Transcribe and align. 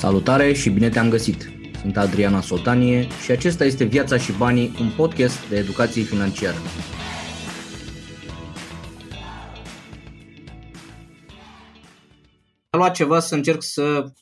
Salutare 0.00 0.52
și 0.52 0.70
bine 0.70 0.88
te-am 0.88 1.08
găsit! 1.08 1.50
Sunt 1.80 1.96
Adriana 1.96 2.40
Sotanie 2.40 3.06
și 3.24 3.30
acesta 3.30 3.64
este 3.64 3.84
Viața 3.84 4.18
și 4.18 4.32
Banii, 4.32 4.76
un 4.80 4.90
podcast 4.96 5.48
de 5.48 5.56
educație 5.56 6.02
financiară. 6.02 6.56
Am 12.70 12.78
luat 12.78 12.94
ceva 12.94 13.20
să 13.20 13.34
încerc 13.34 13.62
să 13.62 14.12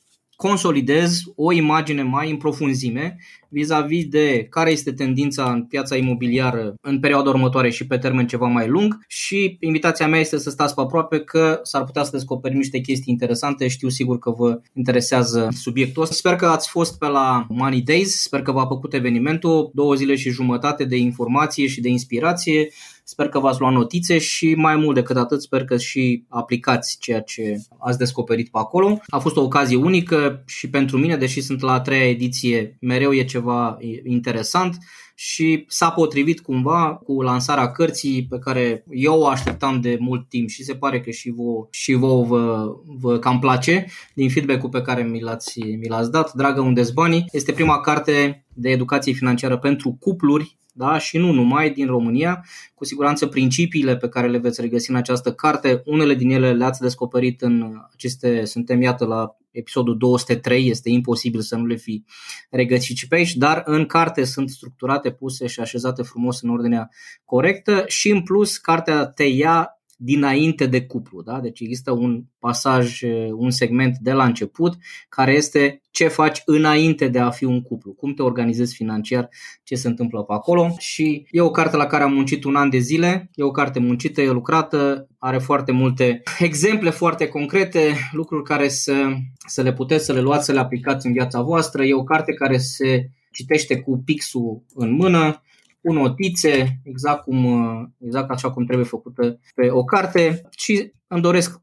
consolidez 0.41 1.21
o 1.35 1.51
imagine 1.51 2.03
mai 2.03 2.29
în 2.29 2.37
profunzime 2.37 3.17
vis-a-vis 3.49 4.05
de 4.05 4.47
care 4.49 4.71
este 4.71 4.91
tendința 4.91 5.51
în 5.51 5.63
piața 5.63 5.95
imobiliară 5.95 6.73
în 6.81 6.99
perioada 6.99 7.29
următoare 7.29 7.69
și 7.69 7.87
pe 7.87 7.97
termen 7.97 8.27
ceva 8.27 8.47
mai 8.47 8.67
lung 8.67 9.03
și 9.07 9.57
invitația 9.59 10.07
mea 10.07 10.19
este 10.19 10.37
să 10.37 10.49
stați 10.49 10.75
pe 10.75 10.81
aproape 10.81 11.19
că 11.19 11.59
s-ar 11.63 11.83
putea 11.83 12.03
să 12.03 12.09
descoperim 12.13 12.57
niște 12.57 12.79
chestii 12.79 13.11
interesante, 13.11 13.67
știu 13.67 13.89
sigur 13.89 14.19
că 14.19 14.31
vă 14.31 14.61
interesează 14.73 15.47
subiectul 15.51 16.01
ăsta. 16.01 16.15
Sper 16.15 16.35
că 16.35 16.45
ați 16.45 16.69
fost 16.69 16.97
pe 16.97 17.07
la 17.07 17.45
Money 17.49 17.81
Days, 17.81 18.21
sper 18.21 18.41
că 18.41 18.51
v-a 18.51 18.67
plăcut 18.67 18.93
evenimentul, 18.93 19.71
două 19.73 19.95
zile 19.95 20.15
și 20.15 20.29
jumătate 20.29 20.83
de 20.83 20.97
informație 20.97 21.67
și 21.67 21.81
de 21.81 21.89
inspirație 21.89 22.69
Sper 23.09 23.29
că 23.29 23.39
v-ați 23.39 23.59
luat 23.59 23.73
notițe 23.73 24.17
și 24.17 24.53
mai 24.55 24.75
mult 24.75 24.95
decât 24.95 25.17
atât 25.17 25.41
sper 25.41 25.65
că 25.65 25.77
și 25.77 26.23
aplicați 26.27 26.97
ceea 26.99 27.21
ce 27.21 27.57
ați 27.79 27.97
descoperit 27.97 28.49
pe 28.49 28.57
acolo. 28.57 28.99
A 29.07 29.19
fost 29.19 29.35
o 29.35 29.41
ocazie 29.41 29.77
unică 29.77 30.43
și 30.45 30.69
pentru 30.69 30.97
mine, 30.97 31.17
deși 31.17 31.41
sunt 31.41 31.61
la 31.61 31.71
a 31.71 31.79
treia 31.79 32.09
ediție, 32.09 32.77
mereu 32.81 33.13
e 33.13 33.23
ceva 33.23 33.77
interesant 34.03 34.77
și 35.15 35.65
s-a 35.67 35.89
potrivit 35.89 36.39
cumva 36.39 36.99
cu 37.03 37.21
lansarea 37.21 37.71
cărții 37.71 38.27
pe 38.29 38.39
care 38.39 38.83
eu 38.89 39.19
o 39.19 39.27
așteptam 39.27 39.81
de 39.81 39.97
mult 39.99 40.29
timp 40.29 40.49
și 40.49 40.63
se 40.63 40.75
pare 40.75 41.01
că 41.01 41.09
și 41.09 41.29
vouă, 41.29 41.67
și 41.71 41.93
vouă 41.93 42.25
vă, 42.25 42.75
vă 42.99 43.19
cam 43.19 43.39
place 43.39 43.85
din 44.13 44.29
feedback-ul 44.29 44.69
pe 44.69 44.81
care 44.81 45.03
mi 45.03 45.21
l-ați, 45.21 45.59
mi 45.59 45.87
l-ați 45.87 46.11
dat. 46.11 46.33
Dragă, 46.33 46.61
unde 46.61 46.81
banii? 46.93 47.25
Este 47.31 47.51
prima 47.51 47.79
carte 47.79 48.45
de 48.53 48.69
educație 48.69 49.13
financiară 49.13 49.57
pentru 49.57 49.97
cupluri 49.99 50.57
da? 50.79 50.97
și 50.97 51.17
nu 51.17 51.31
numai 51.31 51.69
din 51.69 51.85
România. 51.85 52.45
Cu 52.73 52.85
siguranță 52.85 53.27
principiile 53.27 53.97
pe 53.97 54.09
care 54.09 54.27
le 54.27 54.37
veți 54.37 54.61
regăsi 54.61 54.89
în 54.89 54.95
această 54.95 55.33
carte, 55.33 55.81
unele 55.85 56.13
din 56.13 56.29
ele 56.29 56.53
le-ați 56.53 56.81
descoperit 56.81 57.41
în 57.41 57.79
aceste, 57.93 58.45
suntem 58.45 58.81
iată 58.81 59.05
la 59.05 59.35
episodul 59.51 59.97
203, 59.97 60.67
este 60.67 60.89
imposibil 60.89 61.41
să 61.41 61.55
nu 61.55 61.65
le 61.65 61.75
fi 61.75 62.03
regăsit 62.49 62.97
și 62.97 63.07
pe 63.07 63.15
aici, 63.15 63.35
dar 63.35 63.61
în 63.65 63.85
carte 63.85 64.23
sunt 64.23 64.49
structurate, 64.49 65.11
puse 65.11 65.47
și 65.47 65.59
așezate 65.59 66.03
frumos 66.03 66.41
în 66.41 66.49
ordinea 66.49 66.89
corectă 67.25 67.83
și 67.87 68.09
în 68.09 68.23
plus 68.23 68.57
cartea 68.57 69.05
te 69.05 69.23
ia 69.23 69.78
dinainte 70.01 70.65
de 70.65 70.85
cuplu. 70.85 71.21
Da? 71.21 71.39
Deci 71.39 71.59
există 71.59 71.91
un 71.91 72.23
pasaj, 72.39 73.01
un 73.31 73.49
segment 73.49 73.97
de 73.97 74.11
la 74.11 74.25
început 74.25 74.73
care 75.09 75.31
este 75.31 75.81
ce 75.91 76.07
faci 76.07 76.41
înainte 76.45 77.07
de 77.07 77.19
a 77.19 77.29
fi 77.29 77.43
un 77.43 77.61
cuplu, 77.61 77.91
cum 77.91 78.13
te 78.13 78.21
organizezi 78.21 78.75
financiar, 78.75 79.29
ce 79.63 79.75
se 79.75 79.87
întâmplă 79.87 80.23
pe 80.23 80.33
acolo 80.33 80.75
și 80.77 81.27
e 81.31 81.41
o 81.41 81.51
carte 81.51 81.77
la 81.77 81.85
care 81.85 82.03
am 82.03 82.13
muncit 82.13 82.43
un 82.43 82.55
an 82.55 82.69
de 82.69 82.77
zile, 82.77 83.29
e 83.33 83.43
o 83.43 83.51
carte 83.51 83.79
muncită, 83.79 84.21
e 84.21 84.31
lucrată, 84.31 85.07
are 85.17 85.37
foarte 85.37 85.71
multe 85.71 86.23
exemple 86.39 86.89
foarte 86.89 87.27
concrete, 87.27 87.93
lucruri 88.11 88.43
care 88.43 88.67
să, 88.67 89.13
să 89.47 89.61
le 89.61 89.73
puteți 89.73 90.05
să 90.05 90.13
le 90.13 90.21
luați, 90.21 90.45
să 90.45 90.51
le 90.51 90.59
aplicați 90.59 91.05
în 91.05 91.13
viața 91.13 91.41
voastră, 91.41 91.83
e 91.83 91.93
o 91.93 92.03
carte 92.03 92.33
care 92.33 92.57
se 92.57 93.09
citește 93.31 93.79
cu 93.79 94.01
pixul 94.05 94.63
în 94.73 94.91
mână, 94.91 95.41
cu 95.81 95.93
notițe, 95.93 96.79
exact, 96.83 97.23
cum, 97.23 97.95
exact 97.97 98.29
așa 98.29 98.51
cum 98.51 98.65
trebuie 98.65 98.85
făcută 98.85 99.39
pe 99.55 99.69
o 99.71 99.83
carte 99.83 100.41
și 100.57 100.93
îmi 101.11 101.21
doresc 101.21 101.61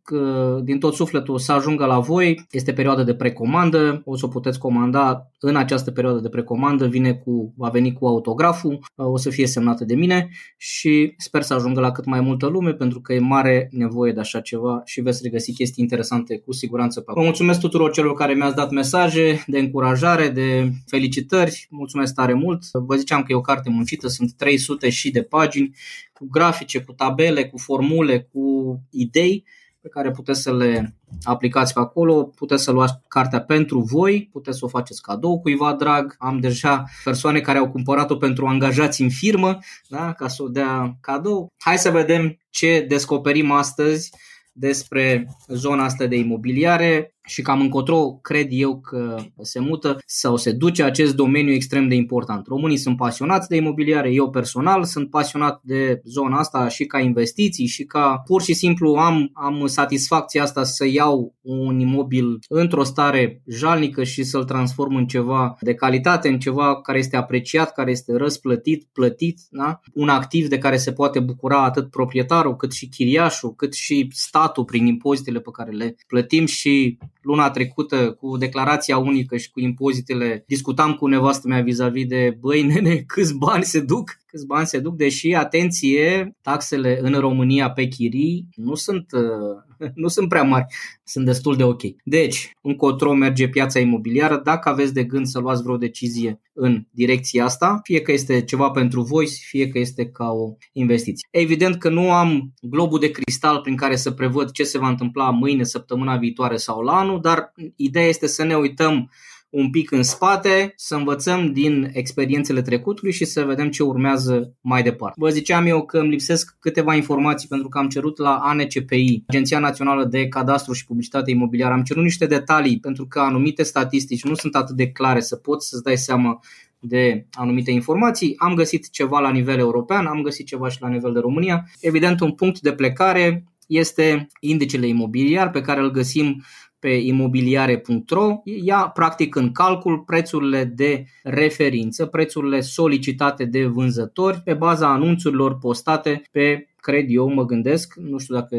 din 0.62 0.78
tot 0.78 0.94
sufletul 0.94 1.38
să 1.38 1.52
ajungă 1.52 1.84
la 1.84 1.98
voi. 1.98 2.46
Este 2.50 2.72
perioada 2.72 3.02
de 3.02 3.14
precomandă, 3.14 4.02
o 4.04 4.16
să 4.16 4.24
o 4.24 4.28
puteți 4.28 4.58
comanda 4.58 5.30
în 5.40 5.56
această 5.56 5.90
perioadă 5.90 6.18
de 6.18 6.28
precomandă, 6.28 6.86
vine 6.86 7.14
cu, 7.14 7.54
va 7.56 7.68
veni 7.68 7.92
cu 7.92 8.06
autograful, 8.06 8.78
o 8.94 9.16
să 9.16 9.30
fie 9.30 9.46
semnată 9.46 9.84
de 9.84 9.94
mine 9.94 10.28
și 10.56 11.14
sper 11.16 11.42
să 11.42 11.54
ajungă 11.54 11.80
la 11.80 11.92
cât 11.92 12.04
mai 12.04 12.20
multă 12.20 12.46
lume 12.46 12.72
pentru 12.72 13.00
că 13.00 13.12
e 13.12 13.18
mare 13.18 13.68
nevoie 13.70 14.12
de 14.12 14.20
așa 14.20 14.40
ceva 14.40 14.82
și 14.84 15.00
veți 15.00 15.20
regăsi 15.22 15.52
chestii 15.52 15.82
interesante 15.82 16.38
cu 16.38 16.52
siguranță 16.52 17.00
pe 17.00 17.06
acolo. 17.08 17.20
Vă 17.20 17.30
mulțumesc 17.30 17.60
tuturor 17.60 17.90
celor 17.90 18.14
care 18.14 18.34
mi-ați 18.34 18.56
dat 18.56 18.70
mesaje 18.70 19.44
de 19.46 19.58
încurajare, 19.58 20.28
de 20.28 20.70
felicitări, 20.86 21.66
mulțumesc 21.70 22.14
tare 22.14 22.34
mult. 22.34 22.62
Vă 22.72 22.96
ziceam 22.96 23.22
că 23.22 23.32
e 23.32 23.34
o 23.34 23.40
carte 23.40 23.70
muncită, 23.70 24.08
sunt 24.08 24.32
300 24.32 24.90
și 24.90 25.10
de 25.10 25.22
pagini 25.22 25.74
cu 26.18 26.26
grafice, 26.30 26.80
cu 26.80 26.92
tabele, 26.92 27.48
cu 27.48 27.58
formule, 27.58 28.20
cu 28.32 28.76
idei 28.90 29.44
pe 29.80 29.88
care 29.88 30.10
puteți 30.10 30.42
să 30.42 30.54
le 30.54 30.96
aplicați 31.22 31.72
pe 31.72 31.80
acolo, 31.80 32.24
puteți 32.24 32.62
să 32.62 32.70
luați 32.70 32.94
cartea 33.08 33.40
pentru 33.40 33.80
voi, 33.80 34.28
puteți 34.32 34.58
să 34.58 34.64
o 34.64 34.68
faceți 34.68 35.02
cadou 35.02 35.40
cuiva 35.40 35.74
drag. 35.74 36.14
Am 36.18 36.40
deja 36.40 36.84
persoane 37.04 37.40
care 37.40 37.58
au 37.58 37.70
cumpărat-o 37.70 38.16
pentru 38.16 38.46
angajați 38.46 39.02
în 39.02 39.10
firmă, 39.10 39.58
da, 39.88 40.12
ca 40.12 40.28
să 40.28 40.42
o 40.42 40.48
dea 40.48 40.96
cadou. 41.00 41.52
Hai 41.56 41.78
să 41.78 41.90
vedem 41.90 42.38
ce 42.50 42.84
descoperim 42.88 43.50
astăzi 43.50 44.10
despre 44.52 45.28
zona 45.48 45.84
asta 45.84 46.06
de 46.06 46.16
imobiliare 46.16 47.15
și 47.26 47.42
cam 47.42 47.60
încotro 47.60 48.18
cred 48.22 48.46
eu 48.50 48.80
că 48.80 49.16
se 49.40 49.60
mută 49.60 49.98
sau 50.06 50.36
se 50.36 50.52
duce 50.52 50.82
acest 50.82 51.14
domeniu 51.14 51.52
extrem 51.52 51.88
de 51.88 51.94
important. 51.94 52.46
Românii 52.46 52.76
sunt 52.76 52.96
pasionați 52.96 53.48
de 53.48 53.56
imobiliare, 53.56 54.12
eu 54.12 54.30
personal 54.30 54.84
sunt 54.84 55.10
pasionat 55.10 55.60
de 55.62 56.00
zona 56.04 56.38
asta 56.38 56.68
și 56.68 56.84
ca 56.84 56.98
investiții 56.98 57.66
și 57.66 57.84
ca 57.84 58.22
pur 58.24 58.42
și 58.42 58.54
simplu 58.54 58.94
am, 58.94 59.30
am 59.32 59.66
satisfacția 59.66 60.42
asta 60.42 60.64
să 60.64 60.86
iau 60.88 61.34
un 61.42 61.80
imobil 61.80 62.38
într-o 62.48 62.84
stare 62.84 63.42
jalnică 63.46 64.04
și 64.04 64.22
să-l 64.22 64.44
transform 64.44 64.94
în 64.94 65.06
ceva 65.06 65.56
de 65.60 65.74
calitate, 65.74 66.28
în 66.28 66.38
ceva 66.38 66.80
care 66.80 66.98
este 66.98 67.16
apreciat, 67.16 67.72
care 67.72 67.90
este 67.90 68.16
răsplătit, 68.16 68.88
plătit, 68.92 69.40
da? 69.50 69.80
un 69.94 70.08
activ 70.08 70.48
de 70.48 70.58
care 70.58 70.76
se 70.76 70.92
poate 70.92 71.20
bucura 71.20 71.64
atât 71.64 71.90
proprietarul 71.90 72.56
cât 72.56 72.72
și 72.72 72.88
chiriașul, 72.88 73.54
cât 73.54 73.74
și 73.74 74.08
statul 74.10 74.64
prin 74.64 74.86
impozitele 74.86 75.40
pe 75.40 75.50
care 75.52 75.70
le 75.70 75.96
plătim 76.06 76.46
și 76.46 76.98
luna 77.26 77.50
trecută 77.50 78.12
cu 78.20 78.36
declarația 78.36 78.98
unică 78.98 79.36
și 79.36 79.50
cu 79.50 79.60
impozitele, 79.60 80.44
discutam 80.46 80.94
cu 80.94 81.06
nevastă 81.06 81.48
mea 81.48 81.60
vis-a-vis 81.60 82.06
de 82.06 82.36
băi 82.40 82.62
nene, 82.62 82.96
câți 82.96 83.34
bani 83.34 83.64
se 83.64 83.80
duc, 83.80 84.16
câți 84.36 84.46
bani 84.46 84.66
se 84.66 84.78
duc, 84.78 84.96
deși, 84.96 85.34
atenție, 85.34 86.36
taxele 86.42 86.98
în 87.02 87.12
România 87.12 87.70
pe 87.70 87.86
chirii 87.86 88.48
nu 88.54 88.74
sunt, 88.74 89.06
uh, 89.12 89.88
nu 90.02 90.08
sunt 90.08 90.28
prea 90.28 90.42
mari, 90.42 90.66
sunt 91.04 91.24
destul 91.24 91.56
de 91.56 91.64
ok. 91.64 91.82
Deci, 92.04 92.50
încotro 92.62 93.12
merge 93.12 93.48
piața 93.48 93.78
imobiliară, 93.78 94.40
dacă 94.44 94.68
aveți 94.68 94.94
de 94.94 95.04
gând 95.04 95.26
să 95.26 95.38
luați 95.38 95.62
vreo 95.62 95.76
decizie 95.76 96.40
în 96.52 96.84
direcția 96.90 97.44
asta, 97.44 97.80
fie 97.82 98.00
că 98.00 98.12
este 98.12 98.44
ceva 98.44 98.70
pentru 98.70 99.02
voi, 99.02 99.26
fie 99.26 99.68
că 99.68 99.78
este 99.78 100.06
ca 100.06 100.30
o 100.30 100.54
investiție. 100.72 101.28
Evident 101.30 101.76
că 101.76 101.88
nu 101.88 102.12
am 102.12 102.52
globul 102.60 102.98
de 102.98 103.10
cristal 103.10 103.60
prin 103.60 103.76
care 103.76 103.96
să 103.96 104.10
prevăd 104.10 104.50
ce 104.50 104.64
se 104.64 104.78
va 104.78 104.88
întâmpla 104.88 105.30
mâine, 105.30 105.62
săptămâna 105.62 106.16
viitoare 106.16 106.56
sau 106.56 106.80
la 106.80 106.98
anul, 106.98 107.20
dar 107.20 107.52
ideea 107.76 108.06
este 108.06 108.26
să 108.26 108.44
ne 108.44 108.56
uităm 108.56 109.10
un 109.56 109.70
pic 109.70 109.90
în 109.90 110.02
spate, 110.02 110.72
să 110.76 110.94
învățăm 110.94 111.52
din 111.52 111.90
experiențele 111.92 112.62
trecutului 112.62 113.12
și 113.12 113.24
să 113.24 113.44
vedem 113.44 113.70
ce 113.70 113.82
urmează 113.82 114.54
mai 114.60 114.82
departe. 114.82 115.14
Vă 115.18 115.28
ziceam 115.28 115.66
eu 115.66 115.84
că 115.84 115.98
îmi 115.98 116.08
lipsesc 116.08 116.56
câteva 116.60 116.94
informații 116.94 117.48
pentru 117.48 117.68
că 117.68 117.78
am 117.78 117.88
cerut 117.88 118.18
la 118.18 118.34
ANCPI, 118.34 119.22
Agenția 119.26 119.58
Națională 119.58 120.04
de 120.04 120.28
Cadastru 120.28 120.72
și 120.72 120.86
Publicitate 120.86 121.30
Imobiliară, 121.30 121.74
am 121.74 121.82
cerut 121.82 122.02
niște 122.02 122.26
detalii 122.26 122.80
pentru 122.80 123.06
că 123.06 123.20
anumite 123.20 123.62
statistici 123.62 124.24
nu 124.24 124.34
sunt 124.34 124.54
atât 124.54 124.76
de 124.76 124.90
clare 124.90 125.20
să 125.20 125.36
poți 125.36 125.68
să-ți 125.68 125.82
dai 125.82 125.96
seama 125.96 126.40
de 126.78 127.26
anumite 127.32 127.70
informații. 127.70 128.34
Am 128.38 128.54
găsit 128.54 128.90
ceva 128.90 129.18
la 129.18 129.30
nivel 129.30 129.58
european, 129.58 130.06
am 130.06 130.22
găsit 130.22 130.46
ceva 130.46 130.68
și 130.68 130.78
la 130.80 130.88
nivel 130.88 131.12
de 131.12 131.18
România. 131.18 131.70
Evident, 131.80 132.20
un 132.20 132.32
punct 132.32 132.60
de 132.60 132.72
plecare 132.72 133.44
este 133.66 134.26
indicele 134.40 134.86
imobiliar 134.86 135.50
pe 135.50 135.60
care 135.60 135.80
îl 135.80 135.90
găsim 135.90 136.42
pe 136.86 136.92
imobiliare.ro 136.92 138.40
ia 138.44 138.90
practic 138.94 139.34
în 139.34 139.52
calcul 139.52 139.98
prețurile 139.98 140.64
de 140.64 141.04
referință, 141.22 142.06
prețurile 142.06 142.60
solicitate 142.60 143.44
de 143.44 143.64
vânzători 143.64 144.40
pe 144.44 144.54
baza 144.54 144.88
anunțurilor 144.88 145.58
postate 145.58 146.22
pe 146.32 146.68
cred 146.80 147.06
eu, 147.08 147.32
mă 147.32 147.44
gândesc, 147.44 147.94
nu 147.94 148.18
știu 148.18 148.34
dacă, 148.34 148.56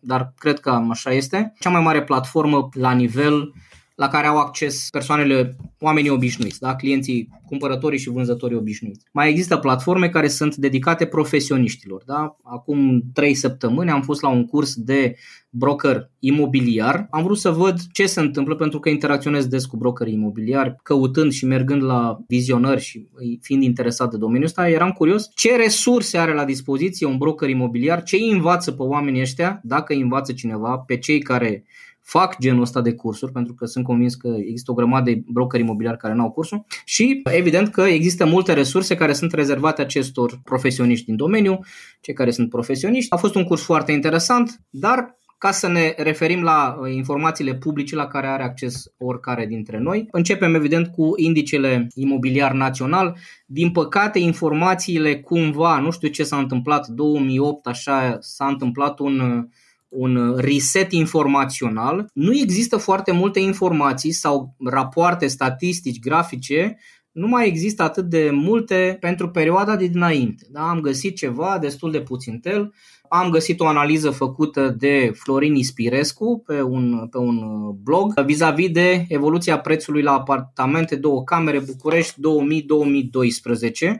dar 0.00 0.32
cred 0.38 0.58
că 0.58 0.70
așa 0.90 1.10
este, 1.10 1.52
cea 1.58 1.70
mai 1.70 1.82
mare 1.82 2.02
platformă 2.02 2.68
la 2.72 2.92
nivel 2.92 3.52
la 3.98 4.08
care 4.08 4.26
au 4.26 4.38
acces 4.38 4.88
persoanele, 4.90 5.56
oamenii 5.80 6.10
obișnuiți, 6.10 6.60
da? 6.60 6.76
clienții, 6.76 7.28
cumpărătorii 7.46 7.98
și 7.98 8.10
vânzătorii 8.10 8.56
obișnuiți. 8.56 9.04
Mai 9.12 9.28
există 9.28 9.56
platforme 9.56 10.08
care 10.08 10.28
sunt 10.28 10.56
dedicate 10.56 11.06
profesioniștilor. 11.06 12.02
Da? 12.06 12.36
Acum 12.42 13.02
trei 13.12 13.34
săptămâni 13.34 13.90
am 13.90 14.02
fost 14.02 14.22
la 14.22 14.28
un 14.28 14.46
curs 14.46 14.74
de 14.74 15.16
broker 15.50 16.10
imobiliar. 16.18 17.06
Am 17.10 17.22
vrut 17.22 17.38
să 17.38 17.50
văd 17.50 17.76
ce 17.92 18.06
se 18.06 18.20
întâmplă 18.20 18.54
pentru 18.54 18.78
că 18.78 18.88
interacționez 18.88 19.46
des 19.46 19.66
cu 19.66 19.76
brokeri 19.76 20.12
imobiliari, 20.12 20.76
căutând 20.82 21.32
și 21.32 21.46
mergând 21.46 21.82
la 21.82 22.18
vizionări 22.26 22.80
și 22.80 23.08
fiind 23.40 23.62
interesat 23.62 24.10
de 24.10 24.16
domeniul 24.16 24.44
ăsta, 24.44 24.68
eram 24.68 24.90
curios 24.90 25.30
ce 25.34 25.56
resurse 25.56 26.18
are 26.18 26.34
la 26.34 26.44
dispoziție 26.44 27.06
un 27.06 27.16
broker 27.16 27.48
imobiliar, 27.48 28.02
ce 28.02 28.16
îi 28.16 28.30
învață 28.30 28.72
pe 28.72 28.82
oamenii 28.82 29.20
ăștia, 29.20 29.60
dacă 29.62 29.92
îi 29.92 30.00
învață 30.00 30.32
cineva, 30.32 30.78
pe 30.78 30.98
cei 30.98 31.18
care 31.20 31.64
fac 32.08 32.38
genul 32.38 32.62
ăsta 32.62 32.80
de 32.80 32.94
cursuri, 32.94 33.32
pentru 33.32 33.54
că 33.54 33.64
sunt 33.66 33.84
convins 33.84 34.14
că 34.14 34.28
există 34.38 34.70
o 34.70 34.74
grămadă 34.74 35.10
de 35.10 35.22
brokeri 35.26 35.62
imobiliari 35.62 35.98
care 35.98 36.14
nu 36.14 36.22
au 36.22 36.30
cursul 36.30 36.64
și 36.84 37.22
evident 37.24 37.68
că 37.68 37.80
există 37.82 38.26
multe 38.26 38.52
resurse 38.52 38.94
care 38.94 39.12
sunt 39.12 39.32
rezervate 39.32 39.82
acestor 39.82 40.40
profesioniști 40.44 41.04
din 41.04 41.16
domeniu, 41.16 41.58
cei 42.00 42.14
care 42.14 42.30
sunt 42.30 42.48
profesioniști. 42.48 43.12
A 43.12 43.16
fost 43.16 43.34
un 43.34 43.44
curs 43.44 43.62
foarte 43.62 43.92
interesant, 43.92 44.60
dar 44.70 45.16
ca 45.38 45.50
să 45.50 45.68
ne 45.68 45.94
referim 45.96 46.42
la 46.42 46.78
uh, 46.80 46.94
informațiile 46.94 47.54
publice 47.54 47.94
la 47.94 48.06
care 48.06 48.26
are 48.26 48.42
acces 48.42 48.84
oricare 48.98 49.46
dintre 49.46 49.78
noi. 49.78 50.08
Începem 50.10 50.54
evident 50.54 50.86
cu 50.86 51.12
indicele 51.16 51.88
imobiliar 51.94 52.52
național. 52.52 53.16
Din 53.46 53.70
păcate, 53.70 54.18
informațiile 54.18 55.20
cumva, 55.20 55.78
nu 55.78 55.90
știu 55.90 56.08
ce 56.08 56.24
s-a 56.24 56.36
întâmplat, 56.36 56.86
2008 56.86 57.66
așa 57.66 58.16
s-a 58.20 58.46
întâmplat 58.46 58.98
un 58.98 59.20
uh, 59.20 59.44
un 59.88 60.34
reset 60.36 60.92
informațional. 60.92 62.10
Nu 62.12 62.34
există 62.34 62.76
foarte 62.76 63.12
multe 63.12 63.40
informații 63.40 64.12
sau 64.12 64.54
rapoarte 64.58 65.26
statistici, 65.26 66.00
grafice 66.00 66.78
nu 67.18 67.28
mai 67.28 67.46
există 67.46 67.82
atât 67.82 68.04
de 68.04 68.30
multe 68.32 68.96
pentru 69.00 69.30
perioada 69.30 69.76
de 69.76 69.86
dinainte. 69.86 70.46
Da? 70.50 70.68
Am 70.68 70.80
găsit 70.80 71.16
ceva 71.16 71.58
destul 71.60 71.90
de 71.90 72.00
puțin 72.00 72.38
tel. 72.38 72.74
Am 73.08 73.30
găsit 73.30 73.60
o 73.60 73.66
analiză 73.66 74.10
făcută 74.10 74.74
de 74.78 75.12
Florin 75.14 75.54
Ispirescu 75.54 76.42
pe 76.46 76.62
un, 76.62 77.08
pe 77.10 77.18
un 77.18 77.40
blog 77.82 78.20
vis-a-vis 78.24 78.70
de 78.70 79.04
evoluția 79.08 79.58
prețului 79.58 80.02
la 80.02 80.12
apartamente 80.12 80.96
două 80.96 81.24
camere 81.24 81.58
București 81.58 82.14
2000-2012 82.14 83.94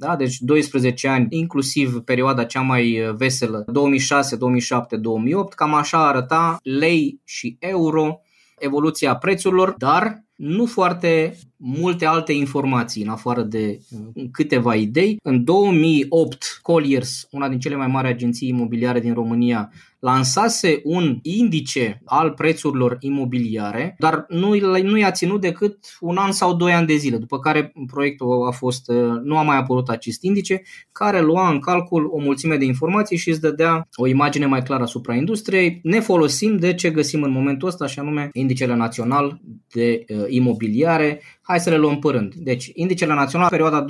da? 0.00 0.16
deci 0.16 0.38
12 0.38 1.08
ani, 1.08 1.26
inclusiv 1.30 2.00
perioada 2.04 2.44
cea 2.44 2.60
mai 2.60 3.12
veselă, 3.16 3.64
2006, 3.66 4.36
2007, 4.36 4.96
2008, 4.96 5.52
cam 5.52 5.74
așa 5.74 6.08
arăta 6.08 6.58
lei 6.62 7.20
și 7.24 7.56
euro 7.58 8.20
evoluția 8.58 9.16
prețurilor, 9.16 9.74
dar 9.78 10.24
nu 10.36 10.66
foarte 10.66 11.38
multe 11.56 12.06
alte 12.06 12.32
informații 12.32 13.02
în 13.02 13.08
afară 13.08 13.42
de 13.42 13.80
uh, 13.90 14.24
câteva 14.32 14.74
idei. 14.74 15.18
În 15.22 15.44
2008, 15.44 16.58
Colliers, 16.62 17.26
una 17.30 17.48
din 17.48 17.58
cele 17.58 17.76
mai 17.76 17.86
mari 17.86 18.08
agenții 18.08 18.48
imobiliare 18.48 19.00
din 19.00 19.14
România, 19.14 19.72
lansase 20.00 20.80
un 20.84 21.18
indice 21.22 22.02
al 22.04 22.30
prețurilor 22.30 22.96
imobiliare, 23.00 23.94
dar 23.98 24.24
nu, 24.28 24.54
nu 24.82 24.96
i-a 24.96 25.10
ținut 25.10 25.40
decât 25.40 25.78
un 26.00 26.16
an 26.16 26.32
sau 26.32 26.54
doi 26.54 26.72
ani 26.72 26.86
de 26.86 26.94
zile, 26.94 27.16
după 27.16 27.38
care 27.38 27.72
proiectul 27.86 28.46
a 28.46 28.50
fost, 28.50 28.88
uh, 28.88 29.20
nu 29.22 29.38
a 29.38 29.42
mai 29.42 29.56
apărut 29.56 29.88
acest 29.88 30.22
indice, 30.22 30.62
care 30.92 31.20
lua 31.20 31.50
în 31.50 31.58
calcul 31.58 32.08
o 32.12 32.18
mulțime 32.18 32.56
de 32.56 32.64
informații 32.64 33.16
și 33.16 33.28
îți 33.28 33.40
dădea 33.40 33.88
o 33.94 34.06
imagine 34.06 34.46
mai 34.46 34.62
clară 34.62 34.82
asupra 34.82 35.14
industriei, 35.14 35.80
ne 35.82 36.00
folosim 36.00 36.56
de 36.56 36.74
ce 36.74 36.90
găsim 36.90 37.22
în 37.22 37.30
momentul 37.30 37.68
ăsta, 37.68 37.86
și 37.86 37.98
anume 37.98 38.30
indicele 38.32 38.74
național 38.74 39.40
de 39.72 40.04
uh, 40.08 40.24
imobiliare, 40.28 41.20
Hai 41.50 41.60
să 41.60 41.70
le 41.70 41.76
luăm 41.76 41.98
pe 41.98 42.08
rând. 42.10 42.34
Deci, 42.34 42.70
indicele 42.74 43.14
național, 43.14 43.48
perioada 43.48 43.84
2008-2021, 43.84 43.86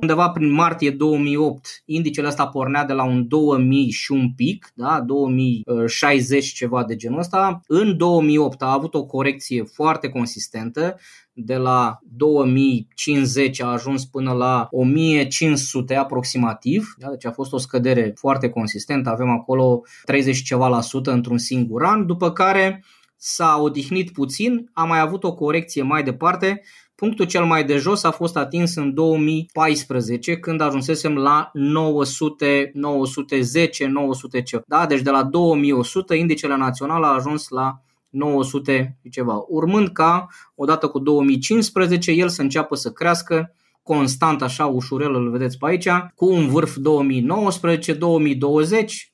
undeva 0.00 0.28
prin 0.28 0.52
martie 0.52 0.90
2008, 0.90 1.82
indicele 1.84 2.26
ăsta 2.26 2.46
pornea 2.46 2.84
de 2.84 2.92
la 2.92 3.04
un 3.04 3.28
2000 3.28 3.90
și 3.90 4.12
un 4.12 4.32
pic, 4.32 4.43
da? 4.74 5.00
2060 5.00 6.52
ceva 6.52 6.84
de 6.84 6.96
genul 6.96 7.18
ăsta. 7.18 7.60
În 7.66 7.96
2008 7.96 8.62
a 8.62 8.72
avut 8.72 8.94
o 8.94 9.06
corecție 9.06 9.62
foarte 9.62 10.08
consistentă, 10.08 10.96
de 11.32 11.56
la 11.56 11.98
2050 12.02 13.60
a 13.60 13.66
ajuns 13.66 14.04
până 14.04 14.32
la 14.32 14.66
1500 14.70 15.94
aproximativ, 15.94 16.94
da? 16.98 17.08
deci 17.08 17.26
a 17.26 17.30
fost 17.30 17.52
o 17.52 17.58
scădere 17.58 18.12
foarte 18.16 18.48
consistentă, 18.48 19.10
avem 19.10 19.28
acolo 19.28 19.82
30 20.04 20.42
ceva 20.42 20.68
la 20.68 20.80
sută 20.80 21.12
într-un 21.12 21.38
singur 21.38 21.84
an, 21.84 22.06
după 22.06 22.32
care 22.32 22.84
s-a 23.16 23.58
odihnit 23.60 24.12
puțin, 24.12 24.70
a 24.72 24.84
mai 24.84 25.00
avut 25.00 25.24
o 25.24 25.34
corecție 25.34 25.82
mai 25.82 26.02
departe. 26.02 26.62
Punctul 26.94 27.26
cel 27.26 27.44
mai 27.44 27.64
de 27.64 27.76
jos 27.76 28.02
a 28.02 28.10
fost 28.10 28.36
atins 28.36 28.74
în 28.74 28.94
2014, 28.94 30.36
când 30.36 30.60
ajunsesem 30.60 31.16
la 31.16 31.50
900, 31.52 32.70
910, 32.74 33.86
900 33.86 34.42
ceva. 34.42 34.62
Da? 34.66 34.86
Deci 34.86 35.00
de 35.00 35.10
la 35.10 35.22
2100, 35.22 36.14
indicele 36.14 36.56
național 36.56 37.02
a 37.02 37.14
ajuns 37.14 37.48
la 37.48 37.80
900 38.10 38.98
ceva. 39.10 39.44
Urmând 39.48 39.88
ca, 39.88 40.26
odată 40.54 40.88
cu 40.88 40.98
2015, 40.98 42.10
el 42.10 42.28
să 42.28 42.42
înceapă 42.42 42.74
să 42.74 42.90
crească 42.90 43.54
constant 43.82 44.42
așa 44.42 44.66
ușurel, 44.66 45.14
îl 45.14 45.30
vedeți 45.30 45.58
pe 45.58 45.66
aici, 45.66 45.88
cu 46.14 46.32
un 46.32 46.48
vârf 46.48 46.76
2019-2020, 46.76 46.80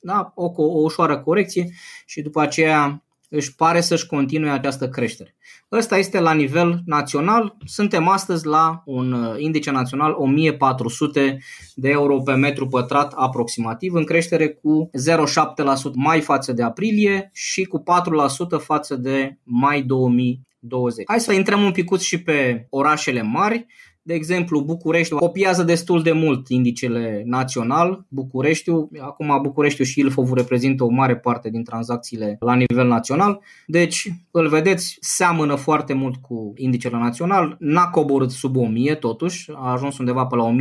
da? 0.01 0.31
o, 0.35 0.51
o 0.55 0.81
ușoară 0.81 1.19
corecție 1.19 1.69
și 2.05 2.21
după 2.21 2.41
aceea 2.41 3.03
își 3.33 3.55
pare 3.55 3.81
să-și 3.81 4.05
continue 4.05 4.49
această 4.49 4.89
creștere. 4.89 5.35
Ăsta 5.71 5.97
este 5.97 6.19
la 6.19 6.33
nivel 6.33 6.81
național. 6.85 7.57
Suntem 7.65 8.07
astăzi 8.07 8.45
la 8.45 8.81
un 8.85 9.11
uh, 9.11 9.35
indice 9.37 9.71
național 9.71 10.13
1400 10.17 11.37
de 11.75 11.89
euro 11.89 12.19
pe 12.19 12.33
metru 12.33 12.67
pătrat 12.67 13.13
aproximativ, 13.15 13.93
în 13.93 14.03
creștere 14.03 14.49
cu 14.49 14.89
0,7% 15.09 15.91
mai 15.93 16.21
față 16.21 16.53
de 16.53 16.63
aprilie 16.63 17.29
și 17.33 17.63
cu 17.63 17.83
4% 18.57 18.63
față 18.63 18.95
de 18.95 19.37
mai 19.43 19.81
2020. 19.81 21.05
Hai 21.07 21.19
să 21.19 21.33
intrăm 21.33 21.63
un 21.63 21.71
picuț 21.71 22.01
și 22.01 22.21
pe 22.21 22.67
orașele 22.69 23.21
mari. 23.21 23.65
De 24.03 24.13
exemplu, 24.13 24.61
București 24.61 25.13
copiază 25.13 25.63
destul 25.63 26.01
de 26.01 26.11
mult 26.11 26.49
indicele 26.49 27.23
național. 27.25 28.05
Bucureștiu, 28.07 28.89
acum 28.99 29.39
Bucureștiu 29.41 29.83
și 29.83 29.99
Ilfov 29.99 30.33
reprezintă 30.33 30.83
o 30.83 30.89
mare 30.89 31.17
parte 31.17 31.49
din 31.49 31.63
tranzacțiile 31.63 32.37
la 32.39 32.53
nivel 32.53 32.87
național. 32.87 33.39
Deci, 33.67 34.07
îl 34.31 34.47
vedeți, 34.47 34.97
seamănă 34.99 35.55
foarte 35.55 35.93
mult 35.93 36.15
cu 36.15 36.53
indicele 36.55 36.97
național. 36.97 37.55
N-a 37.59 37.89
coborât 37.89 38.31
sub 38.31 38.55
1000 38.55 38.95
totuși, 38.95 39.51
a 39.55 39.71
ajuns 39.71 39.97
undeva 39.97 40.25
pe 40.25 40.35
la 40.35 40.51
1050-1060 40.51 40.53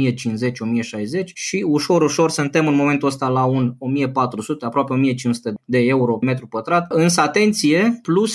și 1.35 1.65
ușor, 1.69 2.03
ușor 2.03 2.31
suntem 2.31 2.67
în 2.67 2.75
momentul 2.75 3.09
ăsta 3.09 3.29
la 3.29 3.45
un 3.45 3.75
1400, 3.79 4.65
aproape 4.65 4.93
1500 4.93 5.55
de 5.65 5.79
euro 5.79 6.19
metru 6.21 6.47
pătrat. 6.47 6.93
Însă, 6.93 7.21
atenție, 7.21 7.99
plus 8.03 8.35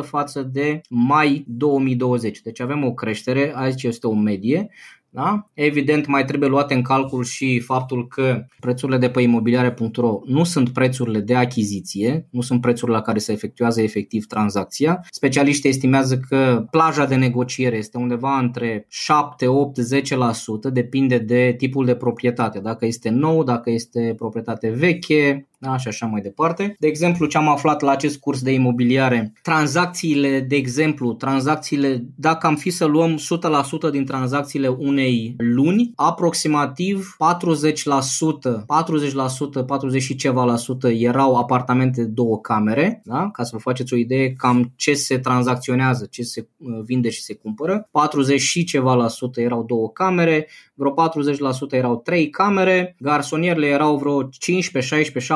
6,5% 0.00 0.02
față 0.02 0.42
de 0.42 0.80
mai 0.88 1.44
2020. 1.46 2.40
Deci 2.40 2.60
avem 2.60 2.84
o 2.84 2.92
creștere 2.92 3.27
creștere, 3.28 3.52
aici 3.56 3.82
este 3.82 4.06
o 4.06 4.14
medie, 4.14 4.70
da? 5.10 5.50
Evident, 5.54 6.06
mai 6.06 6.24
trebuie 6.24 6.48
luate 6.48 6.74
în 6.74 6.82
calcul 6.82 7.24
și 7.24 7.60
faptul 7.60 8.06
că 8.06 8.44
prețurile 8.60 8.98
de 8.98 9.10
pe 9.10 9.22
imobiliare.ro 9.22 10.20
nu 10.24 10.44
sunt 10.44 10.68
prețurile 10.68 11.20
de 11.20 11.34
achiziție, 11.34 12.26
nu 12.30 12.40
sunt 12.40 12.60
prețurile 12.60 12.96
la 12.96 13.02
care 13.02 13.18
se 13.18 13.32
efectuează 13.32 13.82
efectiv 13.82 14.26
tranzacția. 14.26 15.00
Specialiștii 15.10 15.68
estimează 15.68 16.18
că 16.28 16.64
plaja 16.70 17.04
de 17.04 17.14
negociere 17.14 17.76
este 17.76 17.98
undeva 17.98 18.38
între 18.38 18.86
7, 18.88 19.46
8, 19.46 19.78
10%, 19.80 20.72
depinde 20.72 21.18
de 21.18 21.54
tipul 21.56 21.84
de 21.84 21.94
proprietate, 21.94 22.58
dacă 22.58 22.86
este 22.86 23.10
nou, 23.10 23.44
dacă 23.44 23.70
este 23.70 24.12
proprietate 24.16 24.70
veche, 24.70 25.48
da, 25.60 25.76
și 25.76 25.88
așa 25.88 26.06
mai 26.06 26.20
departe. 26.20 26.76
De 26.78 26.86
exemplu, 26.86 27.26
ce 27.26 27.38
am 27.38 27.48
aflat 27.48 27.82
la 27.82 27.90
acest 27.90 28.18
curs 28.18 28.42
de 28.42 28.52
imobiliare, 28.52 29.32
tranzacțiile, 29.42 30.40
de 30.40 30.56
exemplu, 30.56 31.12
tranzacțiile, 31.12 32.04
dacă 32.16 32.46
am 32.46 32.56
fi 32.56 32.70
să 32.70 32.84
luăm 32.84 33.16
100% 33.88 33.90
din 33.90 34.04
tranzacțiile 34.04 34.68
unei 34.68 35.34
luni, 35.38 35.92
aproximativ 35.94 37.16
40%, 39.58 39.60
40%, 39.62 39.66
40 39.66 40.02
și 40.02 40.16
ceva 40.16 40.44
la 40.44 40.56
sută 40.56 40.88
erau 40.88 41.36
apartamente 41.36 42.02
de 42.02 42.06
două 42.06 42.40
camere, 42.40 43.02
da? 43.04 43.30
ca 43.32 43.42
să 43.42 43.50
vă 43.52 43.58
faceți 43.58 43.92
o 43.92 43.96
idee 43.96 44.32
cam 44.32 44.72
ce 44.76 44.94
se 44.94 45.18
tranzacționează, 45.18 46.06
ce 46.10 46.22
se 46.22 46.48
uh, 46.56 46.80
vinde 46.84 47.10
și 47.10 47.22
se 47.22 47.34
cumpără. 47.34 47.88
40 47.90 48.40
și 48.40 48.64
ceva 48.64 48.94
la 48.94 49.08
sută 49.08 49.40
erau 49.40 49.64
două 49.64 49.90
camere, 49.90 50.48
vreo 50.78 50.94
40% 50.94 51.72
erau 51.72 51.96
3 51.96 52.30
camere, 52.30 52.96
garsonierele 52.98 53.66
erau 53.66 53.96
vreo 53.96 54.22
15, 54.22 54.94
16, 54.94 55.34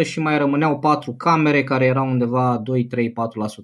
17% 0.00 0.04
și 0.04 0.20
mai 0.20 0.38
rămâneau 0.38 0.78
4 0.78 1.12
camere 1.12 1.64
care 1.64 1.84
erau 1.84 2.06
undeva 2.06 2.60
2, 2.64 2.84
3, 2.84 3.10
4%. 3.10 3.12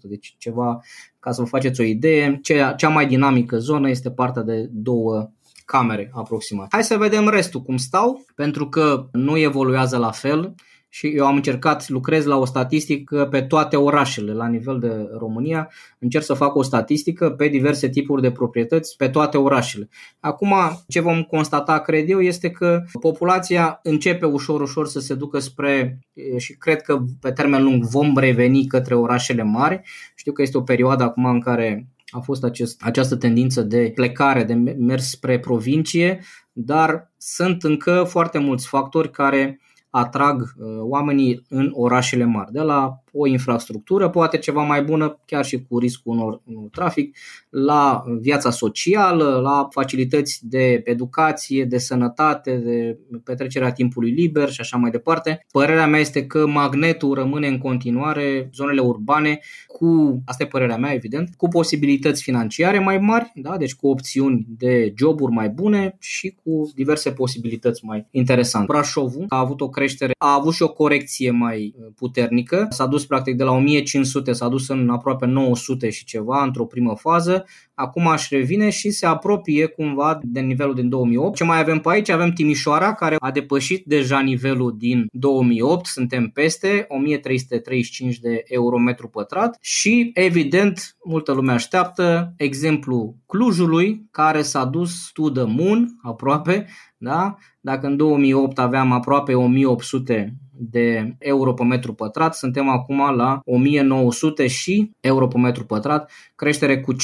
Deci 0.03 0.35
ceva, 0.39 0.81
ca 1.19 1.31
să 1.31 1.43
vă 1.43 1.49
faceți 1.49 1.81
o 1.81 1.85
idee, 1.85 2.39
cea, 2.43 2.73
cea 2.73 2.89
mai 2.89 3.07
dinamică 3.07 3.59
zonă 3.59 3.89
este 3.89 4.11
partea 4.11 4.43
de 4.43 4.69
două 4.73 5.31
camere 5.65 6.11
aproximat. 6.15 6.67
Hai 6.71 6.85
să 6.85 6.97
vedem 6.97 7.29
restul 7.29 7.61
cum 7.61 7.77
stau, 7.77 8.25
pentru 8.35 8.69
că 8.69 9.09
nu 9.13 9.39
evoluează 9.39 9.97
la 9.97 10.11
fel 10.11 10.55
și 10.93 11.07
eu 11.07 11.27
am 11.27 11.35
încercat, 11.35 11.89
lucrez 11.89 12.25
la 12.25 12.37
o 12.37 12.45
statistică 12.45 13.27
pe 13.31 13.43
toate 13.43 13.77
orașele 13.77 14.33
la 14.33 14.47
nivel 14.47 14.79
de 14.79 15.09
România, 15.19 15.71
încerc 15.99 16.25
să 16.25 16.35
fac 16.35 16.55
o 16.55 16.63
statistică 16.63 17.31
pe 17.31 17.49
diverse 17.49 17.89
tipuri 17.89 18.23
de 18.23 18.31
proprietăți 18.31 18.97
pe 18.97 19.09
toate 19.09 19.39
orașele. 19.39 19.89
Acum, 20.21 20.55
ce 20.89 21.01
vom 21.01 21.23
constata, 21.23 21.79
cred 21.79 22.11
eu, 22.11 22.21
este 22.21 22.51
că 22.51 22.83
populația 23.01 23.81
începe 23.83 24.27
ușor, 24.27 24.61
ușor 24.61 24.87
să 24.87 25.01
se 25.01 25.15
ducă 25.15 25.39
spre, 25.39 25.99
și 26.37 26.57
cred 26.57 26.83
că 26.83 26.99
pe 27.21 27.33
termen 27.33 27.63
lung 27.63 27.85
vom 27.85 28.17
reveni 28.17 28.67
către 28.67 28.95
orașele 28.95 29.43
mari. 29.43 29.81
Știu 30.15 30.33
că 30.33 30.43
este 30.43 30.59
o 30.59 30.63
perioadă 30.63 31.03
acum 31.03 31.25
în 31.25 31.41
care 31.41 31.89
a 32.11 32.19
fost 32.19 32.45
acest, 32.45 32.83
această 32.85 33.17
tendință 33.17 33.63
de 33.63 33.93
plecare, 33.95 34.45
de 34.45 34.55
mers 34.79 35.11
spre 35.11 35.39
provincie, 35.39 36.21
dar 36.53 37.13
sunt 37.17 37.63
încă 37.63 38.05
foarte 38.09 38.39
mulți 38.39 38.67
factori 38.67 39.11
care 39.11 39.61
atrag 39.91 40.41
uh, 40.41 40.67
oamenii 40.81 41.47
în 41.49 41.71
orașele 41.75 42.25
mari, 42.25 42.53
de 42.53 42.61
la 42.61 43.00
o 43.13 43.27
infrastructură, 43.27 44.09
poate 44.09 44.39
ceva 44.39 44.63
mai 44.63 44.83
bună, 44.83 45.21
chiar 45.27 45.45
și 45.45 45.63
cu 45.69 45.79
riscul 45.79 46.13
unor, 46.13 46.41
unor 46.45 46.69
trafic, 46.73 47.17
la 47.51 48.03
viața 48.21 48.51
socială, 48.51 49.41
la 49.43 49.69
facilități 49.71 50.39
de 50.43 50.81
educație, 50.85 51.65
de 51.65 51.79
sănătate, 51.79 52.57
de 52.57 52.99
petrecerea 53.25 53.73
timpului 53.73 54.11
liber 54.11 54.51
și 54.51 54.61
așa 54.61 54.77
mai 54.77 54.91
departe. 54.91 55.47
Părerea 55.53 55.87
mea 55.87 56.01
este 56.01 56.27
că 56.27 56.47
magnetul 56.47 57.15
rămâne 57.15 57.47
în 57.47 57.59
continuare 57.59 58.51
zonele 58.55 58.81
urbane 58.81 59.41
cu, 59.67 60.23
asta 60.25 60.43
e 60.43 60.47
părerea 60.47 60.77
mea 60.77 60.93
evident, 60.93 61.35
cu 61.37 61.49
posibilități 61.49 62.23
financiare 62.23 62.79
mai 62.79 62.99
mari, 62.99 63.33
da? 63.35 63.57
deci 63.57 63.75
cu 63.75 63.89
opțiuni 63.89 64.47
de 64.49 64.93
joburi 64.97 65.33
mai 65.33 65.49
bune 65.49 65.97
și 65.99 66.37
cu 66.45 66.71
diverse 66.75 67.13
posibilități 67.13 67.85
mai 67.85 68.07
interesante. 68.11 68.67
Brașovul 68.73 69.25
a 69.29 69.39
avut 69.39 69.61
o 69.61 69.69
creștere, 69.69 70.13
a 70.19 70.35
avut 70.35 70.55
și 70.55 70.63
o 70.63 70.73
corecție 70.73 71.31
mai 71.31 71.75
puternică, 71.97 72.67
s-a 72.71 72.87
dus 72.87 73.00
practic 73.07 73.37
de 73.37 73.45
la 73.45 73.53
1500, 73.53 74.33
s-a 74.33 74.49
dus 74.49 74.69
în 74.69 74.89
aproape 74.91 75.27
900 75.27 75.91
și 75.91 76.05
ceva 76.05 76.43
într-o 76.43 76.65
primă 76.65 76.95
fază, 76.97 77.45
acum 77.75 78.07
aș 78.07 78.29
revine 78.29 78.71
și 78.71 78.91
se 78.91 79.07
apropie 79.07 79.67
cumva 79.67 80.19
de 80.23 80.41
nivelul 80.41 80.75
din 80.75 80.89
2008. 80.89 81.37
Ce 81.37 81.45
mai 81.45 81.59
avem 81.59 81.79
pe 81.79 81.89
aici? 81.91 82.09
Avem 82.09 82.31
Timișoara 82.31 82.95
care 82.95 83.17
a 83.19 83.31
depășit 83.31 83.85
deja 83.85 84.21
nivelul 84.21 84.75
din 84.79 85.07
2008, 85.13 85.87
suntem 85.87 86.29
peste 86.29 86.85
1335 86.89 88.19
de 88.19 88.43
euro 88.45 88.79
metru 88.79 89.09
pătrat 89.09 89.57
și 89.61 90.11
evident 90.15 90.97
multă 91.05 91.33
lume 91.33 91.53
așteaptă 91.53 92.35
exemplu 92.37 93.17
Clujului 93.27 94.07
care 94.11 94.43
s-a 94.43 94.65
dus 94.65 95.11
to 95.13 95.31
the 95.31 95.45
moon 95.45 95.89
aproape, 96.03 96.67
da? 96.97 97.37
Dacă 97.61 97.87
în 97.87 97.97
2008 97.97 98.59
aveam 98.59 98.93
aproape 98.93 99.35
1800 99.35 100.35
de 100.63 101.17
euro 101.19 101.53
pe 101.55 101.65
metru 101.65 101.95
pătrat, 101.95 102.35
suntem 102.35 102.69
acum 102.69 103.15
la 103.17 103.41
1900 103.45 104.47
și 104.47 104.91
euro 105.01 105.29
pe 105.29 105.39
metru 105.39 105.65
pătrat, 105.65 106.11
creștere 106.35 106.81
cu 106.81 106.95
5% 106.95 106.97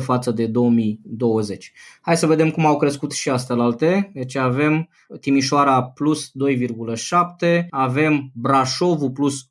față 0.00 0.30
de 0.30 0.46
2020. 0.46 1.72
Hai 2.00 2.16
să 2.16 2.26
vedem 2.26 2.50
cum 2.50 2.66
au 2.66 2.76
crescut 2.76 3.12
și 3.12 3.28
astea 3.30 3.56
alte. 3.56 4.10
Deci 4.14 4.36
avem 4.36 4.88
Timișoara 5.20 5.82
plus 5.82 6.26
2,7, 6.26 7.66
avem 7.70 8.30
Brașovul 8.34 9.10
plus 9.10 9.42
12% 9.42 9.48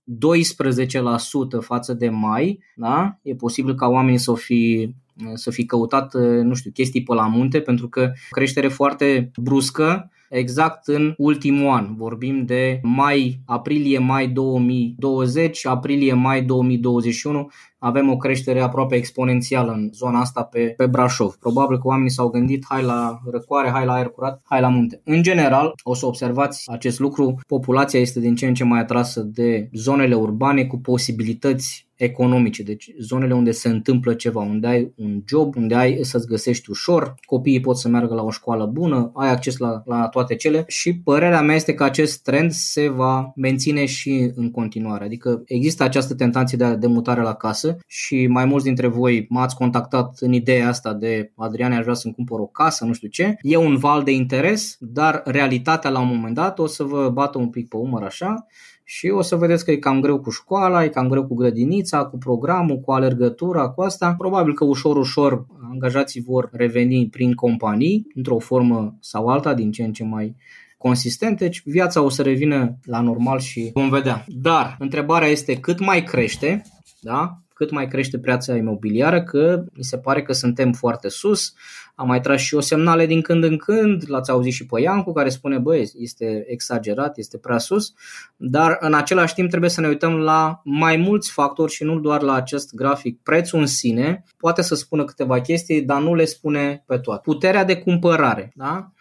față 1.62 1.94
de 1.94 2.10
mai, 2.10 2.64
da? 2.76 3.20
E 3.22 3.36
posibil 3.36 3.76
ca 3.76 3.88
oamenii 3.88 4.18
să 4.18 4.34
fi 4.34 4.94
să 5.34 5.52
fi 5.52 5.66
căutat, 5.66 6.14
nu 6.44 6.54
știu, 6.54 6.72
chestii 6.72 7.04
pe 7.04 7.14
la 7.14 7.28
munte, 7.28 7.60
pentru 7.60 7.88
că 7.88 8.12
creștere 8.30 8.68
foarte 8.68 9.32
bruscă, 9.36 10.12
exact 10.30 10.88
în 10.88 11.14
ultimul 11.18 11.70
an. 11.70 11.96
Vorbim 11.96 12.46
de 12.46 12.80
mai, 12.84 13.40
aprilie-mai 13.46 14.28
2020, 14.28 15.66
aprilie-mai 15.66 16.44
2021, 16.44 17.50
avem 17.80 18.10
o 18.10 18.18
creștere 18.18 18.62
aproape 18.62 18.96
exponențială 18.96 19.72
în 19.72 19.90
zona 19.94 20.20
asta 20.20 20.44
pe, 20.44 20.74
pe 20.78 20.88
Brașov. 20.88 21.36
Probabil 21.40 21.78
că 21.78 21.88
oamenii 21.88 22.12
s-au 22.12 22.30
gândit 22.30 22.66
hai 22.70 22.84
la 22.84 23.20
răcoare, 23.32 23.70
hai 23.70 23.86
la 23.86 23.94
aer 23.94 24.08
curat, 24.10 24.42
hai 24.44 24.62
la 24.62 24.70
munte. 24.70 25.02
În 25.04 25.22
general, 25.24 25.74
o 25.84 25.94
să 25.94 26.06
observați 26.06 26.72
acest 26.72 27.00
lucru, 27.00 27.36
populația 27.48 28.00
este 28.00 28.20
din 28.20 28.36
ce 28.36 28.48
în 28.48 28.54
ce 28.54 28.64
mai 28.64 28.80
atrasă 28.80 29.22
de 29.22 29.70
zonele 29.74 30.16
urbane 30.16 30.66
cu 30.66 30.78
posibilități 30.78 31.89
economice, 32.00 32.64
deci 32.64 32.92
zonele 33.00 33.34
unde 33.34 33.52
se 33.52 33.70
întâmplă 33.70 34.14
ceva, 34.14 34.42
unde 34.42 34.68
ai 34.68 34.94
un 34.96 35.22
job, 35.26 35.56
unde 35.56 35.76
ai 35.76 36.00
să-ți 36.02 36.28
găsești 36.28 36.70
ușor, 36.70 37.16
copiii 37.26 37.60
pot 37.60 37.78
să 37.78 37.88
meargă 37.88 38.14
la 38.14 38.24
o 38.24 38.32
școală 38.32 38.66
bună, 38.66 39.12
ai 39.16 39.30
acces 39.30 39.58
la, 39.58 39.82
la 39.86 40.08
toate 40.08 40.36
cele 40.36 40.64
și 40.68 41.00
părerea 41.00 41.42
mea 41.42 41.56
este 41.56 41.74
că 41.74 41.84
acest 41.84 42.24
trend 42.24 42.52
se 42.52 42.90
va 42.90 43.32
menține 43.36 43.86
și 43.86 44.32
în 44.36 44.52
continuare. 44.52 45.06
Adică 45.06 45.42
există 45.46 45.84
această 45.84 46.16
tentație 46.16 46.58
de, 46.58 46.76
de 46.76 46.88
mutare 46.88 47.22
la 47.22 47.34
casă 47.34 47.78
și 47.88 48.28
mai 48.28 48.46
mulți 48.46 48.66
dintre 48.66 48.88
voi 48.88 49.26
m-ați 49.30 49.56
contactat 49.56 50.18
în 50.20 50.34
ideea 50.34 50.68
asta 50.68 50.94
de 50.94 51.32
Adriane, 51.36 51.76
aș 51.76 51.82
vrea 51.82 51.94
să-mi 51.94 52.14
cumpăr 52.14 52.40
o 52.40 52.46
casă, 52.46 52.86
nu 52.86 52.94
știu 52.94 53.08
ce. 53.08 53.36
E 53.42 53.58
un 53.58 53.78
val 53.78 54.04
de 54.04 54.12
interes, 54.12 54.78
dar 54.80 55.22
realitatea 55.26 55.90
la 55.90 56.00
un 56.00 56.08
moment 56.08 56.36
dat 56.36 56.60
o 56.60 56.68
să 56.68 56.84
vă 56.84 57.10
bată 57.10 57.38
un 57.38 57.50
pic 57.50 57.68
pe 57.68 57.78
umăr 57.78 58.04
așa 58.04 58.48
și 58.92 59.08
o 59.08 59.22
să 59.22 59.36
vedeți 59.36 59.66
că 59.66 59.72
e 59.72 59.78
cam 59.78 60.00
greu 60.02 60.20
cu 60.20 60.30
școala, 60.30 60.84
e 60.84 60.88
cam 60.88 61.08
greu 61.08 61.28
cu 61.28 61.34
grădinița, 61.34 61.89
cu 61.98 62.18
programul, 62.18 62.80
cu 62.80 62.92
alergătura, 62.92 63.70
cu 63.70 63.82
asta. 63.82 64.16
Probabil 64.18 64.54
că 64.54 64.66
ușor, 64.66 64.98
ușor 64.98 65.46
angajații 65.72 66.22
vor 66.22 66.50
reveni 66.52 67.10
prin 67.10 67.34
companii, 67.34 68.08
într-o 68.16 68.40
formă 68.40 68.98
sau 69.00 69.28
alta, 69.28 69.54
din 69.54 69.72
ce 69.72 69.84
în 69.84 69.94
ce 69.94 70.04
mai 70.04 70.36
consistente, 70.78 71.44
deci 71.44 71.62
viața 71.66 72.02
o 72.02 72.10
să 72.10 72.22
revină 72.22 72.78
la 72.84 73.02
normal 73.02 73.40
și 73.40 73.72
vom 73.74 73.90
vedea. 73.90 74.26
Dar 74.28 74.76
întrebarea 74.80 75.28
este 75.28 75.60
cât 75.60 75.80
mai 75.80 76.04
crește, 76.04 76.62
da? 77.02 77.38
Cât 77.60 77.72
mai 77.72 77.88
crește 77.88 78.20
preața 78.20 78.56
imobiliară, 78.56 79.24
că 79.24 79.64
mi 79.74 79.84
se 79.84 79.98
pare 79.98 80.22
că 80.22 80.34
suntem 80.34 80.72
foarte 80.72 81.10
sus. 81.10 81.54
Am 81.96 82.08
mai 82.08 82.22
tras 82.22 82.40
și 82.40 82.56
o 82.56 82.60
semnale 82.60 83.06
din 83.06 83.22
când 83.22 83.44
în 83.44 83.58
când, 83.58 84.04
l-ați 84.08 84.32
auzit 84.32 84.54
și 84.54 84.66
pe 84.66 84.82
Iancu 84.82 85.12
care 85.14 85.30
spune, 85.30 85.58
băi, 85.58 85.92
este 85.98 86.44
exagerat, 86.48 87.18
este 87.18 87.38
prea 87.38 87.58
sus, 87.58 87.94
dar 88.38 88.78
în 88.80 88.94
același 88.94 89.34
timp 89.34 89.50
trebuie 89.50 89.70
să 89.70 89.82
ne 89.82 89.88
uităm 89.88 90.14
la 90.14 90.62
mai 90.64 90.98
mulți 90.98 91.32
factori 91.32 91.72
și 91.72 91.84
nu 91.84 92.00
doar 92.00 92.22
la 92.22 92.34
acest 92.34 92.74
grafic. 92.74 93.20
Prețul 93.24 93.60
în 93.60 93.66
sine 93.66 94.24
poate 94.38 94.62
să 94.62 94.76
spună 94.76 95.06
câteva 95.06 95.42
chestii, 95.42 95.82
dar 95.82 96.02
nu 96.02 96.16
le 96.16 96.26
spune 96.26 96.84
pe 96.88 96.98
toate. 96.98 97.22
Puterea 97.24 97.64
de 97.64 97.78
cumpărare, 97.78 98.52
da? 98.56 98.92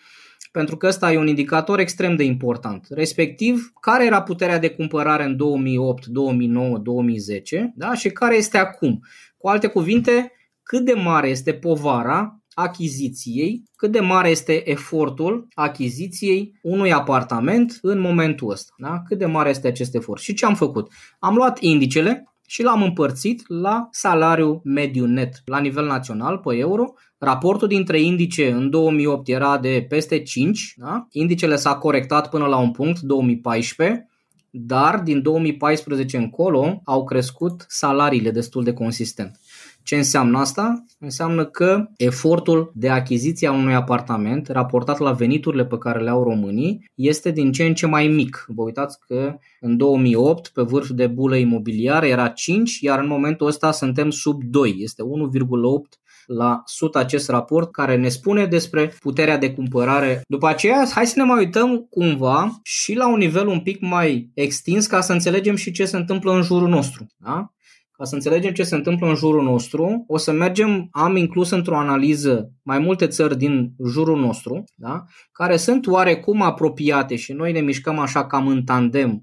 Pentru 0.52 0.76
că 0.76 0.87
ăsta 0.87 1.12
e 1.12 1.19
un 1.19 1.26
indicator 1.26 1.78
extrem 1.78 2.17
de 2.17 2.25
important. 2.25 2.87
Respectiv, 2.90 3.73
care 3.81 4.05
era 4.05 4.23
puterea 4.23 4.59
de 4.59 4.71
cumpărare 4.71 5.25
în 5.25 5.37
2008, 5.37 6.07
2009, 6.07 6.78
2010 6.78 7.73
da? 7.76 7.95
și 7.95 8.09
care 8.11 8.37
este 8.37 8.59
acum. 8.59 9.00
Cu 9.37 9.49
alte 9.49 9.67
cuvinte, 9.67 10.33
cât 10.62 10.85
de 10.85 10.93
mare 10.93 11.28
este 11.28 11.52
povara 11.52 12.43
achiziției, 12.55 13.62
cât 13.76 13.93
de 13.93 14.00
mare 14.00 14.28
este 14.28 14.71
efortul 14.71 15.49
achiziției 15.55 16.59
unui 16.62 16.93
apartament 16.93 17.78
în 17.83 18.00
momentul 18.00 18.50
ăsta. 18.50 18.73
Da? 18.78 19.02
Cât 19.07 19.19
de 19.19 19.26
mare 19.26 19.49
este 19.49 19.69
acest 19.69 19.95
efort. 19.95 20.21
Și 20.23 20.35
ce 20.35 20.47
am 20.47 20.55
făcut? 20.55 20.93
Am 21.19 21.35
luat 21.35 21.61
indicele 21.61 22.28
și 22.50 22.62
l-am 22.62 22.83
împărțit 22.83 23.49
la 23.49 23.88
salariul 23.90 24.61
mediu 24.64 25.07
net 25.07 25.43
la 25.45 25.59
nivel 25.59 25.87
național 25.87 26.38
pe 26.38 26.57
euro. 26.57 26.93
Raportul 27.19 27.69
dintre 27.69 28.00
indice 28.00 28.50
în 28.50 28.71
2008 28.71 29.28
era 29.28 29.59
de 29.59 29.87
peste 29.88 30.23
5, 30.23 30.75
da? 30.76 31.07
indicele 31.11 31.57
s-a 31.57 31.75
corectat 31.75 32.31
până 32.31 32.47
la 32.47 32.57
un 32.57 32.71
punct, 32.71 33.00
2014, 33.00 34.09
dar 34.50 35.00
din 35.00 35.23
2014 35.23 36.17
încolo 36.17 36.81
au 36.85 37.05
crescut 37.05 37.64
salariile 37.69 38.31
destul 38.31 38.64
de 38.64 38.73
consistent. 38.73 39.40
Ce 39.88 39.97
înseamnă 39.97 40.38
asta? 40.38 40.85
Înseamnă 40.99 41.45
că 41.45 41.88
efortul 41.97 42.73
de 42.75 42.88
achiziție 42.88 43.49
a 43.49 43.52
unui 43.52 43.75
apartament 43.75 44.49
raportat 44.49 44.99
la 44.99 45.12
veniturile 45.12 45.66
pe 45.66 45.78
care 45.78 46.00
le 46.02 46.11
au 46.11 46.23
românii 46.23 46.90
este 46.95 47.30
din 47.30 47.52
ce 47.52 47.64
în 47.64 47.75
ce 47.75 47.87
mai 47.87 48.09
mic. 48.09 48.45
Vă 48.49 48.62
uitați 48.62 48.99
că 49.07 49.38
în 49.61 49.76
2008 49.76 50.49
pe 50.49 50.62
vârf 50.62 50.88
de 50.90 51.07
bulă 51.07 51.37
imobiliară 51.37 52.07
era 52.07 52.28
5, 52.28 52.78
iar 52.80 52.99
în 52.99 53.07
momentul 53.07 53.47
ăsta 53.47 53.73
suntem 53.73 54.11
sub 54.11 54.42
2, 54.42 54.76
este 54.78 55.02
1,8 55.02 55.09
la 56.26 56.62
100 56.64 56.99
acest 56.99 57.28
raport 57.28 57.73
care 57.73 57.97
ne 57.97 58.09
spune 58.09 58.47
despre 58.47 58.87
puterea 59.00 59.38
de 59.38 59.52
cumpărare. 59.52 60.23
După 60.26 60.47
aceea, 60.47 60.88
hai 60.95 61.07
să 61.07 61.14
ne 61.16 61.25
mai 61.25 61.38
uităm 61.38 61.87
cumva 61.90 62.61
și 62.62 62.95
la 62.95 63.09
un 63.09 63.18
nivel 63.18 63.47
un 63.47 63.61
pic 63.61 63.80
mai 63.80 64.30
extins 64.35 64.87
ca 64.87 65.00
să 65.00 65.12
înțelegem 65.12 65.57
și 65.57 65.71
ce 65.71 65.85
se 65.85 65.97
întâmplă 65.97 66.33
în 66.33 66.42
jurul 66.42 66.68
nostru. 66.68 67.07
Da? 67.16 67.52
Ca 67.99 68.05
să 68.05 68.14
înțelegem 68.14 68.52
ce 68.52 68.62
se 68.62 68.75
întâmplă 68.75 69.09
în 69.09 69.14
jurul 69.14 69.43
nostru, 69.43 70.05
o 70.07 70.17
să 70.17 70.33
mergem, 70.33 70.88
am 70.90 71.17
inclus 71.17 71.50
într-o 71.50 71.76
analiză 71.76 72.52
mai 72.62 72.78
multe 72.78 73.07
țări 73.07 73.38
din 73.38 73.73
jurul 73.87 74.19
nostru, 74.19 74.64
da? 74.75 75.05
care 75.33 75.57
sunt 75.57 75.87
oarecum 75.87 76.43
apropiate 76.43 77.17
și 77.17 77.33
noi 77.33 77.52
ne 77.52 77.61
mișcăm 77.61 77.99
așa 77.99 78.26
cam 78.26 78.49
în 78.49 78.64
tandem 78.64 79.23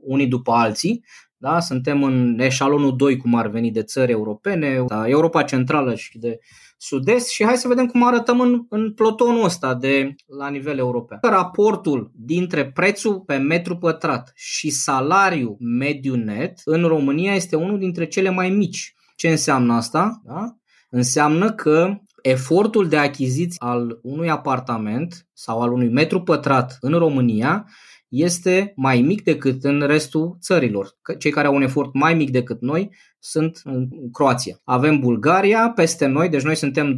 unii 0.00 0.26
după 0.26 0.52
alții, 0.52 1.04
da? 1.50 1.60
Suntem 1.60 2.02
în 2.02 2.38
eșalonul 2.38 2.96
2, 2.96 3.16
cum 3.16 3.34
ar 3.34 3.48
veni, 3.48 3.70
de 3.70 3.82
țări 3.82 4.12
europene, 4.12 4.84
da? 4.86 5.08
Europa 5.08 5.42
Centrală 5.42 5.94
și 5.94 6.18
de 6.18 6.38
Sud-Est 6.78 7.28
și 7.28 7.44
hai 7.44 7.56
să 7.56 7.68
vedem 7.68 7.86
cum 7.86 8.06
arătăm 8.06 8.40
în, 8.40 8.66
în 8.68 8.92
plotonul 8.92 9.44
ăsta 9.44 9.74
de 9.74 10.14
la 10.38 10.48
nivel 10.48 10.78
european. 10.78 11.18
Raportul 11.22 12.10
dintre 12.14 12.70
prețul 12.70 13.20
pe 13.20 13.36
metru 13.36 13.76
pătrat 13.76 14.32
și 14.34 14.70
salariul 14.70 15.56
mediu 15.60 16.14
net 16.14 16.60
în 16.64 16.82
România 16.82 17.34
este 17.34 17.56
unul 17.56 17.78
dintre 17.78 18.06
cele 18.06 18.30
mai 18.30 18.50
mici. 18.50 18.94
Ce 19.16 19.28
înseamnă 19.28 19.74
asta? 19.74 20.22
Da? 20.24 20.56
Înseamnă 20.90 21.52
că 21.52 21.98
efortul 22.22 22.88
de 22.88 22.96
achiziție 22.96 23.56
al 23.58 23.98
unui 24.02 24.30
apartament 24.30 25.26
sau 25.32 25.60
al 25.60 25.72
unui 25.72 25.88
metru 25.88 26.22
pătrat 26.22 26.76
în 26.80 26.92
România 26.92 27.66
este 28.08 28.72
mai 28.76 29.00
mic 29.00 29.22
decât 29.22 29.64
în 29.64 29.80
restul 29.80 30.36
țărilor. 30.40 30.96
Cei 31.18 31.30
care 31.30 31.46
au 31.46 31.54
un 31.54 31.62
efort 31.62 31.94
mai 31.94 32.14
mic 32.14 32.30
decât 32.30 32.60
noi 32.60 32.90
sunt 33.18 33.60
în 33.64 33.88
Croația. 34.12 34.60
Avem 34.64 34.98
Bulgaria 34.98 35.70
peste 35.74 36.06
noi, 36.06 36.28
deci 36.28 36.42
noi 36.42 36.54
suntem 36.54 36.94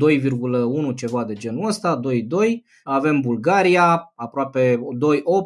2,1 0.91 0.95
ceva 0.95 1.25
de 1.25 1.33
genul 1.33 1.67
ăsta, 1.67 2.00
2,2. 2.00 2.11
Avem 2.83 3.21
Bulgaria, 3.21 4.12
aproape 4.15 4.77
2,8, 4.77 4.81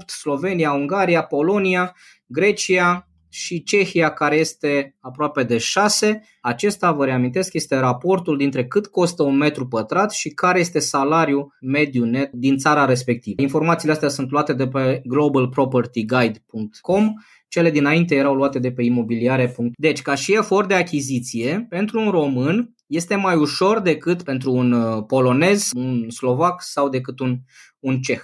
Slovenia, 0.07 0.73
Ungaria, 0.73 1.23
Polonia, 1.23 1.95
Grecia, 2.27 3.12
și 3.33 3.63
Cehia 3.63 4.11
care 4.11 4.37
este 4.37 4.97
aproape 5.01 5.43
de 5.43 5.59
6. 5.59 6.23
Acesta, 6.41 6.93
vă 6.93 7.05
reamintesc, 7.05 7.53
este 7.53 7.77
raportul 7.77 8.37
dintre 8.37 8.67
cât 8.67 8.87
costă 8.87 9.23
un 9.23 9.37
metru 9.37 9.69
pătrat 9.69 10.13
și 10.13 10.29
care 10.29 10.59
este 10.59 10.79
salariul 10.79 11.57
mediu 11.61 12.05
net 12.05 12.33
din 12.33 12.57
țara 12.57 12.85
respectivă. 12.85 13.43
Informațiile 13.43 13.93
astea 13.93 14.09
sunt 14.09 14.31
luate 14.31 14.53
de 14.53 14.69
pe 14.69 15.03
globalpropertyguide.com 15.05 17.15
cele 17.53 17.71
dinainte 17.71 18.15
erau 18.15 18.35
luate 18.35 18.59
de 18.59 18.73
pe 18.73 18.83
imobiliare. 18.83 19.55
Deci, 19.77 20.03
ca 20.03 20.15
și 20.15 20.33
efort 20.33 20.69
de 20.69 20.75
achiziție, 20.75 21.67
pentru 21.69 22.01
un 22.01 22.11
român 22.11 22.75
este 22.87 23.15
mai 23.15 23.37
ușor 23.37 23.81
decât 23.81 24.23
pentru 24.23 24.53
un 24.53 24.73
uh, 24.73 25.05
polonez, 25.07 25.71
un 25.75 26.11
slovac 26.11 26.63
sau 26.63 26.89
decât 26.89 27.21
un, 27.21 27.39
un 27.79 28.01
ceh 28.01 28.21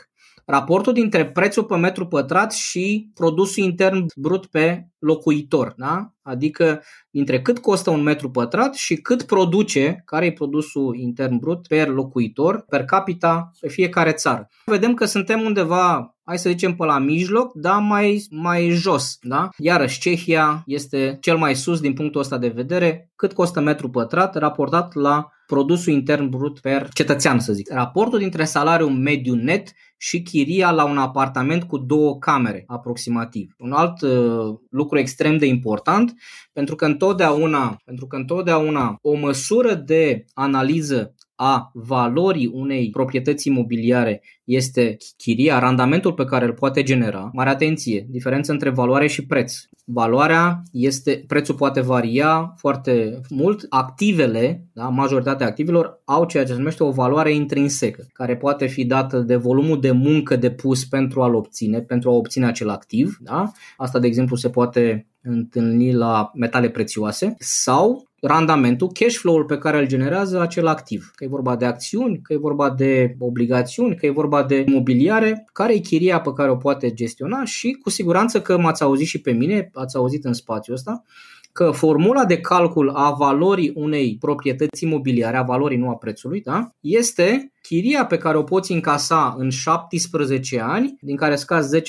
raportul 0.51 0.93
dintre 0.93 1.27
prețul 1.27 1.65
pe 1.65 1.77
metru 1.77 2.07
pătrat 2.07 2.53
și 2.53 3.11
produsul 3.15 3.65
intern 3.65 4.07
brut 4.17 4.47
pe 4.47 4.89
locuitor, 4.99 5.75
da? 5.77 6.13
adică 6.23 6.83
dintre 7.11 7.43
cât 7.43 7.59
costă 7.59 7.91
un 7.91 8.03
metru 8.03 8.31
pătrat 8.31 8.75
și 8.75 8.97
cât 8.97 9.23
produce, 9.23 10.03
care 10.05 10.27
e 10.27 10.33
produsul 10.33 10.97
intern 10.97 11.39
brut 11.39 11.67
per 11.67 11.89
locuitor, 11.89 12.65
per 12.69 12.85
capita, 12.85 13.51
pe 13.61 13.69
fiecare 13.69 14.13
țară. 14.13 14.49
Vedem 14.65 14.95
că 14.95 15.05
suntem 15.05 15.41
undeva, 15.41 16.17
hai 16.25 16.39
să 16.39 16.49
zicem, 16.49 16.75
pe 16.75 16.85
la 16.85 16.99
mijloc, 16.99 17.55
dar 17.55 17.81
mai, 17.81 18.27
mai 18.31 18.69
jos. 18.69 19.19
Da? 19.21 19.49
Iarăși, 19.57 20.01
Cehia 20.01 20.63
este 20.67 21.19
cel 21.21 21.37
mai 21.37 21.55
sus 21.55 21.81
din 21.81 21.95
punctul 21.95 22.21
ăsta 22.21 22.39
de 22.39 22.49
vedere, 22.49 23.11
cât 23.17 23.33
costă 23.33 23.61
metru 23.61 23.91
pătrat 23.91 24.35
raportat 24.35 24.95
la 24.95 25.29
produsul 25.49 25.93
intern 25.93 26.29
brut 26.29 26.61
per 26.61 26.89
cetățean, 26.93 27.39
să 27.39 27.53
zic. 27.53 27.73
Raportul 27.73 28.19
dintre 28.19 28.45
salariul 28.45 28.91
mediu 28.91 29.35
net 29.35 29.73
și 29.97 30.23
chiria 30.23 30.71
la 30.71 30.85
un 30.85 30.99
apartament 30.99 31.65
cu 31.65 31.79
două 31.79 32.19
camere, 32.19 32.65
aproximativ. 32.67 33.55
Un 33.59 33.73
alt 33.73 34.01
uh, 34.01 34.55
lucru 34.71 34.99
extrem 34.99 35.39
de 35.39 35.47
important, 35.47 36.15
pentru 36.53 36.75
că 36.75 36.85
întotdeauna, 36.85 37.77
pentru 37.85 38.07
că 38.07 38.17
întotdeauna 38.17 38.99
o 39.03 39.15
măsură 39.15 39.75
de 39.75 40.25
analiză 40.35 41.15
a 41.35 41.71
valorii 41.75 42.51
unei 42.53 42.91
proprietăți 42.91 43.49
imobiliare 43.49 44.23
este 44.49 44.97
chiria, 45.17 45.59
randamentul 45.59 46.13
pe 46.13 46.25
care 46.25 46.45
îl 46.45 46.53
poate 46.53 46.83
genera. 46.83 47.31
Mare 47.33 47.49
atenție, 47.49 48.07
diferență 48.11 48.53
între 48.53 48.71
valoare 48.71 49.07
și 49.07 49.27
preț. 49.27 49.55
Valoarea 49.85 50.63
este, 50.73 51.25
prețul 51.27 51.55
poate 51.55 51.81
varia 51.81 52.55
foarte 52.57 53.21
mult. 53.31 53.67
Activele, 53.69 54.67
da, 54.73 54.89
majoritatea 54.89 55.47
activelor 55.47 56.01
au 56.05 56.25
ceea 56.25 56.45
ce 56.45 56.53
se 56.53 56.59
numește 56.59 56.85
o 56.85 56.91
valoare 56.91 57.33
intrinsecă, 57.33 58.07
care 58.13 58.37
poate 58.37 58.67
fi 58.67 58.85
dată 58.85 59.19
de 59.19 59.37
volumul 59.37 59.81
de 59.81 59.91
muncă 59.91 60.37
depus 60.37 60.85
pentru 60.85 61.23
a-l 61.23 61.35
obține, 61.35 61.81
pentru 61.81 62.11
a 62.11 62.13
obține 62.13 62.47
acel 62.47 62.69
activ. 62.69 63.17
Da? 63.21 63.53
Asta, 63.77 63.99
de 63.99 64.07
exemplu, 64.07 64.37
se 64.37 64.49
poate 64.49 65.07
întâlni 65.23 65.93
la 65.93 66.31
metale 66.35 66.69
prețioase 66.69 67.35
sau 67.39 68.09
randamentul, 68.21 68.91
cash 68.93 69.17
flow-ul 69.17 69.45
pe 69.45 69.59
care 69.59 69.79
îl 69.79 69.87
generează 69.87 70.41
acel 70.41 70.67
activ. 70.67 71.11
Că 71.15 71.25
e 71.25 71.29
vorba 71.29 71.57
de 71.57 71.65
acțiuni, 71.65 72.21
că 72.23 72.33
e 72.33 72.37
vorba 72.37 72.71
de 72.71 73.17
obligațiuni, 73.19 73.97
că 73.97 74.07
e 74.07 74.11
vorba 74.11 74.38
de 74.43 74.65
imobiliare, 74.69 75.45
care 75.53 75.75
e 75.75 75.79
chiria 75.79 76.21
pe 76.21 76.33
care 76.33 76.51
o 76.51 76.57
poate 76.57 76.93
gestiona 76.93 77.45
și 77.45 77.73
cu 77.83 77.91
siguranță 77.91 78.41
că 78.41 78.59
m-ați 78.59 78.83
auzit 78.83 79.07
și 79.07 79.21
pe 79.21 79.33
mine, 79.33 79.71
ați 79.75 79.97
auzit 79.97 80.25
în 80.25 80.33
spațiul 80.33 80.77
ăsta, 80.77 81.05
că 81.53 81.71
formula 81.71 82.25
de 82.25 82.41
calcul 82.41 82.91
a 82.91 83.11
valorii 83.11 83.73
unei 83.75 84.17
proprietăți 84.21 84.85
imobiliare, 84.85 85.37
a 85.37 85.43
valorii, 85.43 85.79
nu 85.79 85.89
a 85.89 85.95
prețului, 85.95 86.41
da, 86.41 86.75
este 86.81 87.53
chiria 87.63 88.07
pe 88.07 88.17
care 88.17 88.37
o 88.37 88.43
poți 88.43 88.73
încasa 88.73 89.35
în 89.39 89.51
17 89.51 90.61
ani, 90.61 90.97
din 91.01 91.17
care 91.17 91.35
scazi 91.35 91.81
10% 91.81 91.85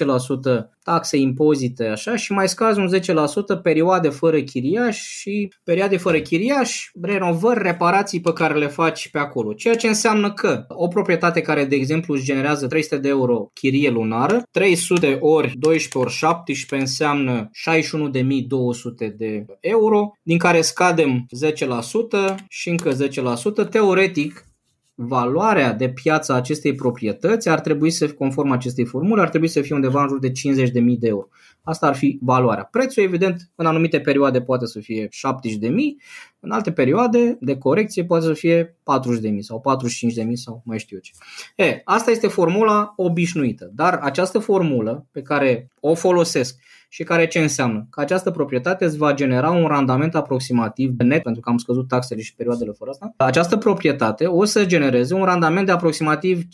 taxe, 0.83 1.17
impozite, 1.17 1.85
așa, 1.85 2.15
și 2.15 2.31
mai 2.31 2.49
scazi 2.49 2.79
un 2.79 2.89
10% 3.57 3.61
perioade 3.63 4.09
fără 4.09 4.41
chiriaș 4.41 4.97
și 4.97 5.53
perioade 5.63 5.97
fără 5.97 6.19
chiriaș, 6.19 6.89
renovări, 7.01 7.63
reparații 7.63 8.21
pe 8.21 8.33
care 8.33 8.57
le 8.57 8.67
faci 8.67 9.09
pe 9.09 9.19
acolo. 9.19 9.53
Ceea 9.53 9.75
ce 9.75 9.87
înseamnă 9.87 10.33
că 10.33 10.65
o 10.67 10.87
proprietate 10.87 11.41
care, 11.41 11.65
de 11.65 11.75
exemplu, 11.75 12.13
își 12.13 12.23
generează 12.23 12.67
300 12.67 12.97
de 12.97 13.07
euro 13.07 13.49
chirie 13.53 13.89
lunară, 13.89 14.43
300 14.51 15.17
ori 15.21 15.53
12 15.57 15.97
ori 15.97 16.11
17 16.11 16.87
înseamnă 16.87 17.49
61.200 19.09 19.15
de 19.17 19.45
euro, 19.59 20.11
din 20.23 20.37
care 20.37 20.61
scadem 20.61 21.25
10% 22.31 22.35
și 22.47 22.69
încă 22.69 22.91
10%. 23.65 23.69
Teoretic, 23.69 24.48
valoarea 25.01 25.73
de 25.73 25.89
piață 25.89 26.33
a 26.33 26.35
acestei 26.35 26.75
proprietăți 26.75 27.49
ar 27.49 27.59
trebui 27.59 27.89
să, 27.89 28.13
conform 28.13 28.51
acestei 28.51 28.85
formule, 28.85 29.21
ar 29.21 29.29
trebui 29.29 29.47
să 29.47 29.61
fie 29.61 29.75
undeva 29.75 30.01
în 30.01 30.07
jur 30.07 30.19
de 30.19 30.31
50.000 30.31 30.97
de 30.99 31.07
euro. 31.07 31.27
Asta 31.63 31.87
ar 31.87 31.95
fi 31.95 32.19
valoarea. 32.21 32.63
Prețul, 32.63 33.03
evident, 33.03 33.49
în 33.55 33.65
anumite 33.65 33.99
perioade 33.99 34.41
poate 34.41 34.65
să 34.65 34.79
fie 34.79 35.07
70.000, 35.07 35.09
în 36.39 36.51
alte 36.51 36.71
perioade 36.71 37.37
de 37.41 37.57
corecție 37.57 38.05
poate 38.05 38.25
să 38.25 38.33
fie 38.33 38.77
40.000 39.31 39.39
sau 39.39 39.63
45.000 40.25 40.33
sau 40.33 40.61
mai 40.65 40.79
știu 40.79 40.95
eu 40.95 41.01
ce. 41.01 41.11
E, 41.55 41.81
asta 41.83 42.11
este 42.11 42.27
formula 42.27 42.93
obișnuită, 42.95 43.71
dar 43.73 43.93
această 43.93 44.39
formulă 44.39 45.05
pe 45.11 45.21
care 45.21 45.71
o 45.79 45.93
folosesc 45.93 46.59
și 46.91 47.03
care 47.03 47.27
ce 47.27 47.39
înseamnă? 47.39 47.87
Că 47.89 48.01
această 48.01 48.31
proprietate 48.31 48.85
îți 48.85 48.97
va 48.97 49.13
genera 49.13 49.49
un 49.49 49.67
randament 49.67 50.15
aproximativ 50.15 50.93
net, 50.97 51.23
pentru 51.23 51.41
că 51.41 51.49
am 51.49 51.57
scăzut 51.57 51.87
taxele 51.87 52.21
și 52.21 52.35
perioadele 52.35 52.71
fără 52.71 52.89
asta. 52.89 53.13
Această 53.17 53.57
proprietate 53.57 54.25
o 54.25 54.45
să 54.45 54.65
genereze 54.65 55.13
un 55.13 55.23
randament 55.23 55.65
de 55.65 55.71
aproximativ 55.71 56.41
5,5 56.41 56.47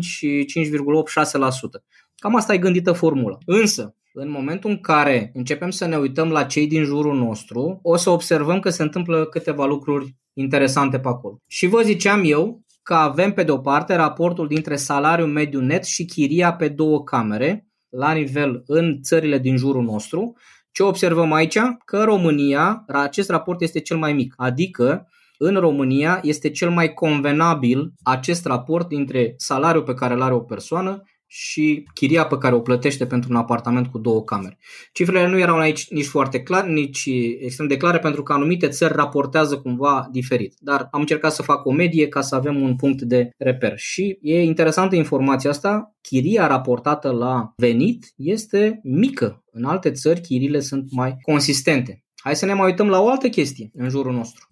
și 0.00 0.46
5,86%. 0.56 1.82
Cam 2.16 2.36
asta 2.36 2.54
e 2.54 2.58
gândită 2.58 2.92
formula. 2.92 3.38
Însă, 3.46 3.94
în 4.12 4.30
momentul 4.30 4.70
în 4.70 4.80
care 4.80 5.30
începem 5.34 5.70
să 5.70 5.86
ne 5.86 5.96
uităm 5.96 6.28
la 6.28 6.44
cei 6.44 6.66
din 6.66 6.84
jurul 6.84 7.16
nostru, 7.16 7.78
o 7.82 7.96
să 7.96 8.10
observăm 8.10 8.60
că 8.60 8.70
se 8.70 8.82
întâmplă 8.82 9.24
câteva 9.24 9.64
lucruri 9.64 10.16
interesante 10.32 10.98
pe 10.98 11.08
acolo. 11.08 11.40
Și 11.48 11.66
vă 11.66 11.82
ziceam 11.82 12.22
eu 12.24 12.62
că 12.82 12.94
avem 12.94 13.32
pe 13.32 13.42
de 13.42 13.50
o 13.50 13.58
parte 13.58 13.94
raportul 13.94 14.46
dintre 14.46 14.76
salariul 14.76 15.28
mediu 15.28 15.60
net 15.60 15.84
și 15.84 16.04
chiria 16.04 16.52
pe 16.52 16.68
două 16.68 17.02
camere, 17.02 17.66
la 17.96 18.12
nivel 18.12 18.62
în 18.66 19.02
țările 19.02 19.38
din 19.38 19.56
jurul 19.56 19.82
nostru. 19.82 20.36
Ce 20.70 20.82
observăm 20.82 21.32
aici? 21.32 21.58
Că 21.84 21.96
în 21.96 22.04
România 22.04 22.84
acest 22.86 23.30
raport 23.30 23.60
este 23.60 23.80
cel 23.80 23.96
mai 23.96 24.12
mic, 24.12 24.34
adică 24.36 25.08
în 25.38 25.54
România 25.54 26.20
este 26.22 26.50
cel 26.50 26.70
mai 26.70 26.94
convenabil 26.94 27.92
acest 28.02 28.46
raport 28.46 28.88
dintre 28.88 29.34
salariul 29.36 29.82
pe 29.82 29.94
care 29.94 30.14
îl 30.14 30.22
are 30.22 30.34
o 30.34 30.40
persoană 30.40 31.02
și 31.34 31.84
chiria 31.94 32.26
pe 32.26 32.38
care 32.38 32.54
o 32.54 32.60
plătește 32.60 33.06
pentru 33.06 33.30
un 33.30 33.36
apartament 33.36 33.86
cu 33.86 33.98
două 33.98 34.22
camere. 34.24 34.58
Cifrele 34.92 35.28
nu 35.28 35.38
erau 35.38 35.58
aici 35.58 35.90
nici 35.90 36.06
foarte 36.06 36.42
clare, 36.42 36.72
nici 36.72 37.08
extrem 37.40 37.66
de 37.66 37.76
clare, 37.76 37.98
pentru 37.98 38.22
că 38.22 38.32
anumite 38.32 38.68
țări 38.68 38.94
raportează 38.94 39.58
cumva 39.58 40.08
diferit. 40.10 40.54
Dar 40.58 40.88
am 40.90 41.00
încercat 41.00 41.32
să 41.32 41.42
fac 41.42 41.66
o 41.66 41.72
medie 41.72 42.08
ca 42.08 42.20
să 42.20 42.34
avem 42.34 42.62
un 42.62 42.76
punct 42.76 43.02
de 43.02 43.30
reper. 43.38 43.78
Și 43.78 44.18
e 44.22 44.42
interesantă 44.42 44.96
informația 44.96 45.50
asta, 45.50 45.94
chiria 46.00 46.46
raportată 46.46 47.10
la 47.10 47.52
venit 47.56 48.12
este 48.16 48.80
mică. 48.82 49.44
În 49.50 49.64
alte 49.64 49.90
țări 49.90 50.20
chirile 50.20 50.60
sunt 50.60 50.86
mai 50.90 51.16
consistente. 51.22 52.04
Hai 52.16 52.36
să 52.36 52.46
ne 52.46 52.54
mai 52.54 52.66
uităm 52.66 52.88
la 52.88 53.00
o 53.00 53.08
altă 53.08 53.28
chestie 53.28 53.70
în 53.72 53.88
jurul 53.88 54.12
nostru 54.12 54.51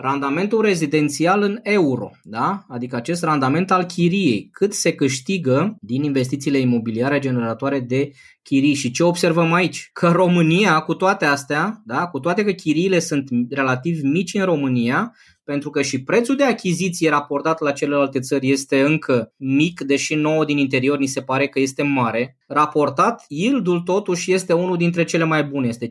randamentul 0.00 0.60
rezidențial 0.60 1.42
în 1.42 1.58
euro, 1.62 2.10
da? 2.22 2.64
adică 2.68 2.96
acest 2.96 3.22
randament 3.22 3.70
al 3.70 3.84
chiriei, 3.84 4.48
cât 4.52 4.74
se 4.74 4.92
câștigă 4.92 5.76
din 5.80 6.02
investițiile 6.02 6.58
imobiliare 6.58 7.18
generatoare 7.18 7.80
de 7.80 8.10
chirii. 8.42 8.74
Și 8.74 8.90
ce 8.90 9.02
observăm 9.02 9.52
aici? 9.52 9.90
Că 9.92 10.08
România, 10.08 10.80
cu 10.80 10.94
toate 10.94 11.24
astea, 11.24 11.82
da? 11.84 12.06
cu 12.06 12.18
toate 12.18 12.44
că 12.44 12.52
chiriile 12.52 12.98
sunt 12.98 13.28
relativ 13.50 14.02
mici 14.02 14.34
în 14.34 14.44
România, 14.44 15.12
pentru 15.48 15.70
că 15.70 15.82
și 15.82 16.02
prețul 16.02 16.36
de 16.36 16.44
achiziție 16.44 17.08
raportat 17.08 17.60
la 17.60 17.72
celelalte 17.72 18.20
țări 18.20 18.50
este 18.50 18.80
încă 18.80 19.32
mic, 19.36 19.80
deși 19.80 20.14
nouă 20.14 20.44
din 20.44 20.58
interior 20.58 20.98
ni 20.98 21.06
se 21.06 21.22
pare 21.22 21.46
că 21.48 21.60
este 21.60 21.82
mare. 21.82 22.36
Raportat, 22.46 23.24
yieldul 23.28 23.80
totuși 23.80 24.32
este 24.32 24.52
unul 24.52 24.76
dintre 24.76 25.04
cele 25.04 25.24
mai 25.24 25.44
bune. 25.44 25.68
Este 25.68 25.88
5,88 25.88 25.90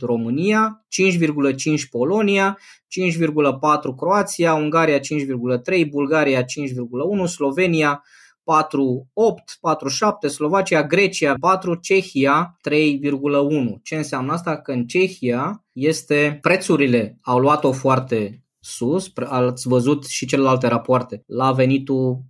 România, 0.00 0.84
5,5 1.74 1.88
Polonia, 1.90 2.58
5,4 2.58 3.96
Croația, 3.96 4.54
Ungaria 4.54 4.98
5,3, 4.98 5.02
Bulgaria 5.90 6.42
5,1, 6.42 6.46
Slovenia 7.26 8.02
4,8, 8.44 9.58
4,7, 10.26 10.28
Slovacia, 10.28 10.82
Grecia 10.82 11.34
4, 11.40 11.74
Cehia 11.74 12.58
3,1. 12.68 13.82
Ce 13.82 13.96
înseamnă 13.96 14.32
asta? 14.32 14.56
Că 14.56 14.72
în 14.72 14.86
Cehia 14.86 15.64
este 15.72 16.38
prețurile 16.40 17.18
au 17.22 17.38
luat-o 17.38 17.72
foarte 17.72 18.44
sus, 18.60 19.12
ați 19.24 19.68
văzut 19.68 20.06
și 20.06 20.26
celelalte 20.26 20.66
rapoarte, 20.66 21.22
la 21.26 21.52
venitul 21.52 22.22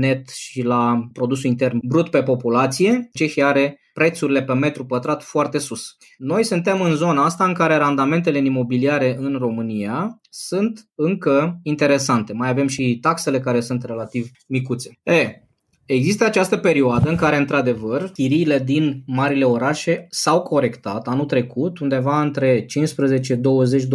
net 0.00 0.28
și 0.28 0.62
la 0.62 1.08
produsul 1.12 1.50
intern 1.50 1.78
brut 1.82 2.10
pe 2.10 2.22
populație, 2.22 3.08
Cehia 3.12 3.46
are 3.46 3.78
prețurile 3.94 4.42
pe 4.42 4.52
metru 4.52 4.86
pătrat 4.86 5.22
foarte 5.22 5.58
sus. 5.58 5.96
Noi 6.18 6.44
suntem 6.44 6.80
în 6.80 6.94
zona 6.94 7.24
asta 7.24 7.44
în 7.44 7.52
care 7.52 7.76
randamentele 7.76 8.38
în 8.38 8.44
imobiliare 8.44 9.16
în 9.18 9.36
România 9.38 10.20
sunt 10.30 10.88
încă 10.94 11.58
interesante. 11.62 12.32
Mai 12.32 12.48
avem 12.48 12.66
și 12.66 12.98
taxele 13.00 13.40
care 13.40 13.60
sunt 13.60 13.84
relativ 13.84 14.30
micuțe. 14.46 14.98
E, 15.02 15.38
Există 15.86 16.24
această 16.24 16.56
perioadă 16.56 17.08
în 17.08 17.16
care, 17.16 17.36
într-adevăr, 17.36 18.10
chiriile 18.10 18.58
din 18.58 19.02
marile 19.06 19.44
orașe 19.44 20.06
s-au 20.10 20.42
corectat 20.42 21.08
anul 21.08 21.24
trecut 21.24 21.78
undeva 21.78 22.20
între 22.20 22.64
15, 22.64 23.34
20, 23.34 23.82
25%. 23.82 23.86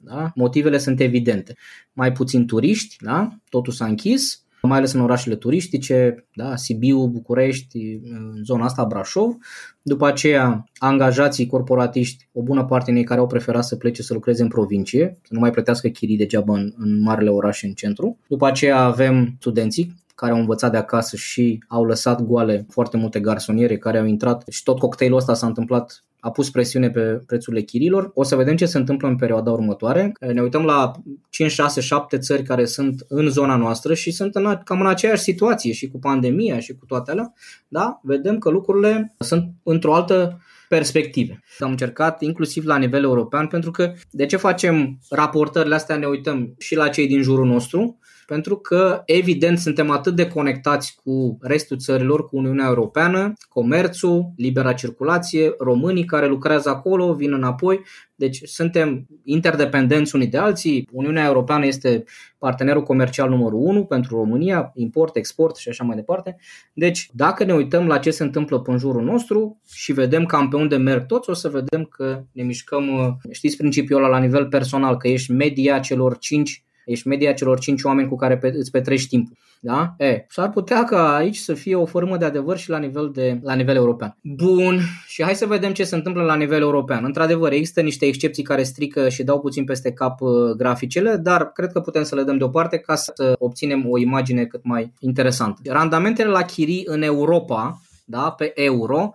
Da? 0.00 0.30
Motivele 0.34 0.78
sunt 0.78 1.00
evidente. 1.00 1.54
Mai 1.92 2.12
puțin 2.12 2.46
turiști, 2.46 2.96
da? 3.00 3.28
totul 3.48 3.72
s-a 3.72 3.84
închis, 3.84 4.46
mai 4.66 4.78
ales 4.78 4.92
în 4.92 5.00
orașele 5.00 5.34
turistice, 5.34 6.26
da, 6.34 6.56
Sibiu, 6.56 7.06
București, 7.06 7.78
în 8.04 8.32
zona 8.44 8.64
asta 8.64 8.84
Brașov. 8.84 9.36
După 9.82 10.06
aceea, 10.06 10.64
angajații 10.76 11.46
corporatiști, 11.46 12.28
o 12.32 12.42
bună 12.42 12.64
parte 12.64 12.90
din 12.90 13.00
ei 13.00 13.06
care 13.06 13.20
au 13.20 13.26
preferat 13.26 13.64
să 13.64 13.76
plece 13.76 14.02
să 14.02 14.14
lucreze 14.14 14.42
în 14.42 14.48
provincie, 14.48 15.18
să 15.22 15.28
nu 15.34 15.40
mai 15.40 15.50
plătească 15.50 15.88
chirii 15.88 16.16
degeaba 16.16 16.54
în, 16.54 16.72
în 16.76 17.00
marele 17.00 17.30
orașe 17.30 17.66
în 17.66 17.72
centru. 17.72 18.18
După 18.28 18.46
aceea 18.46 18.78
avem 18.78 19.36
studenții 19.38 19.94
care 20.14 20.32
au 20.32 20.38
învățat 20.38 20.70
de 20.70 20.76
acasă 20.76 21.16
și 21.16 21.64
au 21.68 21.84
lăsat 21.84 22.22
goale 22.22 22.66
foarte 22.68 22.96
multe 22.96 23.20
garsoniere 23.20 23.76
care 23.76 23.98
au 23.98 24.04
intrat 24.04 24.44
și 24.48 24.62
tot 24.62 24.78
cocktailul 24.78 25.18
ăsta 25.18 25.34
s-a 25.34 25.46
întâmplat 25.46 26.04
a 26.20 26.30
pus 26.30 26.50
presiune 26.50 26.90
pe 26.90 27.00
prețurile 27.00 27.62
chirilor. 27.62 28.10
O 28.14 28.22
să 28.22 28.36
vedem 28.36 28.56
ce 28.56 28.66
se 28.66 28.78
întâmplă 28.78 29.08
în 29.08 29.16
perioada 29.16 29.50
următoare. 29.50 30.12
Ne 30.32 30.42
uităm 30.42 30.64
la 30.64 30.92
5, 31.30 31.50
6, 31.50 31.80
7 31.80 32.18
țări 32.18 32.42
care 32.42 32.64
sunt 32.64 33.04
în 33.08 33.28
zona 33.28 33.56
noastră 33.56 33.94
și 33.94 34.10
sunt 34.10 34.34
în, 34.34 34.60
cam 34.64 34.80
în 34.80 34.86
aceeași 34.86 35.22
situație 35.22 35.72
și 35.72 35.88
cu 35.88 35.98
pandemia 35.98 36.58
și 36.58 36.74
cu 36.74 36.84
toate 36.86 37.10
alea. 37.10 37.32
Da? 37.68 38.00
Vedem 38.02 38.38
că 38.38 38.50
lucrurile 38.50 39.14
sunt 39.18 39.50
într-o 39.62 39.94
altă 39.94 40.40
perspective. 40.68 41.42
Am 41.58 41.70
încercat 41.70 42.22
inclusiv 42.22 42.66
la 42.66 42.76
nivel 42.76 43.02
european 43.02 43.46
pentru 43.46 43.70
că 43.70 43.92
de 44.10 44.26
ce 44.26 44.36
facem 44.36 44.98
raportările 45.10 45.74
astea, 45.74 45.96
ne 45.96 46.06
uităm 46.06 46.54
și 46.58 46.74
la 46.74 46.88
cei 46.88 47.06
din 47.06 47.22
jurul 47.22 47.46
nostru, 47.46 47.98
pentru 48.28 48.56
că 48.56 49.02
evident 49.04 49.58
suntem 49.58 49.90
atât 49.90 50.16
de 50.16 50.28
conectați 50.28 50.96
cu 51.04 51.38
restul 51.40 51.78
țărilor, 51.78 52.26
cu 52.26 52.36
Uniunea 52.36 52.66
Europeană, 52.66 53.32
comerțul, 53.48 54.32
libera 54.36 54.72
circulație, 54.72 55.54
românii 55.58 56.04
care 56.04 56.26
lucrează 56.26 56.68
acolo, 56.68 57.14
vin 57.14 57.32
înapoi, 57.32 57.80
deci 58.14 58.40
suntem 58.44 59.06
interdependenți 59.24 60.14
unii 60.14 60.26
de 60.26 60.38
alții. 60.38 60.88
Uniunea 60.92 61.26
Europeană 61.26 61.66
este 61.66 62.04
partenerul 62.38 62.82
comercial 62.82 63.28
numărul 63.28 63.60
1 63.62 63.84
pentru 63.84 64.16
România, 64.16 64.72
import, 64.74 65.16
export 65.16 65.56
și 65.56 65.68
așa 65.68 65.84
mai 65.84 65.96
departe. 65.96 66.36
Deci, 66.72 67.10
dacă 67.12 67.44
ne 67.44 67.54
uităm 67.54 67.86
la 67.86 67.98
ce 67.98 68.10
se 68.10 68.22
întâmplă 68.22 68.60
pe 68.60 68.70
în 68.70 68.78
jurul 68.78 69.02
nostru 69.02 69.60
și 69.72 69.92
vedem 69.92 70.24
cam 70.24 70.48
pe 70.48 70.56
unde 70.56 70.76
merg 70.76 71.06
toți, 71.06 71.30
o 71.30 71.34
să 71.34 71.48
vedem 71.48 71.84
că 71.84 72.22
ne 72.32 72.42
mișcăm, 72.42 73.18
știți 73.30 73.56
principiul 73.56 74.02
ăla 74.02 74.08
la 74.08 74.18
nivel 74.18 74.46
personal, 74.46 74.96
că 74.96 75.08
ești 75.08 75.32
media 75.32 75.78
celor 75.78 76.18
5 76.18 76.62
ești 76.88 77.08
media 77.08 77.32
celor 77.32 77.58
5 77.58 77.82
oameni 77.82 78.08
cu 78.08 78.16
care 78.16 78.38
pe, 78.38 78.52
îți 78.56 78.70
petreci 78.70 79.06
timpul. 79.06 79.36
Da? 79.60 79.94
E, 79.98 80.26
s-ar 80.28 80.50
putea 80.50 80.84
ca 80.84 81.16
aici 81.16 81.36
să 81.36 81.54
fie 81.54 81.74
o 81.74 81.84
formă 81.84 82.16
de 82.16 82.24
adevăr 82.24 82.56
și 82.58 82.70
la 82.70 82.78
nivel, 82.78 83.10
de, 83.14 83.40
la 83.42 83.54
nivel 83.54 83.76
european. 83.76 84.16
Bun, 84.22 84.80
și 85.06 85.22
hai 85.22 85.34
să 85.34 85.46
vedem 85.46 85.72
ce 85.72 85.84
se 85.84 85.94
întâmplă 85.94 86.22
la 86.22 86.34
nivel 86.34 86.60
european. 86.60 87.04
Într-adevăr, 87.04 87.52
există 87.52 87.80
niște 87.80 88.06
excepții 88.06 88.42
care 88.42 88.62
strică 88.62 89.08
și 89.08 89.22
dau 89.22 89.40
puțin 89.40 89.64
peste 89.64 89.92
cap 89.92 90.20
uh, 90.20 90.30
graficele, 90.56 91.16
dar 91.16 91.52
cred 91.52 91.72
că 91.72 91.80
putem 91.80 92.02
să 92.02 92.14
le 92.14 92.22
dăm 92.22 92.38
deoparte 92.38 92.78
ca 92.78 92.94
să 92.94 93.34
obținem 93.38 93.88
o 93.88 93.98
imagine 93.98 94.44
cât 94.44 94.64
mai 94.64 94.92
interesantă. 95.00 95.60
Randamentele 95.64 96.30
la 96.30 96.42
chirii 96.42 96.82
în 96.86 97.02
Europa, 97.02 97.80
da, 98.04 98.30
pe 98.30 98.52
euro, 98.54 99.12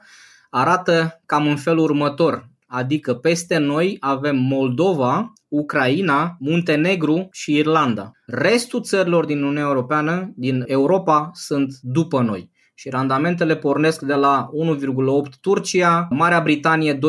arată 0.49 1.21
cam 1.25 1.47
în 1.47 1.55
felul 1.55 1.83
următor. 1.83 2.47
Adică 2.75 3.13
peste 3.13 3.57
noi 3.57 3.97
avem 3.99 4.37
Moldova, 4.37 5.33
Ucraina, 5.47 6.35
Muntenegru 6.39 7.27
și 7.31 7.55
Irlanda. 7.55 8.11
Restul 8.25 8.81
țărilor 8.81 9.25
din 9.25 9.37
Uniunea 9.37 9.63
Europeană, 9.63 10.33
din 10.35 10.63
Europa, 10.67 11.29
sunt 11.33 11.73
după 11.81 12.21
noi 12.21 12.51
și 12.75 12.89
randamentele 12.89 13.55
pornesc 13.55 14.01
de 14.01 14.13
la 14.13 14.49
1,8 15.25 15.29
Turcia, 15.41 16.07
Marea 16.09 16.39
Britanie 16.39 16.93
2,7, 16.93 16.99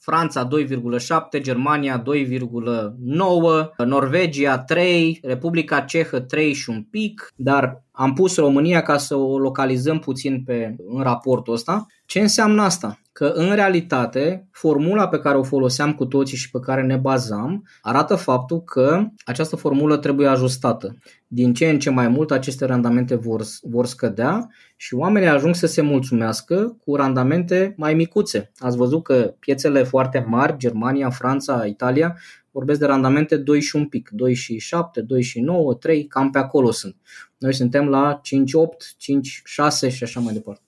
Franța 0.00 0.48
2,7, 0.48 1.40
Germania 1.40 2.02
2,9, 2.02 3.84
Norvegia 3.84 4.58
3, 4.58 5.18
Republica 5.22 5.80
Cehă 5.80 6.20
3 6.20 6.52
și 6.52 6.70
un 6.70 6.82
pic, 6.82 7.32
dar 7.36 7.84
am 7.90 8.12
pus 8.12 8.36
România 8.36 8.82
ca 8.82 8.96
să 8.96 9.14
o 9.16 9.38
localizăm 9.38 9.98
puțin 9.98 10.42
pe, 10.44 10.76
în 10.88 11.02
raportul 11.02 11.54
ăsta. 11.54 11.86
Ce 12.06 12.20
înseamnă 12.20 12.62
asta? 12.62 12.98
Că 13.18 13.32
în 13.34 13.54
realitate 13.54 14.48
formula 14.50 15.08
pe 15.08 15.18
care 15.18 15.38
o 15.38 15.42
foloseam 15.42 15.94
cu 15.94 16.04
toții 16.04 16.36
și 16.36 16.50
pe 16.50 16.58
care 16.60 16.82
ne 16.82 16.96
bazam 16.96 17.68
arată 17.80 18.14
faptul 18.14 18.62
că 18.62 19.06
această 19.24 19.56
formulă 19.56 19.96
trebuie 19.96 20.28
ajustată. 20.28 20.96
Din 21.26 21.54
ce 21.54 21.68
în 21.68 21.78
ce 21.78 21.90
mai 21.90 22.08
mult 22.08 22.30
aceste 22.30 22.64
randamente 22.64 23.14
vor, 23.14 23.42
vor 23.62 23.86
scădea 23.86 24.48
și 24.76 24.94
oamenii 24.94 25.28
ajung 25.28 25.54
să 25.54 25.66
se 25.66 25.80
mulțumească 25.80 26.76
cu 26.84 26.96
randamente 26.96 27.74
mai 27.76 27.94
micuțe. 27.94 28.52
Ați 28.58 28.76
văzut 28.76 29.02
că 29.02 29.34
piețele 29.38 29.82
foarte 29.82 30.24
mari, 30.28 30.56
Germania, 30.56 31.10
Franța, 31.10 31.64
Italia, 31.66 32.18
vorbesc 32.50 32.78
de 32.78 32.86
randamente 32.86 33.36
2 33.36 33.60
și 33.60 33.76
un 33.76 33.86
pic, 33.86 34.08
2 34.12 34.34
și 34.34 34.58
7, 34.58 35.00
2 35.00 35.22
și 35.22 35.40
9, 35.40 35.74
3, 35.74 36.06
cam 36.06 36.30
pe 36.30 36.38
acolo 36.38 36.70
sunt. 36.70 36.96
Noi 37.38 37.54
suntem 37.54 37.88
la 37.88 38.18
5, 38.22 38.52
8, 38.52 38.94
5, 38.96 39.42
6 39.44 39.88
și 39.88 40.02
așa 40.02 40.20
mai 40.20 40.32
departe. 40.32 40.62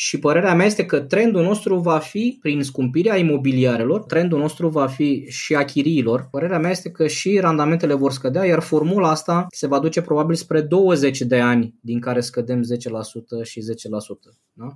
Și 0.00 0.18
părerea 0.18 0.54
mea 0.54 0.66
este 0.66 0.86
că 0.86 1.00
trendul 1.00 1.42
nostru 1.42 1.78
va 1.78 1.98
fi, 1.98 2.38
prin 2.40 2.62
scumpirea 2.62 3.16
imobiliarelor, 3.16 4.02
trendul 4.02 4.38
nostru 4.38 4.68
va 4.68 4.86
fi 4.86 5.26
și 5.28 5.54
a 5.54 5.64
chiriilor. 5.64 6.28
Părerea 6.30 6.58
mea 6.58 6.70
este 6.70 6.90
că 6.90 7.06
și 7.06 7.38
randamentele 7.38 7.94
vor 7.94 8.12
scădea, 8.12 8.44
iar 8.44 8.60
formula 8.60 9.10
asta 9.10 9.46
se 9.50 9.66
va 9.66 9.78
duce 9.78 10.02
probabil 10.02 10.34
spre 10.34 10.60
20 10.60 11.20
de 11.20 11.40
ani, 11.40 11.74
din 11.80 12.00
care 12.00 12.20
scădem 12.20 12.62
10% 12.62 12.64
și 13.42 13.60
10%. 13.60 13.64
Da? 14.52 14.66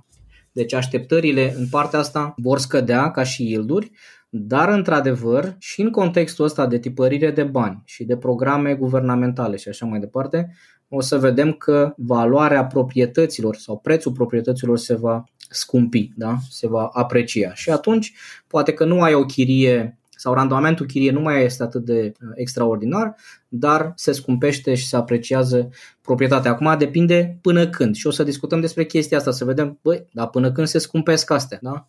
Deci 0.51 0.73
așteptările 0.73 1.53
în 1.57 1.67
partea 1.67 1.99
asta 1.99 2.33
vor 2.37 2.59
scădea 2.59 3.11
ca 3.11 3.23
și 3.23 3.43
yielduri, 3.43 3.91
dar 4.29 4.69
într-adevăr 4.69 5.55
și 5.59 5.81
în 5.81 5.89
contextul 5.89 6.45
ăsta 6.45 6.67
de 6.67 6.79
tipărire 6.79 7.31
de 7.31 7.43
bani 7.43 7.81
și 7.85 8.03
de 8.03 8.17
programe 8.17 8.75
guvernamentale 8.75 9.55
și 9.55 9.69
așa 9.69 9.85
mai 9.85 9.99
departe, 9.99 10.55
o 10.95 11.01
să 11.01 11.17
vedem 11.17 11.51
că 11.51 11.93
valoarea 11.97 12.65
proprietăților 12.65 13.55
sau 13.55 13.77
prețul 13.77 14.11
proprietăților 14.11 14.77
se 14.77 14.95
va 14.95 15.23
scumpi, 15.49 16.11
da? 16.15 16.35
se 16.49 16.67
va 16.67 16.89
aprecia. 16.93 17.53
Și 17.53 17.69
atunci 17.69 18.13
poate 18.47 18.73
că 18.73 18.85
nu 18.85 19.01
ai 19.01 19.13
o 19.13 19.25
chirie 19.25 19.97
sau 20.09 20.33
randamentul 20.33 20.85
chirie 20.85 21.11
nu 21.11 21.19
mai 21.19 21.43
este 21.43 21.63
atât 21.63 21.85
de 21.85 22.13
uh, 22.21 22.29
extraordinar, 22.35 23.15
dar 23.47 23.93
se 23.95 24.11
scumpește 24.11 24.75
și 24.75 24.87
se 24.87 24.95
apreciază 24.95 25.69
proprietatea. 26.01 26.51
Acum 26.51 26.75
depinde 26.77 27.37
până 27.41 27.67
când 27.67 27.95
și 27.95 28.07
o 28.07 28.11
să 28.11 28.23
discutăm 28.23 28.59
despre 28.59 28.85
chestia 28.85 29.17
asta, 29.17 29.31
să 29.31 29.45
vedem, 29.45 29.79
băi, 29.81 30.07
dar 30.11 30.27
până 30.29 30.51
când 30.51 30.67
se 30.67 30.77
scumpesc 30.77 31.31
astea, 31.31 31.59
da? 31.61 31.87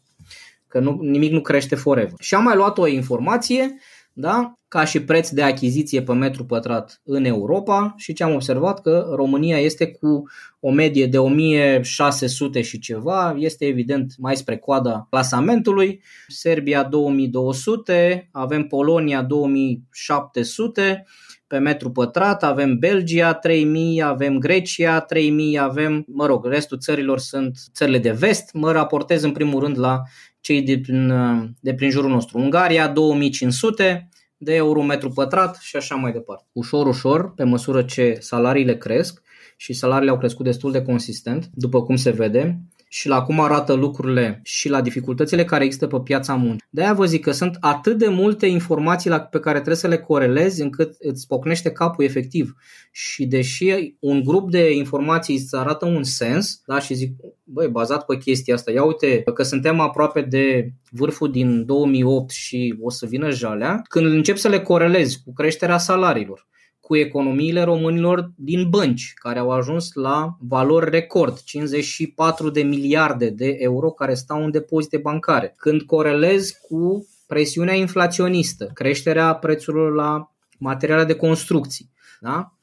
Că 0.68 0.80
nu, 0.80 0.98
nimic 1.00 1.32
nu 1.32 1.40
crește 1.40 1.74
forever. 1.74 2.14
Și 2.18 2.34
am 2.34 2.42
mai 2.42 2.56
luat 2.56 2.78
o 2.78 2.86
informație 2.86 3.78
da? 4.14 4.58
ca 4.68 4.84
și 4.84 5.02
preț 5.02 5.28
de 5.28 5.42
achiziție 5.42 6.02
pe 6.02 6.12
metru 6.12 6.44
pătrat 6.44 7.00
în 7.04 7.24
Europa 7.24 7.94
și 7.96 8.12
ce 8.12 8.24
am 8.24 8.34
observat 8.34 8.80
că 8.80 9.06
România 9.14 9.58
este 9.58 9.86
cu 9.86 10.22
o 10.60 10.70
medie 10.70 11.06
de 11.06 11.18
1600 11.18 12.62
și 12.62 12.78
ceva, 12.78 13.34
este 13.38 13.64
evident 13.64 14.14
mai 14.18 14.36
spre 14.36 14.56
coada 14.56 15.06
clasamentului, 15.10 16.02
Serbia 16.28 16.82
2200, 16.82 18.28
avem 18.32 18.62
Polonia 18.66 19.22
2700, 19.22 21.04
pe 21.46 21.58
metru 21.58 21.90
pătrat, 21.90 22.42
avem 22.42 22.78
Belgia 22.78 23.34
3000, 23.34 24.02
avem 24.02 24.38
Grecia 24.38 25.00
3000, 25.00 25.58
avem, 25.58 26.04
mă 26.06 26.26
rog, 26.26 26.46
restul 26.46 26.78
țărilor 26.78 27.18
sunt 27.18 27.58
țările 27.74 27.98
de 27.98 28.10
vest, 28.10 28.52
mă 28.52 28.72
raportez 28.72 29.22
în 29.22 29.32
primul 29.32 29.60
rând 29.60 29.78
la 29.78 30.02
cei 30.44 30.62
de 30.62 30.78
prin, 30.78 31.12
de 31.60 31.74
prin 31.74 31.90
jurul 31.90 32.10
nostru. 32.10 32.38
Ungaria 32.38 32.88
2500 32.88 34.08
de 34.36 34.54
euro 34.54 34.82
metru 34.82 35.08
pătrat 35.08 35.58
și 35.60 35.76
așa 35.76 35.94
mai 35.94 36.12
departe. 36.12 36.44
Ușor, 36.52 36.86
ușor, 36.86 37.34
pe 37.34 37.44
măsură 37.44 37.82
ce 37.82 38.16
salariile 38.20 38.76
cresc 38.76 39.22
și 39.56 39.72
salariile 39.72 40.10
au 40.10 40.18
crescut 40.18 40.44
destul 40.44 40.72
de 40.72 40.82
consistent, 40.82 41.50
după 41.54 41.82
cum 41.82 41.96
se 41.96 42.10
vede, 42.10 42.60
și 42.94 43.08
la 43.08 43.22
cum 43.22 43.40
arată 43.40 43.72
lucrurile 43.72 44.40
și 44.42 44.68
la 44.68 44.80
dificultățile 44.80 45.44
care 45.44 45.64
există 45.64 45.86
pe 45.86 46.00
piața 46.04 46.34
muncii. 46.34 46.66
De-aia 46.70 46.92
vă 46.92 47.04
zic 47.04 47.22
că 47.22 47.32
sunt 47.32 47.56
atât 47.60 47.98
de 47.98 48.08
multe 48.08 48.46
informații 48.46 49.10
la, 49.10 49.20
pe 49.20 49.38
care 49.38 49.54
trebuie 49.54 49.76
să 49.76 49.88
le 49.88 49.98
corelezi 49.98 50.62
încât 50.62 50.94
îți 50.98 51.26
pocnește 51.26 51.70
capul 51.70 52.04
efectiv. 52.04 52.54
Și 52.92 53.26
deși 53.26 53.94
un 53.98 54.22
grup 54.22 54.50
de 54.50 54.72
informații 54.72 55.36
îți 55.36 55.56
arată 55.56 55.86
un 55.86 56.02
sens, 56.02 56.62
da, 56.66 56.78
și 56.78 56.94
zic, 56.94 57.12
băi, 57.44 57.68
bazat 57.68 58.04
pe 58.04 58.16
chestia 58.16 58.54
asta, 58.54 58.70
ia 58.70 58.84
uite 58.84 59.22
că 59.34 59.42
suntem 59.42 59.80
aproape 59.80 60.20
de 60.20 60.72
vârful 60.90 61.30
din 61.30 61.66
2008 61.66 62.30
și 62.30 62.76
o 62.80 62.90
să 62.90 63.06
vină 63.06 63.30
jalea, 63.30 63.82
când 63.88 64.06
încep 64.06 64.36
să 64.36 64.48
le 64.48 64.60
corelezi 64.60 65.22
cu 65.24 65.32
creșterea 65.32 65.78
salariilor, 65.78 66.46
cu 66.84 66.96
economiile 66.96 67.62
românilor 67.62 68.30
din 68.36 68.68
bănci, 68.68 69.12
care 69.16 69.38
au 69.38 69.50
ajuns 69.50 69.92
la 69.92 70.36
valori 70.40 70.90
record, 70.90 71.42
54 71.42 72.50
de 72.50 72.62
miliarde 72.62 73.28
de 73.28 73.56
euro 73.58 73.90
care 73.90 74.14
stau 74.14 74.44
în 74.44 74.50
depozite 74.50 74.96
bancare. 74.96 75.54
Când 75.56 75.82
corelezi 75.82 76.56
cu 76.68 77.08
presiunea 77.26 77.74
inflaționistă, 77.74 78.70
creșterea 78.74 79.34
prețurilor 79.34 79.94
la 79.94 80.32
materiale 80.58 81.04
de 81.04 81.14
construcții, 81.14 81.90
da? 82.20 82.53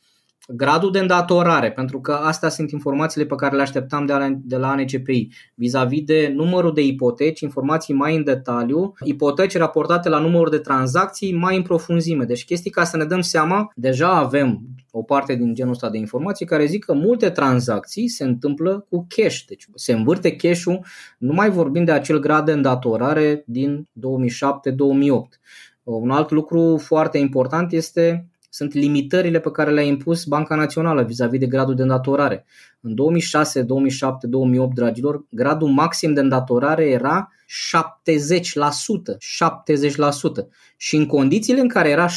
Gradul 0.56 0.92
de 0.92 1.00
îndatorare, 1.00 1.72
pentru 1.72 2.02
că 2.02 2.12
astea 2.12 2.50
sunt 2.50 2.72
informațiile 2.72 3.26
pe 3.26 3.36
care 3.36 3.56
le 3.56 3.62
așteptam 3.62 4.06
de 4.06 4.14
la, 4.14 4.28
de 4.44 4.58
la 4.58 4.70
ANCPI, 4.70 5.28
vis-a-vis 5.56 6.04
de 6.04 6.32
numărul 6.36 6.74
de 6.74 6.82
ipoteci, 6.82 7.40
informații 7.40 7.94
mai 7.94 8.16
în 8.16 8.24
detaliu, 8.24 8.94
ipoteci 9.04 9.58
raportate 9.58 10.10
la 10.10 10.20
numărul 10.20 10.50
de 10.50 10.58
tranzacții 10.58 11.36
mai 11.36 11.56
în 11.56 11.62
profunzime. 11.62 12.24
Deci 12.24 12.46
chestii 12.46 12.72
ca 12.72 12.84
să 12.84 12.98
ne 12.98 13.06
dăm 13.06 13.22
seama, 13.22 13.72
deja 13.76 14.10
avem 14.18 14.62
o 14.92 15.04
parte 15.04 15.36
din 15.36 15.54
genul 15.54 15.72
ăsta 15.72 15.90
de 15.90 15.98
informații 15.98 16.46
care 16.46 16.66
zic 16.66 16.86
că 16.86 16.94
multe 16.94 17.30
tranzacții 17.30 18.08
se 18.08 18.24
întâmplă 18.24 18.86
cu 18.90 19.06
cash, 19.16 19.40
deci 19.48 19.68
se 19.76 19.94
învârte 19.94 20.36
cash-ul, 20.36 20.86
nu 21.18 21.34
mai 21.34 21.50
vorbim 21.50 21.84
de 21.84 21.92
acel 21.92 22.20
grad 22.20 22.46
de 22.46 22.52
îndatorare 22.52 23.44
din 23.46 23.88
2007-2008. 24.00 25.40
Un 25.84 26.10
alt 26.10 26.32
lucru 26.32 26.78
foarte 26.78 27.18
important 27.18 27.72
este 27.72 28.31
sunt 28.54 28.74
limitările 28.74 29.40
pe 29.40 29.52
care 29.52 29.72
le-a 29.72 29.84
impus 29.84 30.24
Banca 30.24 30.56
Națională 30.56 31.04
vis-a-vis 31.04 31.40
de 31.40 31.46
gradul 31.46 31.76
de 31.76 31.82
îndatorare. 31.82 32.46
În 32.82 32.96
2006, 32.96 33.62
2007, 33.62 34.28
2008, 34.28 34.76
dragilor, 34.76 35.26
gradul 35.30 35.70
maxim 35.70 36.14
de 36.14 36.20
îndatorare 36.20 36.90
era 36.90 37.32
70%. 37.52 39.18
70%. 40.44 40.48
Și 40.78 40.96
în 40.96 41.06
condițiile 41.06 41.60
în 41.60 41.68
care 41.68 41.90
era 41.90 42.08
70%, 42.08 42.12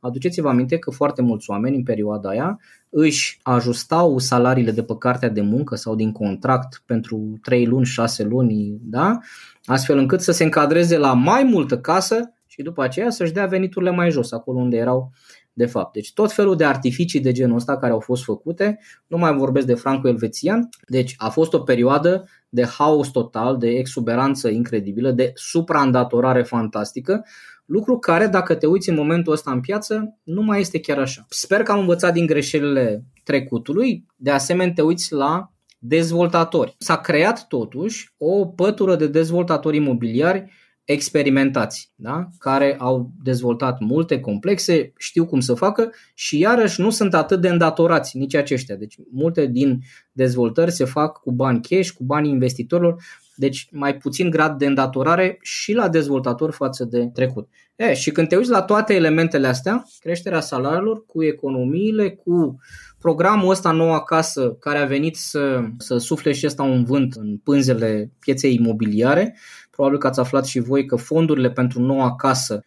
aduceți-vă 0.00 0.48
aminte 0.48 0.78
că 0.78 0.90
foarte 0.90 1.22
mulți 1.22 1.50
oameni 1.50 1.76
în 1.76 1.82
perioada 1.82 2.28
aia 2.28 2.58
își 2.90 3.38
ajustau 3.42 4.18
salariile 4.18 4.70
de 4.70 4.82
pe 4.82 4.96
cartea 4.98 5.28
de 5.28 5.40
muncă 5.40 5.74
sau 5.74 5.94
din 5.94 6.12
contract 6.12 6.82
pentru 6.86 7.38
3 7.42 7.66
luni, 7.66 7.84
6 7.84 8.22
luni, 8.22 8.78
da? 8.82 9.18
astfel 9.64 9.98
încât 9.98 10.20
să 10.20 10.32
se 10.32 10.44
încadreze 10.44 10.98
la 10.98 11.12
mai 11.12 11.42
multă 11.42 11.78
casă 11.78 12.33
și 12.54 12.62
după 12.62 12.82
aceea 12.82 13.10
să-și 13.10 13.32
dea 13.32 13.46
veniturile 13.46 13.90
mai 13.90 14.10
jos, 14.10 14.32
acolo 14.32 14.58
unde 14.58 14.76
erau 14.76 15.12
de 15.52 15.66
fapt. 15.66 15.92
Deci 15.92 16.12
tot 16.12 16.32
felul 16.32 16.56
de 16.56 16.64
artificii 16.64 17.20
de 17.20 17.32
genul 17.32 17.56
ăsta 17.56 17.76
care 17.76 17.92
au 17.92 18.00
fost 18.00 18.24
făcute, 18.24 18.78
nu 19.06 19.16
mai 19.16 19.34
vorbesc 19.34 19.66
de 19.66 19.74
franco-elvețian, 19.74 20.68
deci 20.88 21.14
a 21.16 21.28
fost 21.28 21.52
o 21.52 21.58
perioadă 21.58 22.28
de 22.48 22.64
haos 22.64 23.08
total, 23.08 23.56
de 23.56 23.68
exuberanță 23.68 24.48
incredibilă, 24.48 25.10
de 25.10 25.32
supraîndatorare 25.34 26.42
fantastică, 26.42 27.24
lucru 27.64 27.98
care, 27.98 28.26
dacă 28.26 28.54
te 28.54 28.66
uiți 28.66 28.88
în 28.88 28.94
momentul 28.94 29.32
ăsta 29.32 29.50
în 29.50 29.60
piață, 29.60 30.18
nu 30.22 30.42
mai 30.42 30.60
este 30.60 30.80
chiar 30.80 30.98
așa. 30.98 31.26
Sper 31.28 31.62
că 31.62 31.72
am 31.72 31.78
învățat 31.78 32.12
din 32.12 32.26
greșelile 32.26 33.04
trecutului, 33.24 34.06
de 34.16 34.30
asemenea 34.30 34.72
te 34.74 34.82
uiți 34.82 35.12
la 35.12 35.52
dezvoltatori. 35.78 36.74
S-a 36.78 36.96
creat 36.96 37.46
totuși 37.46 38.14
o 38.18 38.46
pătură 38.46 38.96
de 38.96 39.06
dezvoltatori 39.06 39.76
imobiliari 39.76 40.50
experimentați, 40.84 41.92
da? 41.94 42.28
care 42.38 42.76
au 42.78 43.10
dezvoltat 43.22 43.80
multe 43.80 44.20
complexe, 44.20 44.92
știu 44.98 45.26
cum 45.26 45.40
să 45.40 45.54
facă 45.54 45.92
și 46.14 46.38
iarăși 46.38 46.80
nu 46.80 46.90
sunt 46.90 47.14
atât 47.14 47.40
de 47.40 47.48
îndatorați 47.48 48.16
nici 48.16 48.34
aceștia. 48.34 48.76
Deci 48.76 48.96
multe 49.12 49.46
din 49.46 49.80
dezvoltări 50.12 50.70
se 50.70 50.84
fac 50.84 51.20
cu 51.20 51.32
bani 51.32 51.60
cash, 51.60 51.90
cu 51.90 52.04
banii 52.04 52.30
investitorilor, 52.30 53.02
deci 53.36 53.68
mai 53.70 53.96
puțin 53.96 54.30
grad 54.30 54.58
de 54.58 54.66
îndatorare 54.66 55.38
și 55.42 55.72
la 55.72 55.88
dezvoltator 55.88 56.50
față 56.52 56.84
de 56.84 57.10
trecut. 57.12 57.48
E, 57.76 57.94
și 57.94 58.10
când 58.10 58.28
te 58.28 58.36
uiți 58.36 58.50
la 58.50 58.62
toate 58.62 58.94
elementele 58.94 59.46
astea, 59.46 59.84
creșterea 60.00 60.40
salariilor 60.40 61.06
cu 61.06 61.24
economiile, 61.24 62.10
cu 62.10 62.58
programul 62.98 63.50
ăsta 63.50 63.70
nou 63.70 63.92
acasă 63.92 64.56
care 64.60 64.78
a 64.78 64.84
venit 64.84 65.16
să, 65.16 65.60
să 65.78 65.96
sufle 65.96 66.32
și 66.32 66.46
ăsta 66.46 66.62
un 66.62 66.84
vânt 66.84 67.14
în 67.14 67.36
pânzele 67.36 68.12
pieței 68.18 68.54
imobiliare, 68.54 69.36
Probabil 69.74 69.98
că 69.98 70.06
ați 70.06 70.20
aflat 70.20 70.46
și 70.46 70.60
voi 70.60 70.86
că 70.86 70.96
fondurile 70.96 71.50
pentru 71.50 71.80
noua 71.80 72.14
casă, 72.14 72.60
50% 72.60 72.64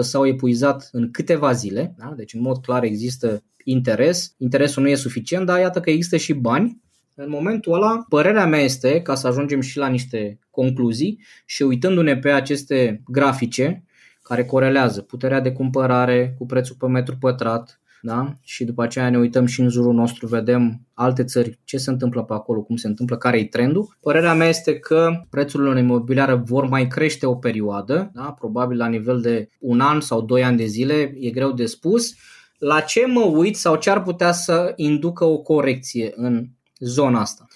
s-au 0.00 0.26
epuizat 0.26 0.88
în 0.92 1.10
câteva 1.10 1.52
zile, 1.52 1.94
da? 1.98 2.12
deci 2.16 2.34
în 2.34 2.40
mod 2.40 2.58
clar 2.58 2.82
există 2.82 3.42
interes. 3.64 4.34
Interesul 4.38 4.82
nu 4.82 4.88
e 4.88 4.94
suficient, 4.94 5.46
dar 5.46 5.58
iată 5.58 5.80
că 5.80 5.90
există 5.90 6.16
și 6.16 6.32
bani. 6.32 6.80
În 7.14 7.28
momentul 7.28 7.72
ăla, 7.72 8.04
părerea 8.08 8.46
mea 8.46 8.60
este, 8.60 9.00
ca 9.00 9.14
să 9.14 9.26
ajungem 9.26 9.60
și 9.60 9.78
la 9.78 9.88
niște 9.88 10.38
concluzii 10.50 11.24
și 11.46 11.62
uitându-ne 11.62 12.16
pe 12.16 12.30
aceste 12.30 13.02
grafice 13.06 13.84
care 14.22 14.44
corelează 14.44 15.00
puterea 15.00 15.40
de 15.40 15.52
cumpărare 15.52 16.34
cu 16.38 16.46
prețul 16.46 16.76
pe 16.78 16.86
metru 16.86 17.16
pătrat, 17.16 17.80
da? 18.02 18.36
și 18.40 18.64
după 18.64 18.82
aceea 18.82 19.10
ne 19.10 19.18
uităm 19.18 19.46
și 19.46 19.60
în 19.60 19.68
jurul 19.68 19.94
nostru, 19.94 20.26
vedem 20.26 20.80
alte 20.94 21.24
țări, 21.24 21.58
ce 21.64 21.76
se 21.76 21.90
întâmplă 21.90 22.22
pe 22.22 22.32
acolo, 22.32 22.62
cum 22.62 22.76
se 22.76 22.86
întâmplă, 22.86 23.16
care 23.16 23.38
e 23.38 23.44
trendul. 23.44 23.96
Părerea 24.00 24.34
mea 24.34 24.48
este 24.48 24.78
că 24.78 25.10
prețurile 25.30 25.70
în 25.70 25.78
imobiliare 25.78 26.34
vor 26.34 26.68
mai 26.68 26.86
crește 26.86 27.26
o 27.26 27.34
perioadă, 27.34 28.10
da? 28.14 28.34
probabil 28.38 28.76
la 28.76 28.86
nivel 28.86 29.20
de 29.20 29.48
un 29.58 29.80
an 29.80 30.00
sau 30.00 30.20
doi 30.20 30.44
ani 30.44 30.56
de 30.56 30.66
zile, 30.66 31.14
e 31.20 31.30
greu 31.30 31.52
de 31.52 31.66
spus. 31.66 32.14
La 32.58 32.80
ce 32.80 33.06
mă 33.06 33.20
uit 33.20 33.56
sau 33.56 33.76
ce 33.76 33.90
ar 33.90 34.02
putea 34.02 34.32
să 34.32 34.72
inducă 34.76 35.24
o 35.24 35.38
corecție 35.38 36.12
în 36.16 36.46
zona 36.78 37.20
asta? 37.20 37.46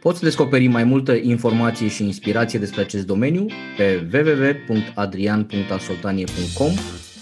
Poți 0.00 0.22
descoperi 0.22 0.66
mai 0.66 0.84
multă 0.84 1.12
informație 1.12 1.88
și 1.88 2.04
inspirație 2.04 2.58
despre 2.58 2.80
acest 2.80 3.06
domeniu 3.06 3.46
pe 3.76 4.08
www.adrian.asoltanie.com 4.12 6.72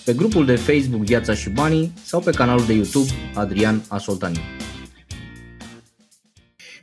pe 0.07 0.14
grupul 0.14 0.47
de 0.47 0.57
Facebook 0.57 1.03
Viața 1.03 1.35
și 1.35 1.51
Banii 1.51 1.92
sau 2.05 2.21
pe 2.21 2.31
canalul 2.31 2.66
de 2.66 2.73
YouTube 2.73 3.11
Adrian 3.35 3.83
Asoltani. 3.88 4.40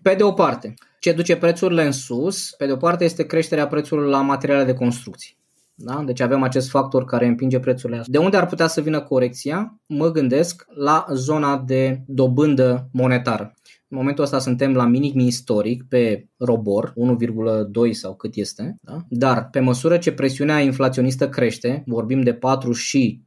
Pe 0.01 0.13
de 0.15 0.23
o 0.23 0.31
parte, 0.31 0.73
ce 0.99 1.11
duce 1.11 1.35
prețurile 1.35 1.85
în 1.85 1.91
sus, 1.91 2.49
pe 2.57 2.65
de 2.65 2.71
o 2.71 2.75
parte 2.75 3.03
este 3.03 3.25
creșterea 3.25 3.67
prețurilor 3.67 4.09
la 4.09 4.21
materiale 4.21 4.63
de 4.63 4.73
construcții. 4.73 5.37
Da? 5.75 6.03
Deci 6.05 6.19
avem 6.19 6.43
acest 6.43 6.69
factor 6.69 7.05
care 7.05 7.25
împinge 7.25 7.59
prețurile. 7.59 8.03
De 8.05 8.17
unde 8.17 8.37
ar 8.37 8.45
putea 8.45 8.67
să 8.67 8.81
vină 8.81 9.01
corecția? 9.01 9.79
Mă 9.85 10.11
gândesc 10.11 10.65
la 10.75 11.05
zona 11.13 11.57
de 11.57 12.01
dobândă 12.05 12.89
monetară. 12.91 13.53
În 13.93 13.99
momentul 13.99 14.23
ăsta 14.23 14.39
suntem 14.39 14.73
la 14.73 14.85
minim 14.85 15.19
istoric 15.19 15.83
pe 15.89 16.27
Robor, 16.37 16.93
1,2 17.87 17.91
sau 17.91 18.15
cât 18.15 18.35
este, 18.35 18.75
da? 18.81 19.05
dar 19.09 19.49
pe 19.49 19.59
măsură 19.59 19.97
ce 19.97 20.11
presiunea 20.11 20.59
inflaționistă 20.59 21.29
crește, 21.29 21.83
vorbim 21.85 22.21
de 22.21 22.33
4 22.33 22.71
și 22.71 23.21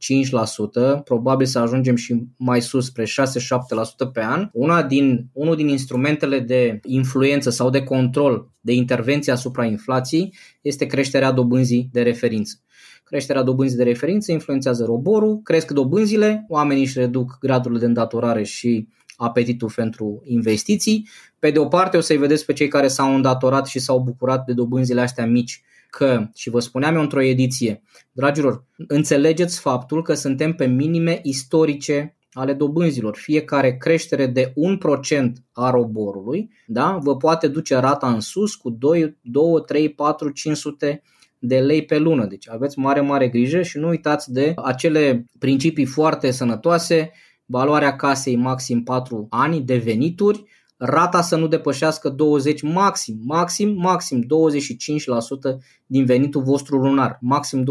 5%, 0.99 1.03
probabil 1.03 1.45
să 1.45 1.59
ajungem 1.59 1.95
și 1.95 2.23
mai 2.37 2.61
sus, 2.61 2.85
spre 2.85 3.03
6-7% 3.03 3.07
pe 4.13 4.23
an, 4.23 4.49
una 4.53 4.83
din, 4.83 5.29
unul 5.33 5.55
din 5.55 5.67
instrumentele 5.67 6.39
de 6.39 6.79
influență 6.83 7.49
sau 7.49 7.69
de 7.69 7.83
control, 7.83 8.51
de 8.59 8.73
intervenție 8.73 9.31
asupra 9.31 9.65
inflației, 9.65 10.33
este 10.61 10.85
creșterea 10.85 11.31
dobânzii 11.31 11.89
de 11.91 12.01
referință. 12.01 12.61
Creșterea 13.03 13.43
dobânzii 13.43 13.77
de 13.77 13.83
referință 13.83 14.31
influențează 14.31 14.85
roborul, 14.85 15.39
cresc 15.43 15.71
dobânzile, 15.71 16.45
oamenii 16.47 16.83
își 16.83 16.99
reduc 16.99 17.37
gradul 17.39 17.79
de 17.79 17.85
îndatorare 17.85 18.43
și 18.43 18.87
apetitul 19.17 19.71
pentru 19.75 20.21
investiții. 20.25 21.07
Pe 21.39 21.51
de 21.51 21.59
o 21.59 21.65
parte 21.65 21.97
o 21.97 22.01
să-i 22.01 22.17
vedeți 22.17 22.45
pe 22.45 22.53
cei 22.53 22.67
care 22.67 22.87
s-au 22.87 23.15
îndatorat 23.15 23.67
și 23.67 23.79
s-au 23.79 23.99
bucurat 23.99 24.45
de 24.45 24.53
dobânzile 24.53 25.01
astea 25.01 25.25
mici 25.25 25.61
că, 25.89 26.29
și 26.35 26.49
vă 26.49 26.59
spuneam 26.59 26.95
eu 26.95 27.01
într-o 27.01 27.21
ediție, 27.21 27.81
dragilor, 28.11 28.63
înțelegeți 28.87 29.59
faptul 29.59 30.01
că 30.01 30.13
suntem 30.13 30.53
pe 30.53 30.65
minime 30.65 31.19
istorice 31.23 32.17
ale 32.31 32.53
dobânzilor. 32.53 33.15
Fiecare 33.15 33.77
creștere 33.77 34.25
de 34.25 34.53
1% 34.53 35.31
a 35.51 35.69
roborului 35.69 36.49
da, 36.69 36.97
vă 37.01 37.17
poate 37.17 37.47
duce 37.47 37.75
rata 37.75 38.07
în 38.07 38.19
sus 38.19 38.55
cu 38.55 38.69
2, 38.69 39.17
2 39.21 39.43
3, 39.65 39.89
4, 39.89 40.29
500 40.29 41.01
de 41.39 41.59
lei 41.59 41.85
pe 41.85 41.97
lună. 41.97 42.25
Deci 42.25 42.49
aveți 42.49 42.79
mare, 42.79 43.01
mare 43.01 43.27
grijă 43.27 43.61
și 43.61 43.77
nu 43.77 43.87
uitați 43.87 44.31
de 44.31 44.53
acele 44.55 45.25
principii 45.39 45.85
foarte 45.85 46.31
sănătoase 46.31 47.11
valoarea 47.49 47.95
casei 47.95 48.35
maxim 48.35 48.83
4 48.83 49.27
ani 49.29 49.61
de 49.61 49.77
venituri, 49.77 50.45
rata 50.77 51.21
să 51.21 51.35
nu 51.35 51.47
depășească 51.47 52.09
20, 52.09 52.61
maxim, 52.61 53.19
maxim, 53.23 53.75
maxim 53.77 54.23
25% 54.23 54.25
din 55.85 56.05
venitul 56.05 56.41
vostru 56.41 56.77
lunar, 56.77 57.17
maxim 57.21 57.63
25%. 57.63 57.65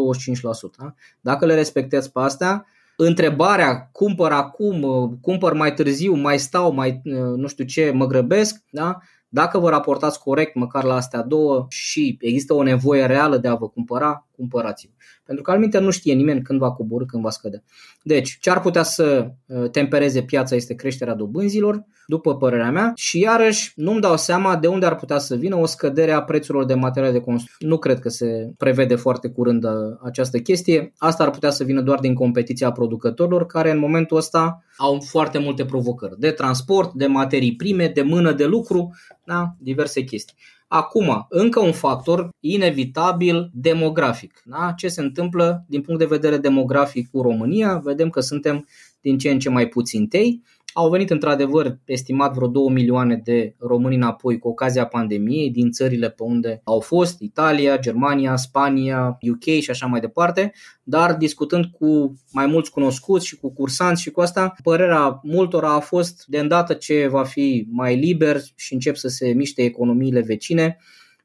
Da? 0.79 0.95
Dacă 1.21 1.47
le 1.47 1.55
respectați 1.55 2.13
pe 2.13 2.21
astea, 2.21 2.67
întrebarea 2.97 3.89
cumpăr 3.93 4.33
acum, 4.33 4.83
cumpăr 5.21 5.53
mai 5.53 5.75
târziu, 5.75 6.15
mai 6.15 6.39
stau, 6.39 6.73
mai 6.73 7.01
nu 7.37 7.47
știu 7.47 7.65
ce, 7.65 7.91
mă 7.95 8.07
grăbesc, 8.07 8.63
da? 8.71 8.99
Dacă 9.29 9.59
vă 9.59 9.71
raportați 9.71 10.21
corect 10.21 10.55
măcar 10.55 10.85
la 10.85 10.95
astea 10.95 11.23
două 11.23 11.67
și 11.69 12.17
există 12.21 12.55
o 12.55 12.63
nevoie 12.63 13.07
reală 13.07 13.37
de 13.37 13.49
a 13.49 13.55
vă 13.55 13.69
cumpăra, 13.69 14.27
cumpărați-vă. 14.37 14.93
Pentru 15.25 15.45
că 15.45 15.51
alminte 15.51 15.79
nu 15.79 15.91
știe 15.91 16.15
nimeni 16.15 16.43
când 16.43 16.59
va 16.59 16.73
coborâ, 16.73 17.05
când 17.05 17.23
va 17.23 17.31
scădea. 17.31 17.63
Deci, 18.03 18.39
ce 18.41 18.51
ar 18.51 18.61
putea 18.61 18.83
să 18.83 19.31
uh, 19.47 19.71
tempereze 19.71 20.23
piața 20.23 20.55
este 20.55 20.75
creșterea 20.75 21.15
dobânzilor, 21.15 21.85
după 22.07 22.37
părerea 22.37 22.71
mea, 22.71 22.93
și 22.95 23.21
iarăși 23.21 23.73
nu-mi 23.75 24.01
dau 24.01 24.17
seama 24.17 24.57
de 24.57 24.67
unde 24.67 24.87
ar 24.87 24.97
putea 24.97 25.19
să 25.19 25.37
vină 25.37 25.57
o 25.57 25.67
scădere 25.67 26.13
a 26.13 26.23
prețurilor 26.23 26.67
de 26.67 26.75
materiale 26.75 27.13
de 27.13 27.21
construcție. 27.21 27.67
Nu 27.69 27.79
cred 27.79 27.99
că 27.99 28.09
se 28.09 28.53
prevede 28.57 28.95
foarte 28.95 29.29
curând 29.29 29.65
uh, 29.65 29.71
această 30.03 30.39
chestie. 30.39 30.93
Asta 30.99 31.23
ar 31.23 31.31
putea 31.31 31.51
să 31.51 31.65
vină 31.65 31.81
doar 31.81 31.99
din 31.99 32.15
competiția 32.15 32.73
producătorilor, 32.73 33.47
care 33.47 33.71
în 33.71 33.79
momentul 33.79 34.17
ăsta 34.17 34.65
au 34.77 35.01
foarte 35.01 35.39
multe 35.39 35.65
provocări 35.65 36.19
de 36.19 36.31
transport, 36.31 36.93
de 36.93 37.07
materii 37.07 37.57
prime, 37.57 37.89
de 37.89 38.03
mână 38.03 38.33
de 38.33 38.45
lucru, 38.45 38.95
da? 39.25 39.55
diverse 39.59 40.03
chestii. 40.03 40.37
Acum, 40.69 41.27
încă 41.29 41.61
un 41.61 41.73
factor 41.73 42.29
inevitabil 42.41 43.51
demografic. 43.53 44.43
Da? 44.45 44.73
Ce 44.77 44.89
se 44.89 45.01
întâmplă 45.01 45.65
din 45.69 45.81
punct 45.81 46.01
de 46.01 46.07
vedere 46.07 46.37
demografic 46.37 47.11
cu 47.11 47.23
România? 47.23 47.79
Vedem 47.79 48.11
că 48.11 48.21
suntem 48.21 48.67
din 49.01 49.19
ce 49.19 49.31
în 49.31 49.39
ce 49.39 49.49
mai 49.49 49.69
puțini 49.69 50.07
tei. 50.07 50.43
Au 50.79 50.89
venit 50.91 51.11
într-adevăr 51.11 51.79
estimat 51.85 52.35
vreo 52.35 52.49
2 52.49 52.69
milioane 52.69 53.21
de 53.25 53.55
români 53.59 53.95
înapoi 53.95 54.39
cu 54.39 54.49
ocazia 54.49 54.87
pandemiei 54.87 55.51
din 55.51 55.71
țările 55.71 56.11
pe 56.11 56.23
unde 56.23 56.61
au 56.65 56.81
fost, 56.81 57.21
Italia, 57.21 57.79
Germania, 57.79 58.37
Spania, 58.37 59.19
UK 59.31 59.43
și 59.61 59.71
așa 59.71 59.87
mai 59.87 60.01
departe, 60.01 60.53
dar 60.83 61.15
discutând 61.15 61.65
cu 61.65 62.19
mai 62.33 62.47
mulți 62.47 62.71
cunoscuți 62.71 63.27
și 63.27 63.37
cu 63.37 63.53
cursanți 63.53 64.03
și 64.03 64.11
cu 64.11 64.21
asta, 64.21 64.55
părerea 64.63 65.21
multora 65.23 65.75
a 65.75 65.81
fost 65.81 66.25
de 66.27 66.39
îndată 66.39 66.75
ce 66.75 67.07
va 67.09 67.25
fi 67.25 67.67
mai 67.71 67.97
liber 67.97 68.41
și 68.55 68.73
încep 68.73 68.97
să 68.97 69.09
se 69.09 69.33
miște 69.33 69.63
economiile 69.63 70.21
vecine, 70.21 70.79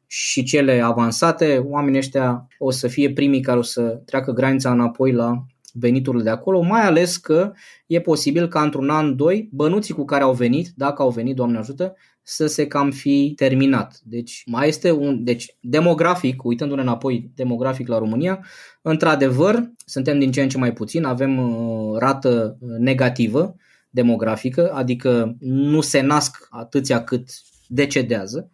și 0.07 0.43
cele 0.43 0.81
avansate, 0.81 1.57
oamenii 1.57 1.99
ăștia 1.99 2.47
o 2.57 2.71
să 2.71 2.87
fie 2.87 3.11
primii 3.11 3.41
care 3.41 3.57
o 3.57 3.61
să 3.61 3.81
treacă 4.05 4.31
granița 4.31 4.71
înapoi 4.71 5.11
la 5.11 5.45
veniturile 5.73 6.23
de 6.23 6.29
acolo, 6.29 6.61
mai 6.61 6.81
ales 6.81 7.17
că 7.17 7.51
e 7.85 8.01
posibil 8.01 8.47
ca 8.47 8.61
într-un 8.61 8.89
an, 8.89 9.15
doi, 9.15 9.49
bănuții 9.51 9.93
cu 9.93 10.05
care 10.05 10.23
au 10.23 10.33
venit, 10.33 10.71
dacă 10.75 11.01
au 11.01 11.09
venit, 11.09 11.35
Doamne 11.35 11.57
ajută, 11.57 11.95
să 12.23 12.47
se 12.47 12.67
cam 12.67 12.91
fi 12.91 13.33
terminat. 13.35 13.99
Deci 14.03 14.43
mai 14.45 14.67
este 14.67 14.91
un, 14.91 15.23
deci 15.23 15.55
demografic, 15.59 16.43
uitându-ne 16.43 16.81
înapoi 16.81 17.31
demografic 17.35 17.87
la 17.87 17.97
România, 17.97 18.45
într-adevăr, 18.81 19.71
suntem 19.85 20.19
din 20.19 20.31
ce 20.31 20.41
în 20.41 20.49
ce 20.49 20.57
mai 20.57 20.73
puțin, 20.73 21.03
avem 21.03 21.37
uh, 21.37 21.97
rată 21.97 22.57
negativă 22.79 23.55
demografică, 23.89 24.71
adică 24.73 25.35
nu 25.39 25.81
se 25.81 26.01
nasc 26.01 26.47
atâția 26.49 27.03
cât 27.03 27.29
decedează 27.67 28.51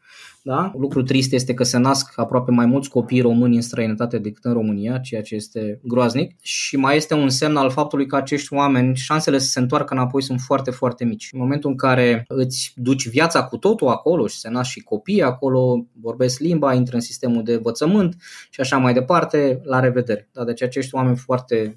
da? 0.48 0.72
Lucru 0.78 1.04
trist 1.04 1.34
este 1.34 1.54
că 1.54 1.64
se 1.64 1.78
nasc 1.78 2.14
aproape 2.16 2.52
mai 2.52 2.66
mulți 2.66 2.90
copii 2.90 3.22
români 3.22 3.56
în 3.56 3.62
străinătate 3.62 4.18
decât 4.18 4.46
în 4.46 4.54
România, 4.54 4.98
ceea 4.98 5.22
ce 5.22 5.36
este 5.36 5.80
groaznic. 5.84 6.36
Și 6.42 6.78
mai 6.78 6.96
este 6.96 7.14
un 7.14 7.30
semn 7.30 7.56
al 7.56 7.70
faptului 7.70 8.06
că 8.06 8.16
acești 8.16 8.54
oameni, 8.54 8.96
șansele 8.96 9.38
să 9.38 9.48
se 9.48 9.60
întoarcă 9.60 9.94
înapoi 9.94 10.22
sunt 10.22 10.40
foarte, 10.40 10.72
foarte 10.72 11.06
mici. 11.06 11.30
În 11.32 11.40
momentul 11.40 11.70
în 11.70 11.76
care 11.76 12.26
îți 12.28 12.72
duci 12.76 13.10
viața 13.10 13.44
cu 13.44 13.58
totul 13.58 13.88
acolo 13.88 14.28
și 14.28 14.38
se 14.38 14.50
nasc 14.50 14.70
și 14.70 14.80
copii 14.80 15.22
acolo, 15.22 15.86
vorbesc 16.02 16.40
limba, 16.40 16.74
intră 16.74 16.96
în 16.96 17.02
sistemul 17.02 17.44
de 17.44 17.54
învățământ 17.54 18.16
și 18.50 18.62
așa 18.62 18.78
mai 18.78 18.94
departe, 18.94 19.60
la 19.64 19.80
revedere. 19.80 20.30
Da, 20.34 20.44
deci 20.44 20.64
acești 20.64 20.96
oameni 20.96 21.18
foarte, 21.18 21.76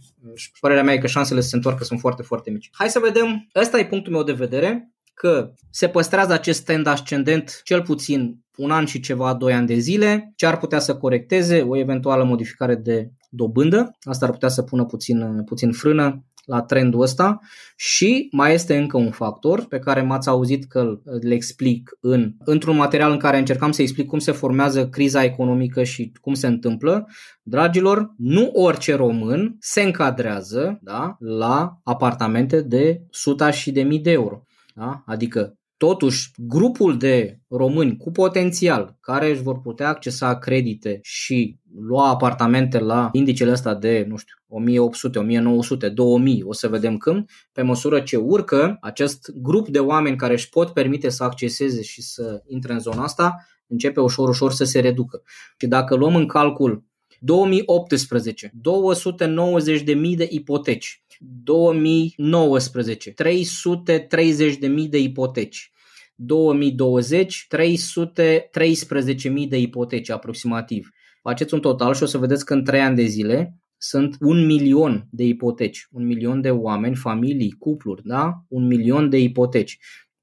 părerea 0.61 0.83
mea 0.83 0.95
e 0.95 0.99
că 0.99 1.07
șansele 1.07 1.41
să 1.41 1.49
se 1.49 1.57
întoarcă 1.57 1.85
sunt 1.85 2.01
foarte, 2.01 2.23
foarte 2.23 2.51
mici. 2.51 2.71
Hai 2.73 2.89
să 2.89 2.99
vedem, 2.99 3.49
ăsta 3.55 3.79
e 3.79 3.87
punctul 3.87 4.13
meu 4.13 4.23
de 4.23 4.33
vedere 4.33 4.91
că 5.15 5.53
se 5.71 5.89
păstrează 5.89 6.33
acest 6.33 6.65
trend 6.65 6.87
ascendent 6.87 7.61
cel 7.65 7.83
puțin 7.83 8.39
un 8.57 8.71
an 8.71 8.85
și 8.85 9.01
ceva, 9.01 9.35
doi 9.35 9.53
ani 9.53 9.67
de 9.67 9.75
zile, 9.75 10.33
ce 10.37 10.47
ar 10.47 10.59
putea 10.59 10.79
să 10.79 10.97
corecteze 10.97 11.61
o 11.61 11.77
eventuală 11.77 12.25
modificare 12.25 12.75
de 12.75 13.11
dobândă. 13.31 13.91
Asta 14.03 14.27
ar 14.27 14.33
putea 14.33 14.49
să 14.49 14.63
pună 14.63 14.85
puțin, 14.85 15.45
puțin 15.45 15.73
frână 15.73 16.25
la 16.45 16.63
trendul 16.63 17.01
ăsta 17.01 17.41
și 17.77 18.29
mai 18.33 18.55
este 18.55 18.77
încă 18.77 18.97
un 18.97 19.11
factor 19.11 19.65
pe 19.65 19.79
care 19.79 20.03
m-ați 20.03 20.29
auzit 20.29 20.65
că 20.65 21.01
îl 21.05 21.31
explic 21.31 21.91
în, 22.01 22.35
într-un 22.45 22.77
material 22.77 23.11
în 23.11 23.19
care 23.19 23.39
încercam 23.39 23.73
să 23.73 23.83
explic 23.83 24.07
cum 24.07 24.19
se 24.19 24.33
formează 24.33 24.89
criza 24.89 25.25
economică 25.25 25.83
și 25.83 26.13
cum 26.21 26.35
se 26.35 26.47
întâmplă. 26.47 27.07
Dragilor, 27.43 28.15
nu 28.17 28.51
orice 28.53 28.95
român 28.95 29.57
se 29.61 29.83
încadrează 29.83 30.79
da, 30.83 31.17
la 31.19 31.81
apartamente 31.85 32.61
de 32.61 33.03
suta 33.11 33.51
și 33.51 33.71
de 33.71 33.83
mii 33.83 34.01
de 34.01 34.11
euro. 34.11 34.43
Da? 34.75 35.03
Adică 35.07 35.61
Totuși, 35.81 36.31
grupul 36.37 36.99
de 36.99 37.41
români 37.49 37.97
cu 37.97 38.11
potențial 38.11 38.97
care 39.01 39.31
își 39.31 39.43
vor 39.43 39.61
putea 39.61 39.89
accesa 39.89 40.39
credite 40.39 40.99
și 41.03 41.59
lua 41.75 42.09
apartamente 42.09 42.79
la 42.79 43.09
indicele 43.13 43.51
ăsta 43.51 43.75
de, 43.75 44.05
nu 44.09 44.17
știu, 44.17 44.35
1800, 44.49 45.19
1900, 45.19 45.89
2000, 45.89 46.43
o 46.43 46.53
să 46.53 46.69
vedem 46.69 46.97
când, 46.97 47.31
pe 47.53 47.63
măsură 47.63 48.01
ce 48.01 48.17
urcă, 48.17 48.79
acest 48.81 49.31
grup 49.35 49.69
de 49.69 49.79
oameni 49.79 50.17
care 50.17 50.33
își 50.33 50.49
pot 50.49 50.71
permite 50.71 51.09
să 51.09 51.25
acceseze 51.25 51.83
și 51.83 52.03
să 52.03 52.43
intre 52.47 52.73
în 52.73 52.81
zona 52.81 53.03
asta, 53.03 53.47
începe 53.67 54.01
ușor, 54.01 54.29
ușor 54.29 54.53
să 54.53 54.65
se 54.65 54.81
reducă. 54.81 55.23
Și 55.59 55.67
dacă 55.67 55.95
luăm 55.95 56.17
în 56.17 56.27
calcul 56.27 56.85
2018, 57.21 58.53
290.000 58.55 60.17
de 60.17 60.27
ipoteci, 60.31 61.05
2019, 61.23 63.11
330.000 63.11 64.89
de 64.89 64.99
ipoteci. 64.99 65.73
2020, 66.15 67.47
313.000 67.57 69.49
de 69.49 69.59
ipoteci 69.59 70.11
aproximativ. 70.11 70.89
Faceți 71.23 71.55
un 71.55 71.61
total 71.61 71.95
și 71.95 72.03
o 72.03 72.07
să 72.07 72.19
vedeți 72.19 72.45
că 72.45 72.55
în 72.55 72.65
3 72.65 72.81
ani 72.81 72.97
de 72.97 73.05
zile 73.05 73.55
sunt 73.77 74.17
un 74.21 74.47
milion 74.47 75.09
de 75.11 75.25
ipoteci, 75.25 75.87
un 75.91 76.07
milion 76.07 76.41
de 76.41 76.51
oameni, 76.51 76.97
familii, 76.97 77.57
cupluri, 77.59 78.03
da? 78.05 78.45
Un 78.49 78.67
milion 78.67 79.09
de 79.09 79.19
ipoteci. 79.19 79.79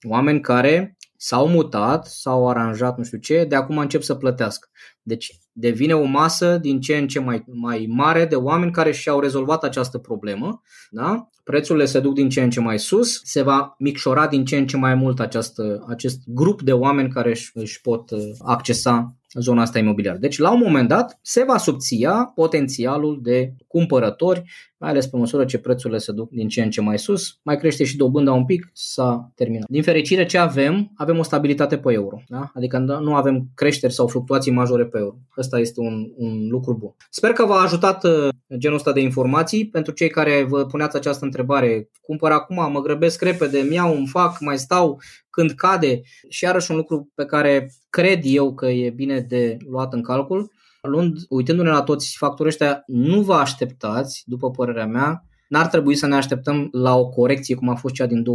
Oameni 0.07 0.41
care 0.41 0.97
s-au 1.17 1.47
mutat, 1.47 2.05
s-au 2.05 2.49
aranjat, 2.49 2.97
nu 2.97 3.03
știu 3.03 3.17
ce, 3.17 3.45
de 3.45 3.55
acum 3.55 3.77
încep 3.77 4.01
să 4.01 4.15
plătească. 4.15 4.69
Deci 5.01 5.31
devine 5.59 5.93
o 5.93 6.03
masă 6.03 6.57
din 6.61 6.79
ce 6.79 6.97
în 6.97 7.07
ce 7.07 7.19
mai, 7.19 7.43
mai 7.53 7.85
mare 7.89 8.25
de 8.25 8.35
oameni 8.35 8.71
care 8.71 8.91
și-au 8.91 9.19
rezolvat 9.19 9.63
această 9.63 9.97
problemă. 9.97 10.61
Da? 10.89 11.29
Prețurile 11.43 11.85
se 11.85 11.99
duc 11.99 12.13
din 12.13 12.29
ce 12.29 12.41
în 12.41 12.49
ce 12.49 12.59
mai 12.59 12.79
sus, 12.79 13.21
se 13.23 13.41
va 13.41 13.75
micșora 13.79 14.27
din 14.27 14.45
ce 14.45 14.57
în 14.57 14.67
ce 14.67 14.77
mai 14.77 14.95
mult 14.95 15.19
această, 15.19 15.85
acest 15.89 16.19
grup 16.25 16.61
de 16.61 16.71
oameni 16.71 17.09
care 17.09 17.29
își, 17.29 17.51
își 17.53 17.81
pot 17.81 18.09
uh, 18.11 18.19
accesa 18.45 19.15
zona 19.33 19.61
asta 19.61 19.79
imobiliară. 19.79 20.17
Deci, 20.17 20.37
la 20.37 20.51
un 20.51 20.61
moment 20.63 20.87
dat, 20.87 21.19
se 21.21 21.43
va 21.43 21.57
subția 21.57 22.31
potențialul 22.35 23.19
de 23.21 23.53
cumpărători, 23.77 24.43
mai 24.77 24.89
ales 24.89 25.07
pe 25.07 25.17
măsură 25.17 25.45
ce 25.45 25.59
prețurile 25.59 25.97
se 25.97 26.11
duc 26.11 26.29
din 26.29 26.47
ce 26.47 26.61
în 26.61 26.69
ce 26.69 26.81
mai 26.81 26.99
sus, 26.99 27.39
mai 27.43 27.57
crește 27.57 27.83
și 27.83 27.97
dobânda 27.97 28.33
un 28.33 28.45
pic, 28.45 28.69
s-a 28.73 29.31
terminat. 29.35 29.69
Din 29.69 29.83
fericire, 29.83 30.25
ce 30.25 30.37
avem? 30.37 30.91
Avem 30.95 31.17
o 31.17 31.23
stabilitate 31.23 31.77
pe 31.77 31.93
euro. 31.93 32.21
Da? 32.27 32.51
Adică 32.53 32.77
nu 32.77 33.15
avem 33.15 33.47
creșteri 33.55 33.93
sau 33.93 34.07
fluctuații 34.07 34.51
majore 34.51 34.85
pe 34.85 34.97
euro. 34.97 35.15
Ăsta 35.37 35.59
este 35.59 35.79
un, 35.79 36.11
un 36.15 36.47
lucru 36.49 36.73
bun. 36.73 36.95
Sper 37.09 37.31
că 37.31 37.45
v-a 37.45 37.61
ajutat 37.61 38.03
uh, 38.03 38.27
genul 38.57 38.77
ăsta 38.77 38.91
de 38.91 38.99
informații. 38.99 39.67
Pentru 39.67 39.91
cei 39.91 40.09
care 40.09 40.45
vă 40.49 40.65
puneați 40.65 40.95
această 40.95 41.25
întrebare, 41.25 41.89
cumpăr 42.01 42.31
acum, 42.31 42.71
mă 42.71 42.81
grăbesc 42.81 43.21
repede, 43.21 43.59
mi-au 43.69 43.95
un 43.95 44.05
fac, 44.05 44.39
mai 44.39 44.57
stau, 44.57 44.99
când 45.29 45.51
cade 45.51 46.01
și 46.29 46.43
iarăși 46.43 46.71
un 46.71 46.77
lucru 46.77 47.11
pe 47.15 47.25
care 47.25 47.71
cred 47.89 48.19
eu 48.23 48.53
că 48.53 48.65
e 48.65 48.89
bine 48.89 49.19
de 49.19 49.57
luat 49.69 49.93
în 49.93 50.01
calcul, 50.01 50.51
luând, 50.88 51.17
uitându-ne 51.30 51.69
la 51.69 51.82
toți 51.82 52.15
factorii 52.17 52.52
ăștia, 52.52 52.84
nu 52.86 53.21
vă 53.21 53.34
așteptați, 53.34 54.23
după 54.26 54.52
părerea 54.52 54.88
mea, 54.88 55.26
n-ar 55.47 55.67
trebui 55.67 55.95
să 55.95 56.08
ne 56.08 56.15
așteptăm 56.15 56.67
la 56.71 56.95
o 56.95 57.10
corecție 57.10 57.56
cum 57.56 57.69
a 57.69 57.76
fost 57.76 57.93
cea 57.93 58.06
din 58.06 58.23
2008-2009. 58.23 58.26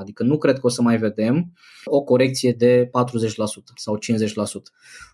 Adică 0.00 0.22
nu 0.22 0.38
cred 0.38 0.58
că 0.58 0.66
o 0.66 0.68
să 0.68 0.82
mai 0.82 0.96
vedem 0.96 1.52
o 1.84 2.02
corecție 2.02 2.52
de 2.52 2.84
40% 2.84 2.88
sau 3.74 3.98
50%. 3.98 3.98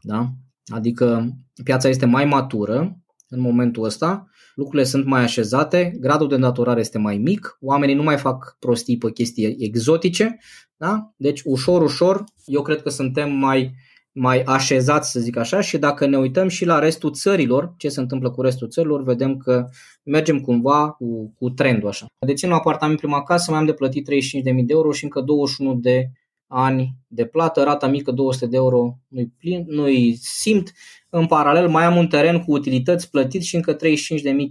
Da? 0.03 0.29
Adică 0.67 1.29
piața 1.65 1.89
este 1.89 2.07
mai 2.07 2.25
matură 2.25 2.99
în 3.29 3.41
momentul 3.41 3.85
ăsta, 3.85 4.29
lucrurile 4.55 4.89
sunt 4.89 5.05
mai 5.05 5.23
așezate, 5.23 5.97
gradul 6.01 6.29
de 6.29 6.35
îndatorare 6.35 6.81
este 6.81 6.99
mai 6.99 7.17
mic, 7.19 7.57
oamenii 7.61 7.95
nu 7.95 8.03
mai 8.03 8.17
fac 8.17 8.57
prostii 8.59 8.99
pe 8.99 9.11
chestii 9.11 9.57
exotice, 9.59 10.39
da? 10.77 11.13
deci 11.17 11.43
ușor, 11.45 11.83
ușor, 11.83 12.25
eu 12.45 12.63
cred 12.63 12.83
că 12.83 12.89
suntem 12.89 13.33
mai, 13.33 13.75
mai 14.17 14.43
așezați, 14.43 15.11
să 15.11 15.21
zic 15.21 15.37
așa, 15.37 15.61
și 15.61 15.79
dacă 15.79 16.07
ne 16.07 16.17
uităm 16.17 16.49
și 16.49 16.65
la 16.65 16.79
restul 16.79 17.13
țărilor, 17.13 17.75
ce 17.77 17.89
se 17.89 18.01
întâmplă 18.01 18.31
cu 18.31 18.43
restul 18.43 18.69
țărilor, 18.69 19.03
vedem 19.03 19.37
că 19.37 19.69
mergem 20.03 20.41
cumva 20.41 20.91
cu, 20.91 21.35
cu 21.39 21.51
trendul 21.51 21.89
așa. 21.89 22.07
Dețin 22.27 22.49
un 22.49 22.55
apartament 22.55 22.99
prima 22.99 23.23
casă, 23.23 23.51
mai 23.51 23.61
am 23.61 23.67
de 23.67 23.73
plătit 23.73 24.09
35.000 24.11 24.43
de 24.43 24.65
euro 24.67 24.93
și 24.93 25.05
încă 25.05 25.21
21 25.21 25.75
de 25.75 26.11
ani 26.47 26.97
de 27.07 27.25
plată, 27.25 27.63
rata 27.63 27.87
mică 27.87 28.11
200 28.11 28.47
de 28.47 28.57
euro 28.57 28.99
nu-i, 29.09 29.33
plin, 29.39 29.65
nu-i 29.69 30.17
simt. 30.21 30.73
În 31.09 31.27
paralel 31.27 31.69
mai 31.69 31.85
am 31.85 31.97
un 31.97 32.07
teren 32.07 32.43
cu 32.45 32.53
utilități 32.53 33.11
plătit 33.11 33.43
și 33.43 33.55
încă 33.55 33.77
35.000 33.77 33.81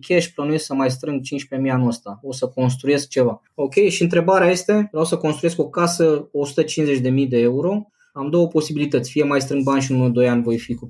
cash, 0.07 0.27
plănuiesc 0.35 0.65
să 0.65 0.73
mai 0.73 0.91
strâng 0.91 1.21
15.000 1.65 1.71
anul 1.71 1.87
ăsta. 1.87 2.19
O 2.21 2.31
să 2.31 2.47
construiesc 2.47 3.07
ceva. 3.07 3.41
Ok, 3.53 3.73
și 3.73 4.01
întrebarea 4.01 4.49
este, 4.49 4.87
vreau 4.91 5.05
să 5.05 5.17
construiesc 5.17 5.59
o 5.59 5.69
casă 5.69 6.29
150.000 7.01 7.27
de 7.27 7.37
euro. 7.37 7.87
Am 8.15 8.29
două 8.29 8.47
posibilități, 8.47 9.11
fie 9.11 9.23
mai 9.23 9.41
strâng 9.41 9.63
bani 9.63 9.81
și 9.81 9.91
în 9.91 10.13
1-2 10.23 10.27
ani 10.29 10.43
voi 10.43 10.57
fi 10.57 10.73
cu 10.75 10.87
40-60 10.87 10.89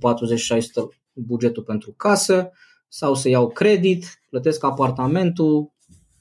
bugetul 1.14 1.64
pentru 1.64 1.92
casă, 1.92 2.52
sau 2.88 3.16
să 3.16 3.30
iau 3.30 3.50
credit, 3.50 4.22
plătesc 4.30 4.64
apartamentul, 4.64 5.72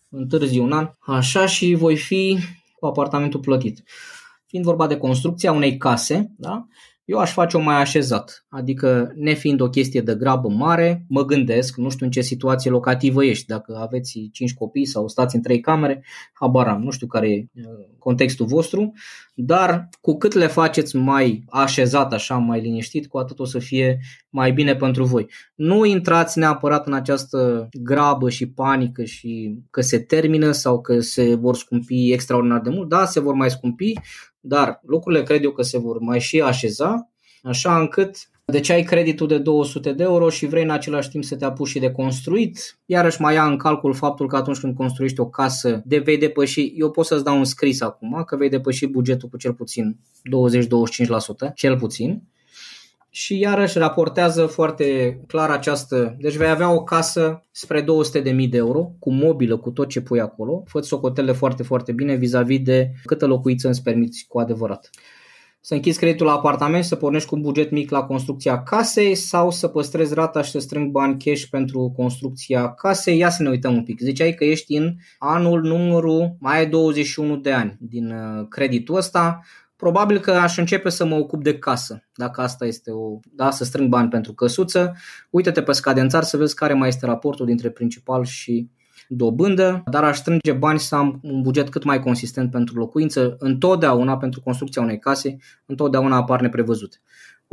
întârzi 0.08 0.58
un 0.58 0.72
an, 0.72 0.90
așa 0.98 1.46
și 1.46 1.74
voi 1.74 1.96
fi 1.96 2.38
cu 2.78 2.86
apartamentul 2.86 3.40
plătit. 3.40 3.82
Fiind 4.46 4.64
vorba 4.64 4.86
de 4.86 4.96
construcția 4.96 5.52
unei 5.52 5.76
case, 5.76 6.32
da? 6.36 6.66
Eu 7.04 7.18
aș 7.18 7.32
face-o 7.32 7.60
mai 7.60 7.80
așezat. 7.80 8.44
Adică, 8.48 9.12
nefiind 9.16 9.60
o 9.60 9.68
chestie 9.68 10.00
de 10.00 10.14
grabă 10.14 10.48
mare, 10.48 11.04
mă 11.08 11.24
gândesc, 11.24 11.76
nu 11.76 11.90
știu 11.90 12.06
în 12.06 12.12
ce 12.12 12.20
situație 12.20 12.70
locativă 12.70 13.24
ești, 13.24 13.46
dacă 13.46 13.78
aveți 13.80 14.28
5 14.32 14.54
copii 14.54 14.86
sau 14.86 15.08
stați 15.08 15.36
în 15.36 15.42
3 15.42 15.60
camere, 15.60 16.04
habar 16.32 16.68
am, 16.68 16.82
nu 16.82 16.90
știu 16.90 17.06
care 17.06 17.30
e 17.30 17.44
uh, 17.54 17.64
contextul 17.98 18.46
vostru, 18.46 18.92
dar 19.34 19.88
cu 20.00 20.16
cât 20.16 20.32
le 20.32 20.46
faceți 20.46 20.96
mai 20.96 21.44
așezat, 21.50 22.12
așa, 22.12 22.36
mai 22.36 22.60
liniștit, 22.60 23.06
cu 23.06 23.18
atât 23.18 23.38
o 23.38 23.44
să 23.44 23.58
fie 23.58 23.98
mai 24.28 24.52
bine 24.52 24.76
pentru 24.76 25.04
voi. 25.04 25.26
Nu 25.54 25.84
intrați 25.84 26.38
neapărat 26.38 26.86
în 26.86 26.92
această 26.92 27.68
grabă 27.82 28.30
și 28.30 28.48
panică 28.48 29.04
și 29.04 29.58
că 29.70 29.80
se 29.80 29.98
termină 29.98 30.50
sau 30.50 30.80
că 30.80 31.00
se 31.00 31.34
vor 31.34 31.56
scumpi 31.56 32.12
extraordinar 32.12 32.60
de 32.60 32.70
mult. 32.70 32.88
Da, 32.88 33.04
se 33.04 33.20
vor 33.20 33.34
mai 33.34 33.50
scumpi, 33.50 33.92
dar 34.44 34.80
lucrurile 34.86 35.22
cred 35.22 35.42
eu 35.44 35.50
că 35.50 35.62
se 35.62 35.78
vor 35.78 35.98
mai 35.98 36.20
și 36.20 36.40
așeza, 36.40 37.10
așa 37.42 37.78
încât 37.78 38.30
deci 38.44 38.70
ai 38.70 38.82
creditul 38.82 39.26
de 39.26 39.38
200 39.38 39.92
de 39.92 40.02
euro 40.02 40.28
și 40.28 40.46
vrei 40.46 40.62
în 40.62 40.70
același 40.70 41.08
timp 41.08 41.24
să 41.24 41.36
te 41.36 41.44
apuci 41.44 41.68
și 41.68 41.78
de 41.78 41.90
construit, 41.90 42.78
iarăși 42.86 43.20
mai 43.20 43.34
ia 43.34 43.44
în 43.44 43.56
calcul 43.56 43.94
faptul 43.94 44.28
că 44.28 44.36
atunci 44.36 44.58
când 44.58 44.76
construiești 44.76 45.20
o 45.20 45.28
casă, 45.28 45.82
de 45.84 45.98
vei 45.98 46.18
depăși, 46.18 46.72
eu 46.76 46.90
pot 46.90 47.06
să-ți 47.06 47.24
dau 47.24 47.38
un 47.38 47.44
scris 47.44 47.80
acum, 47.80 48.22
că 48.26 48.36
vei 48.36 48.48
depăși 48.48 48.86
bugetul 48.86 49.28
cu 49.28 49.36
cel 49.36 49.54
puțin 49.54 49.96
20-25%, 51.50 51.54
cel 51.54 51.78
puțin, 51.78 52.22
și 53.14 53.38
iarăși 53.38 53.78
raportează 53.78 54.46
foarte 54.46 55.18
clar 55.26 55.50
această, 55.50 56.16
deci 56.18 56.36
vei 56.36 56.48
avea 56.48 56.70
o 56.70 56.82
casă 56.82 57.44
spre 57.50 57.82
200.000 57.82 58.48
de 58.48 58.56
euro, 58.56 58.92
cu 58.98 59.12
mobilă, 59.12 59.56
cu 59.56 59.70
tot 59.70 59.88
ce 59.88 60.00
pui 60.00 60.20
acolo, 60.20 60.62
fă 60.66 60.80
socotele 60.80 61.32
foarte, 61.32 61.62
foarte 61.62 61.92
bine 61.92 62.14
vis-a-vis 62.14 62.60
de 62.60 62.92
câtă 63.04 63.26
locuiță 63.26 63.68
îți 63.68 63.82
permiți 63.82 64.24
cu 64.28 64.38
adevărat. 64.38 64.90
Să 65.60 65.74
închizi 65.74 65.98
creditul 65.98 66.26
la 66.26 66.32
apartament, 66.32 66.84
să 66.84 66.96
pornești 66.96 67.28
cu 67.28 67.34
un 67.34 67.40
buget 67.40 67.70
mic 67.70 67.90
la 67.90 68.02
construcția 68.02 68.62
casei 68.62 69.14
sau 69.14 69.50
să 69.50 69.68
păstrezi 69.68 70.14
rata 70.14 70.42
și 70.42 70.50
să 70.50 70.58
strâng 70.58 70.90
bani 70.90 71.18
cash 71.18 71.44
pentru 71.50 71.92
construcția 71.96 72.72
casei. 72.72 73.18
Ia 73.18 73.30
să 73.30 73.42
ne 73.42 73.48
uităm 73.48 73.74
un 73.74 73.82
pic. 73.82 74.00
Ziceai 74.00 74.34
că 74.34 74.44
ești 74.44 74.76
în 74.76 74.94
anul 75.18 75.62
numărul 75.62 76.36
mai 76.40 76.58
ai 76.58 76.66
21 76.66 77.36
de 77.36 77.52
ani 77.52 77.76
din 77.80 78.10
uh, 78.10 78.46
creditul 78.48 78.96
ăsta 78.96 79.40
probabil 79.82 80.18
că 80.18 80.30
aș 80.30 80.56
începe 80.56 80.88
să 80.88 81.04
mă 81.04 81.14
ocup 81.14 81.42
de 81.42 81.58
casă, 81.58 82.04
dacă 82.14 82.40
asta 82.40 82.66
este 82.66 82.90
o, 82.90 83.18
da, 83.34 83.50
să 83.50 83.64
strâng 83.64 83.88
bani 83.88 84.08
pentru 84.08 84.32
căsuță. 84.32 84.96
Uită-te 85.30 85.62
pe 85.62 85.72
scadențar 85.72 86.22
să 86.22 86.36
vezi 86.36 86.54
care 86.54 86.74
mai 86.74 86.88
este 86.88 87.06
raportul 87.06 87.46
dintre 87.46 87.70
principal 87.70 88.24
și 88.24 88.70
dobândă, 89.08 89.82
dar 89.90 90.04
aș 90.04 90.16
strânge 90.16 90.52
bani 90.52 90.78
să 90.78 90.94
am 90.94 91.20
un 91.22 91.42
buget 91.42 91.68
cât 91.68 91.84
mai 91.84 92.00
consistent 92.00 92.50
pentru 92.50 92.78
locuință. 92.78 93.36
Întotdeauna, 93.38 94.16
pentru 94.16 94.40
construcția 94.40 94.82
unei 94.82 94.98
case, 94.98 95.36
întotdeauna 95.66 96.16
apar 96.16 96.40
neprevăzute 96.40 96.96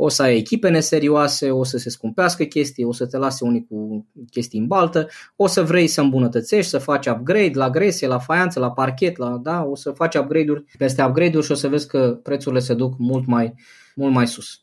o 0.02 0.08
să 0.08 0.22
ai 0.22 0.36
echipe 0.36 0.68
neserioase, 0.68 1.50
o 1.50 1.64
să 1.64 1.78
se 1.78 1.90
scumpească 1.90 2.44
chestii, 2.44 2.84
o 2.84 2.92
să 2.92 3.06
te 3.06 3.16
lase 3.16 3.44
unii 3.44 3.66
cu 3.68 4.06
chestii 4.30 4.58
în 4.58 4.66
baltă, 4.66 5.08
o 5.36 5.46
să 5.46 5.62
vrei 5.62 5.86
să 5.86 6.00
îmbunătățești, 6.00 6.70
să 6.70 6.78
faci 6.78 7.06
upgrade 7.06 7.50
la 7.54 7.70
gresie, 7.70 8.06
la 8.06 8.18
faianță, 8.18 8.60
la 8.60 8.70
parchet, 8.70 9.16
la, 9.16 9.38
da, 9.42 9.64
o 9.64 9.74
să 9.74 9.90
faci 9.90 10.14
upgrade-uri 10.14 10.64
peste 10.78 11.02
upgrade-uri 11.02 11.46
și 11.46 11.52
o 11.52 11.54
să 11.54 11.68
vezi 11.68 11.86
că 11.86 12.18
prețurile 12.22 12.60
se 12.60 12.74
duc 12.74 12.94
mult 12.98 13.26
mai, 13.26 13.54
mult 13.94 14.12
mai 14.12 14.26
sus. 14.26 14.62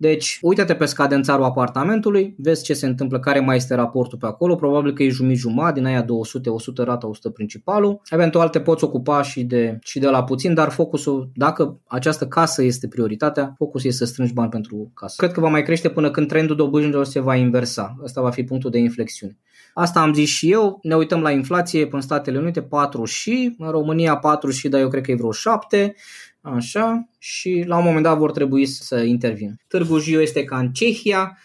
Deci, 0.00 0.38
uite-te 0.42 0.74
pe 0.74 0.84
scadențarul 0.84 1.44
apartamentului, 1.44 2.34
vezi 2.38 2.62
ce 2.62 2.74
se 2.74 2.86
întâmplă, 2.86 3.18
care 3.20 3.40
mai 3.40 3.56
este 3.56 3.74
raportul 3.74 4.18
pe 4.18 4.26
acolo, 4.26 4.54
probabil 4.54 4.92
că 4.92 5.02
e 5.02 5.08
jumătate 5.08 5.26
jumătate, 5.38 5.78
din 5.78 5.86
aia 5.86 6.02
200, 6.02 6.50
100 6.50 6.82
rata, 6.82 7.06
100 7.06 7.30
principalul. 7.30 8.00
Eventual 8.10 8.48
te 8.48 8.60
poți 8.60 8.84
ocupa 8.84 9.22
și 9.22 9.44
de, 9.44 9.78
și 9.82 9.98
de 9.98 10.08
la 10.08 10.24
puțin, 10.24 10.54
dar 10.54 10.70
focusul, 10.70 11.30
dacă 11.34 11.80
această 11.86 12.26
casă 12.26 12.62
este 12.62 12.88
prioritatea, 12.88 13.54
focusul 13.56 13.88
este 13.88 14.04
să 14.04 14.10
strângi 14.10 14.32
bani 14.32 14.50
pentru 14.50 14.90
casă. 14.94 15.14
Cred 15.16 15.32
că 15.32 15.40
va 15.40 15.48
mai 15.48 15.62
crește 15.62 15.88
până 15.88 16.10
când 16.10 16.28
trendul 16.28 16.56
dobânzilor 16.56 17.04
se 17.04 17.20
va 17.20 17.34
inversa. 17.34 17.96
Asta 18.04 18.20
va 18.20 18.30
fi 18.30 18.42
punctul 18.42 18.70
de 18.70 18.78
inflexiune. 18.78 19.38
Asta 19.74 20.00
am 20.00 20.12
zis 20.12 20.28
și 20.28 20.52
eu, 20.52 20.78
ne 20.82 20.94
uităm 20.94 21.20
la 21.20 21.30
inflație 21.30 21.88
în 21.90 22.00
Statele 22.00 22.38
Unite 22.38 22.62
4 22.62 23.04
și, 23.04 23.54
în 23.58 23.70
România 23.70 24.16
4 24.16 24.50
și, 24.50 24.68
dar 24.68 24.80
eu 24.80 24.88
cred 24.88 25.02
că 25.02 25.10
e 25.10 25.14
vreo 25.14 25.32
7. 25.32 25.94
Așa, 26.40 27.08
și 27.18 27.64
la 27.66 27.76
un 27.76 27.84
moment 27.84 28.02
dat 28.02 28.18
vor 28.18 28.30
trebui 28.30 28.66
să 28.66 29.00
intervină. 29.00 29.54
Târgu 29.68 29.98
Jiu 29.98 30.20
este 30.20 30.44
ca 30.44 30.58
în 30.58 30.72
Cehia. 30.72 31.38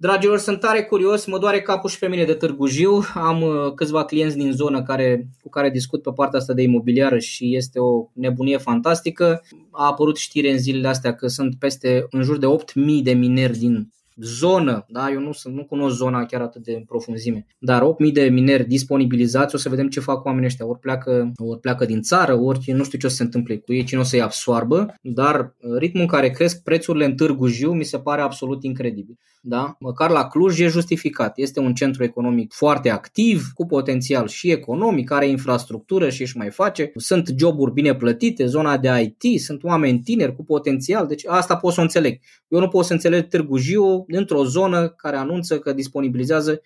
Dragilor, 0.00 0.38
sunt 0.38 0.60
tare 0.60 0.82
curios, 0.82 1.26
mă 1.26 1.38
doare 1.38 1.60
capul 1.60 1.90
și 1.90 1.98
pe 1.98 2.08
mine 2.08 2.24
de 2.24 2.34
Târgu 2.34 2.66
Jiu. 2.66 3.02
Am 3.14 3.42
uh, 3.42 3.72
câțiva 3.74 4.04
clienți 4.04 4.36
din 4.36 4.52
zonă 4.52 4.82
care, 4.82 5.28
cu 5.42 5.48
care 5.48 5.70
discut 5.70 6.02
pe 6.02 6.10
partea 6.14 6.38
asta 6.38 6.52
de 6.52 6.62
imobiliară 6.62 7.18
și 7.18 7.56
este 7.56 7.78
o 7.78 8.08
nebunie 8.12 8.56
fantastică. 8.56 9.42
A 9.70 9.86
apărut 9.86 10.16
știre 10.16 10.50
în 10.50 10.58
zilele 10.58 10.88
astea 10.88 11.14
că 11.14 11.26
sunt 11.26 11.54
peste 11.58 12.06
în 12.10 12.22
jur 12.22 12.38
de 12.38 12.46
8.000 12.46 13.02
de 13.02 13.12
mineri 13.12 13.58
din 13.58 13.92
zonă, 14.20 14.84
da? 14.88 15.10
eu 15.10 15.20
nu, 15.20 15.32
sunt, 15.32 15.54
nu 15.54 15.64
cunosc 15.64 15.96
zona 15.96 16.26
chiar 16.26 16.40
atât 16.40 16.62
de 16.62 16.82
profunzime, 16.86 17.46
dar 17.58 17.82
8.000 17.82 18.12
de 18.12 18.22
mineri 18.22 18.64
disponibilizați, 18.64 19.54
o 19.54 19.58
să 19.58 19.68
vedem 19.68 19.88
ce 19.88 20.00
fac 20.00 20.24
oamenii 20.24 20.46
ăștia, 20.46 20.66
ori 20.66 20.78
pleacă, 20.78 21.32
ori 21.36 21.60
pleacă 21.60 21.84
din 21.84 22.02
țară, 22.02 22.34
ori 22.34 22.72
nu 22.72 22.84
știu 22.84 22.98
ce 22.98 23.06
o 23.06 23.08
să 23.08 23.16
se 23.16 23.22
întâmple 23.22 23.56
cu 23.56 23.72
ei, 23.72 23.84
cine 23.84 24.00
o 24.00 24.02
să-i 24.02 24.22
absoarbă, 24.22 24.94
dar 25.00 25.54
ritmul 25.78 26.02
în 26.02 26.08
care 26.08 26.30
cresc 26.30 26.62
prețurile 26.62 27.04
în 27.04 27.14
Târgu 27.14 27.46
Jiu 27.46 27.72
mi 27.72 27.84
se 27.84 27.98
pare 27.98 28.20
absolut 28.20 28.62
incredibil. 28.62 29.18
Da? 29.40 29.76
Măcar 29.80 30.10
la 30.10 30.26
Cluj 30.26 30.60
e 30.60 30.66
justificat. 30.66 31.38
Este 31.38 31.60
un 31.60 31.74
centru 31.74 32.04
economic 32.04 32.52
foarte 32.52 32.90
activ, 32.90 33.50
cu 33.54 33.66
potențial 33.66 34.28
și 34.28 34.50
economic, 34.50 35.10
are 35.10 35.28
infrastructură 35.28 36.10
și 36.10 36.22
își 36.22 36.36
mai 36.36 36.50
face. 36.50 36.92
Sunt 36.94 37.34
joburi 37.36 37.72
bine 37.72 37.94
plătite, 37.94 38.46
zona 38.46 38.78
de 38.78 38.88
IT, 39.02 39.40
sunt 39.40 39.64
oameni 39.64 40.00
tineri 40.00 40.36
cu 40.36 40.44
potențial, 40.44 41.06
deci 41.06 41.26
asta 41.26 41.56
pot 41.56 41.72
să 41.72 41.80
o 41.80 41.82
înțeleg. 41.82 42.20
Eu 42.48 42.60
nu 42.60 42.68
pot 42.68 42.84
să 42.84 42.92
înțeleg 42.92 43.26
Târgu 43.26 43.56
Jiu 43.56 44.04
într-o 44.16 44.44
zonă 44.44 44.88
care 44.88 45.16
anunță 45.16 45.58
că 45.58 45.72
disponibilizează 45.72 46.54
8.000 46.54 46.60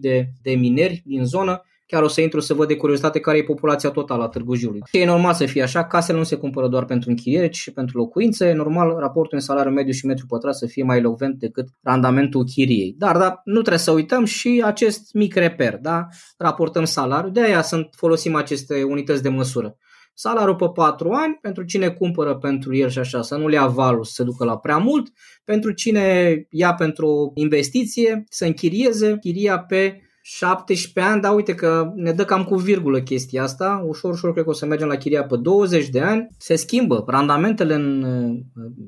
de, 0.00 0.28
de 0.42 0.54
mineri 0.54 1.02
din 1.04 1.24
zonă 1.24 1.62
Chiar 1.86 2.02
o 2.02 2.08
să 2.08 2.20
intru 2.20 2.40
să 2.40 2.54
văd 2.54 2.68
de 2.68 2.76
curiozitate 2.76 3.20
care 3.20 3.38
e 3.38 3.42
populația 3.42 3.90
totală 3.90 4.22
a 4.22 4.28
Târgu 4.28 4.54
Jiului. 4.54 4.80
E 4.90 5.04
normal 5.04 5.34
să 5.34 5.46
fie 5.46 5.62
așa, 5.62 5.84
casele 5.84 6.18
nu 6.18 6.24
se 6.24 6.36
cumpără 6.36 6.68
doar 6.68 6.84
pentru 6.84 7.10
închiriere, 7.10 7.48
ci 7.48 7.56
și 7.56 7.72
pentru 7.72 7.98
locuințe. 7.98 8.46
E 8.46 8.52
normal 8.52 8.96
raportul 8.98 9.36
în 9.36 9.44
salariu 9.44 9.72
mediu 9.72 9.92
și 9.92 10.06
metru 10.06 10.26
pătrat 10.26 10.56
să 10.56 10.66
fie 10.66 10.82
mai 10.82 10.98
elocvent 10.98 11.38
decât 11.38 11.68
randamentul 11.82 12.44
chiriei. 12.44 12.94
Dar, 12.98 13.16
dar 13.16 13.40
nu 13.44 13.60
trebuie 13.60 13.78
să 13.78 13.90
uităm 13.90 14.24
și 14.24 14.62
acest 14.64 15.12
mic 15.12 15.34
reper, 15.34 15.78
da? 15.78 16.06
Raportăm 16.38 16.84
salariul, 16.84 17.32
de 17.32 17.42
aia 17.42 17.62
sunt, 17.62 17.88
folosim 17.96 18.34
aceste 18.34 18.82
unități 18.82 19.22
de 19.22 19.28
măsură. 19.28 19.76
Salariul 20.14 20.56
pe 20.56 20.68
4 20.74 21.10
ani, 21.10 21.38
pentru 21.40 21.64
cine 21.64 21.88
cumpără 21.88 22.36
pentru 22.36 22.76
el 22.76 22.88
și 22.88 22.98
așa, 22.98 23.22
să 23.22 23.36
nu 23.36 23.48
le 23.48 23.54
ia 23.54 23.66
valul 23.66 24.04
să 24.04 24.12
se 24.14 24.22
ducă 24.22 24.44
la 24.44 24.58
prea 24.58 24.76
mult, 24.76 25.12
pentru 25.44 25.72
cine 25.72 26.36
ia 26.50 26.74
pentru 26.74 27.06
o 27.06 27.30
investiție, 27.34 28.24
să 28.28 28.44
închirieze 28.44 29.16
chiria 29.20 29.58
pe 29.58 30.00
17 30.26 31.12
ani, 31.12 31.20
dar 31.20 31.34
uite 31.34 31.54
că 31.54 31.92
ne 31.94 32.12
dă 32.12 32.24
cam 32.24 32.44
cu 32.44 32.54
virgulă 32.54 33.00
chestia 33.00 33.42
asta. 33.42 33.84
Ușor, 33.86 34.12
ușor 34.12 34.32
cred 34.32 34.44
că 34.44 34.50
o 34.50 34.52
să 34.52 34.66
mergem 34.66 34.88
la 34.88 34.96
chiria 34.96 35.24
pe 35.24 35.36
20 35.36 35.88
de 35.88 36.00
ani. 36.00 36.28
Se 36.38 36.56
schimbă 36.56 37.04
randamentele 37.06 37.74
în, 37.74 38.06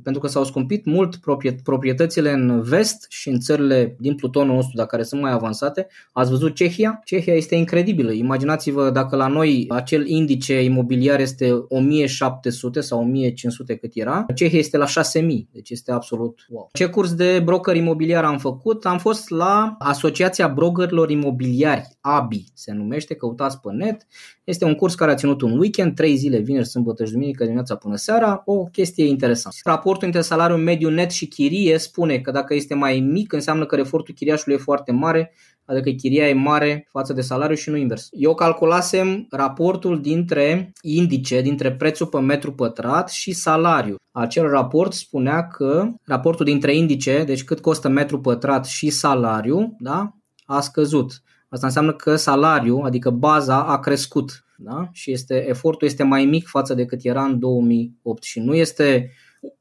pentru 0.02 0.22
că 0.22 0.28
s-au 0.28 0.44
scumpit 0.44 0.84
mult 0.84 1.16
proprietățile 1.62 2.32
în 2.32 2.62
vest 2.62 3.06
și 3.08 3.28
în 3.28 3.40
țările 3.40 3.96
din 3.98 4.14
plutonul 4.14 4.54
nostru, 4.54 4.76
dar 4.76 4.86
care 4.86 5.02
sunt 5.02 5.20
mai 5.20 5.32
avansate. 5.32 5.86
Ați 6.12 6.30
văzut 6.30 6.54
Cehia? 6.54 7.00
Cehia 7.04 7.34
este 7.34 7.54
incredibilă. 7.54 8.12
Imaginați-vă 8.12 8.90
dacă 8.90 9.16
la 9.16 9.26
noi 9.26 9.66
acel 9.68 10.06
indice 10.06 10.62
imobiliar 10.62 11.20
este 11.20 11.64
1700 11.68 12.80
sau 12.80 13.00
1500 13.00 13.76
cât 13.76 13.90
era, 13.94 14.26
Cehia 14.34 14.58
este 14.58 14.76
la 14.76 14.86
6000. 14.86 15.48
Deci 15.52 15.70
este 15.70 15.92
absolut 15.92 16.46
wow. 16.48 16.68
Ce 16.72 16.86
curs 16.86 17.14
de 17.14 17.42
broker 17.44 17.76
imobiliar 17.76 18.24
am 18.24 18.38
făcut? 18.38 18.86
Am 18.86 18.98
fost 18.98 19.30
la 19.30 19.76
Asociația 19.78 20.48
Brokerilor 20.48 21.10
Imobiliari 21.10 21.24
imobiliari, 21.26 21.88
ABI 22.00 22.44
se 22.54 22.72
numește, 22.72 23.14
căutați 23.14 23.60
pe 23.60 23.72
net. 23.72 24.06
Este 24.44 24.64
un 24.64 24.74
curs 24.74 24.94
care 24.94 25.10
a 25.10 25.14
ținut 25.14 25.40
un 25.40 25.58
weekend, 25.58 25.94
3 25.94 26.16
zile, 26.16 26.38
vineri, 26.38 26.66
sâmbătă 26.66 27.04
și 27.04 27.12
duminică, 27.12 27.42
dimineața 27.42 27.76
până 27.76 27.96
seara, 27.96 28.42
o 28.44 28.64
chestie 28.64 29.04
interesantă. 29.06 29.58
Raportul 29.64 30.06
între 30.06 30.20
salariul 30.20 30.58
mediu 30.58 30.90
net 30.90 31.10
și 31.10 31.26
chirie 31.26 31.78
spune 31.78 32.18
că 32.18 32.30
dacă 32.30 32.54
este 32.54 32.74
mai 32.74 33.00
mic, 33.00 33.32
înseamnă 33.32 33.66
că 33.66 33.76
efortul 33.76 34.14
chiriașului 34.14 34.58
e 34.58 34.62
foarte 34.62 34.92
mare, 34.92 35.32
adică 35.64 35.90
chiria 35.90 36.28
e 36.28 36.32
mare 36.32 36.86
față 36.90 37.12
de 37.12 37.20
salariu 37.20 37.56
și 37.56 37.70
nu 37.70 37.76
invers. 37.76 38.08
Eu 38.10 38.34
calculasem 38.34 39.26
raportul 39.30 40.00
dintre 40.00 40.72
indice, 40.82 41.40
dintre 41.40 41.72
prețul 41.72 42.06
pe 42.06 42.18
metru 42.20 42.52
pătrat 42.52 43.10
și 43.10 43.32
salariu. 43.32 43.96
Acel 44.10 44.48
raport 44.48 44.92
spunea 44.92 45.46
că 45.46 45.88
raportul 46.04 46.44
dintre 46.44 46.74
indice, 46.76 47.24
deci 47.24 47.44
cât 47.44 47.60
costă 47.60 47.88
metru 47.88 48.20
pătrat 48.20 48.66
și 48.66 48.90
salariu, 48.90 49.76
da, 49.78 50.16
a 50.46 50.60
scăzut. 50.60 51.22
Asta 51.48 51.66
înseamnă 51.66 51.92
că 51.92 52.16
salariul, 52.16 52.84
adică 52.84 53.10
baza, 53.10 53.64
a 53.64 53.78
crescut. 53.78 54.44
Da? 54.56 54.88
Și 54.92 55.12
este, 55.12 55.48
efortul 55.48 55.86
este 55.86 56.02
mai 56.02 56.24
mic 56.24 56.46
față 56.46 56.74
de 56.74 56.84
cât 56.84 57.00
era 57.02 57.24
în 57.24 57.38
2008 57.38 58.22
și 58.22 58.40
nu 58.40 58.54
este 58.54 59.10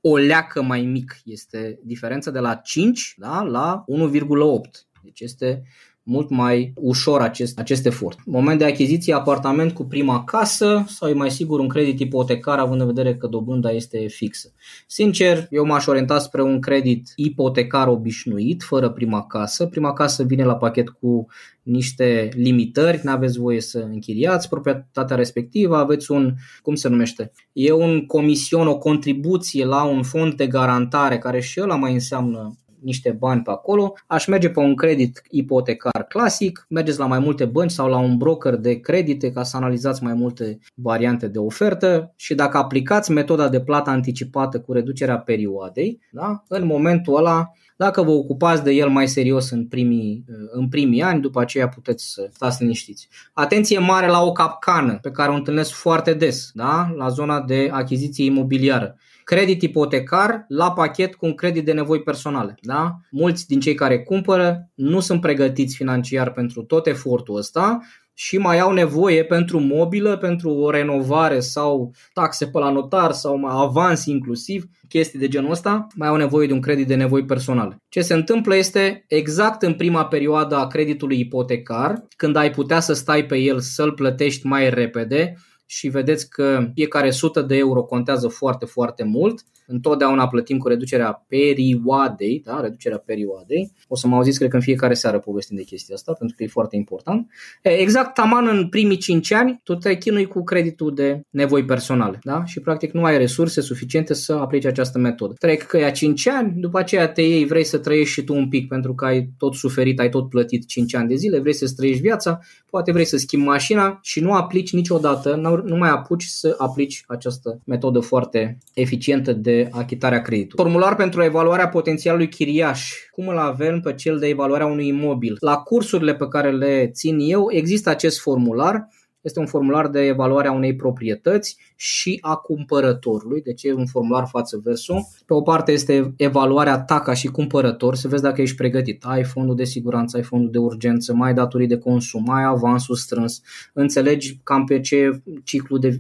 o 0.01 0.17
leacă 0.17 0.61
mai 0.61 0.81
mic, 0.81 1.17
este 1.25 1.79
diferența 1.83 2.31
de 2.31 2.39
la 2.39 2.55
5 2.55 3.15
da, 3.17 3.41
la 3.41 3.85
1,8. 3.87 4.85
Deci 5.03 5.19
este 5.19 5.63
mult 6.07 6.29
mai 6.29 6.73
ușor 6.75 7.21
acest, 7.21 7.59
acest 7.59 7.85
efort. 7.85 8.19
Moment 8.25 8.59
de 8.59 8.65
achiziție, 8.65 9.13
apartament 9.13 9.71
cu 9.71 9.83
prima 9.83 10.23
casă 10.23 10.85
sau 10.87 11.09
e 11.09 11.13
mai 11.13 11.31
sigur 11.31 11.59
un 11.59 11.67
credit 11.67 11.99
ipotecar 11.99 12.59
având 12.59 12.81
în 12.81 12.87
vedere 12.87 13.15
că 13.15 13.27
dobânda 13.27 13.71
este 13.71 14.07
fixă. 14.07 14.53
Sincer, 14.87 15.47
eu 15.49 15.65
m-aș 15.65 15.85
orienta 15.85 16.19
spre 16.19 16.41
un 16.41 16.59
credit 16.59 17.13
ipotecar 17.15 17.87
obișnuit, 17.87 18.63
fără 18.63 18.89
prima 18.89 19.25
casă. 19.25 19.65
Prima 19.65 19.93
casă 19.93 20.23
vine 20.23 20.43
la 20.43 20.55
pachet 20.55 20.89
cu 20.89 21.27
niște 21.63 22.29
limitări, 22.33 22.99
nu 23.03 23.11
aveți 23.11 23.39
voie 23.39 23.61
să 23.61 23.79
închiriați 23.79 24.49
proprietatea 24.49 25.15
respectivă, 25.15 25.77
aveți 25.77 26.11
un, 26.11 26.33
cum 26.61 26.75
se 26.75 26.87
numește, 26.87 27.31
e 27.53 27.71
un 27.71 28.05
comision, 28.05 28.67
o 28.67 28.77
contribuție 28.77 29.65
la 29.65 29.83
un 29.83 30.03
fond 30.03 30.33
de 30.33 30.47
garantare 30.47 31.17
care 31.17 31.39
și 31.39 31.61
ăla 31.61 31.75
mai 31.75 31.93
înseamnă 31.93 32.55
niște 32.85 33.11
bani 33.19 33.41
pe 33.41 33.51
acolo, 33.51 33.93
aș 34.07 34.27
merge 34.27 34.49
pe 34.49 34.59
un 34.59 34.75
credit 34.75 35.21
ipotecar 35.29 36.05
clasic, 36.07 36.65
mergeți 36.69 36.99
la 36.99 37.05
mai 37.05 37.19
multe 37.19 37.45
bănci 37.45 37.71
sau 37.71 37.89
la 37.89 37.97
un 37.97 38.17
broker 38.17 38.55
de 38.55 38.79
credite 38.79 39.31
ca 39.31 39.43
să 39.43 39.57
analizați 39.57 40.03
mai 40.03 40.13
multe 40.13 40.59
variante 40.73 41.27
de 41.27 41.39
ofertă 41.39 42.13
și 42.15 42.35
dacă 42.35 42.57
aplicați 42.57 43.11
metoda 43.11 43.49
de 43.49 43.61
plată 43.61 43.89
anticipată 43.89 44.59
cu 44.59 44.73
reducerea 44.73 45.17
perioadei, 45.17 45.99
da, 46.11 46.43
în 46.47 46.65
momentul 46.65 47.15
ăla 47.15 47.51
dacă 47.77 48.01
vă 48.01 48.11
ocupați 48.11 48.63
de 48.63 48.71
el 48.71 48.89
mai 48.89 49.07
serios 49.07 49.49
în 49.49 49.67
primii, 49.67 50.23
în 50.51 50.69
primii 50.69 51.01
ani, 51.01 51.21
după 51.21 51.41
aceea 51.41 51.67
puteți 51.67 52.11
să 52.13 52.29
stați 52.33 52.61
liniștiți. 52.61 53.07
Atenție 53.33 53.79
mare 53.79 54.07
la 54.07 54.21
o 54.21 54.31
capcană 54.31 54.99
pe 55.01 55.11
care 55.11 55.31
o 55.31 55.35
întâlnesc 55.35 55.71
foarte 55.71 56.13
des, 56.13 56.51
da? 56.53 56.93
la 56.95 57.09
zona 57.09 57.41
de 57.41 57.69
achiziție 57.71 58.25
imobiliară 58.25 58.97
credit 59.25 59.61
ipotecar 59.61 60.45
la 60.47 60.71
pachet 60.71 61.15
cu 61.15 61.25
un 61.25 61.33
credit 61.33 61.65
de 61.65 61.71
nevoi 61.71 62.01
personale. 62.01 62.55
Da? 62.61 62.95
Mulți 63.11 63.47
din 63.47 63.59
cei 63.59 63.73
care 63.73 64.03
cumpără 64.03 64.69
nu 64.75 64.99
sunt 64.99 65.21
pregătiți 65.21 65.75
financiar 65.75 66.31
pentru 66.31 66.63
tot 66.63 66.87
efortul 66.87 67.37
ăsta 67.37 67.79
și 68.17 68.37
mai 68.37 68.59
au 68.59 68.73
nevoie 68.73 69.23
pentru 69.23 69.59
mobilă, 69.59 70.17
pentru 70.17 70.49
o 70.49 70.69
renovare 70.69 71.39
sau 71.39 71.93
taxe 72.13 72.47
pe 72.47 72.59
la 72.59 72.71
notar 72.71 73.11
sau 73.11 73.45
avans 73.45 74.05
inclusiv, 74.05 74.65
chestii 74.89 75.19
de 75.19 75.27
genul 75.27 75.51
ăsta, 75.51 75.87
mai 75.95 76.07
au 76.07 76.15
nevoie 76.15 76.47
de 76.47 76.53
un 76.53 76.61
credit 76.61 76.87
de 76.87 76.95
nevoi 76.95 77.25
personale. 77.25 77.77
Ce 77.89 78.01
se 78.01 78.13
întâmplă 78.13 78.55
este 78.55 79.05
exact 79.07 79.61
în 79.61 79.73
prima 79.73 80.05
perioadă 80.05 80.55
a 80.55 80.67
creditului 80.67 81.19
ipotecar, 81.19 82.03
când 82.15 82.35
ai 82.35 82.51
putea 82.51 82.79
să 82.79 82.93
stai 82.93 83.25
pe 83.25 83.37
el 83.37 83.59
să-l 83.59 83.91
plătești 83.91 84.47
mai 84.47 84.69
repede, 84.69 85.35
și 85.65 85.87
vedeți 85.87 86.29
că 86.29 86.69
fiecare 86.73 87.07
100 87.07 87.41
de 87.41 87.55
euro 87.55 87.83
contează 87.83 88.27
foarte, 88.27 88.65
foarte 88.65 89.03
mult. 89.03 89.43
Întotdeauna 89.67 90.27
plătim 90.27 90.57
cu 90.57 90.67
reducerea 90.67 91.25
perioadei, 91.27 92.41
da? 92.45 92.61
reducerea 92.61 92.97
perioadei. 92.97 93.71
O 93.87 93.95
să 93.95 94.07
mă 94.07 94.15
auziți, 94.15 94.37
cred 94.37 94.49
că 94.49 94.55
în 94.55 94.61
fiecare 94.61 94.93
seară 94.93 95.19
povestim 95.19 95.55
de 95.55 95.63
chestia 95.63 95.95
asta, 95.95 96.13
pentru 96.13 96.35
că 96.37 96.43
e 96.43 96.47
foarte 96.47 96.75
important. 96.75 97.31
Exact 97.61 98.13
taman 98.13 98.47
în 98.47 98.69
primii 98.69 98.97
5 98.97 99.31
ani, 99.31 99.59
tu 99.63 99.75
te 99.75 99.97
chinui 99.97 100.25
cu 100.25 100.43
creditul 100.43 100.93
de 100.93 101.21
nevoi 101.29 101.65
personale 101.65 102.19
da? 102.23 102.45
și 102.45 102.59
practic 102.59 102.91
nu 102.91 103.03
ai 103.03 103.17
resurse 103.17 103.61
suficiente 103.61 104.13
să 104.13 104.33
aplici 104.33 104.65
această 104.65 104.97
metodă. 104.99 105.33
Trec 105.33 105.63
că 105.63 105.77
ia 105.77 105.91
5 105.91 106.27
ani, 106.27 106.53
după 106.57 106.79
aceea 106.79 107.07
te 107.07 107.21
iei, 107.21 107.45
vrei 107.45 107.63
să 107.63 107.77
trăiești 107.77 108.13
și 108.13 108.23
tu 108.23 108.33
un 108.35 108.49
pic 108.49 108.67
pentru 108.67 108.95
că 108.95 109.05
ai 109.05 109.29
tot 109.37 109.53
suferit, 109.53 109.99
ai 109.99 110.09
tot 110.09 110.29
plătit 110.29 110.67
5 110.67 110.95
ani 110.95 111.07
de 111.07 111.15
zile, 111.15 111.39
vrei 111.39 111.53
să 111.53 111.73
trăiești 111.75 112.01
viața, 112.01 112.39
poate 112.69 112.91
vrei 112.91 113.05
să 113.05 113.17
schimbi 113.17 113.45
mașina 113.45 113.99
și 114.01 114.19
nu 114.19 114.31
aplici 114.33 114.73
niciodată, 114.73 115.35
nu 115.65 115.75
mai 115.75 115.89
apuci 115.89 116.23
să 116.23 116.55
aplici 116.57 117.03
această 117.07 117.61
metodă 117.65 117.99
foarte 117.99 118.57
eficientă 118.73 119.33
de 119.33 119.54
achitare 119.71 120.15
a 120.15 120.21
creditului. 120.21 120.63
Formular 120.63 120.95
pentru 120.95 121.23
evaluarea 121.23 121.69
potențialului 121.69 122.29
chiriaș. 122.29 122.91
Cum 123.11 123.27
îl 123.27 123.37
avem 123.37 123.79
pe 123.79 123.93
cel 123.93 124.19
de 124.19 124.27
evaluare 124.27 124.63
a 124.63 124.67
unui 124.67 124.87
imobil? 124.87 125.35
La 125.39 125.55
cursurile 125.55 126.15
pe 126.15 126.27
care 126.27 126.51
le 126.51 126.87
țin 126.93 127.19
eu 127.19 127.47
există 127.51 127.89
acest 127.89 128.19
formular 128.19 128.87
este 129.25 129.39
un 129.39 129.45
formular 129.45 129.87
de 129.87 129.99
evaluare 129.99 130.47
a 130.47 130.51
unei 130.51 130.75
proprietăți 130.75 131.57
și 131.75 132.17
a 132.21 132.35
cumpărătorului, 132.35 133.41
deci 133.41 133.63
e 133.63 133.73
un 133.73 133.85
formular 133.85 134.27
față 134.27 134.61
versul. 134.63 135.07
Pe 135.25 135.33
o 135.33 135.41
parte 135.41 135.71
este 135.71 136.13
evaluarea 136.17 136.79
ta 136.79 136.99
ca 136.99 137.13
și 137.13 137.27
cumpărător, 137.27 137.95
să 137.95 138.07
vezi 138.07 138.21
dacă 138.21 138.41
ești 138.41 138.55
pregătit. 138.55 139.03
Ai 139.05 139.23
fondul 139.23 139.55
de 139.55 139.63
siguranță, 139.63 140.17
ai 140.17 140.23
fondul 140.23 140.51
de 140.51 140.57
urgență, 140.57 141.13
mai 141.13 141.27
ai 141.27 141.33
datorii 141.33 141.67
de 141.67 141.77
consum, 141.77 142.29
ai 142.29 142.43
avansul 142.43 142.95
strâns, 142.95 143.41
înțelegi 143.73 144.39
cam 144.43 144.63
pe 144.63 144.79
ce 144.79 145.21
ciclu 145.43 145.77
de 145.77 145.99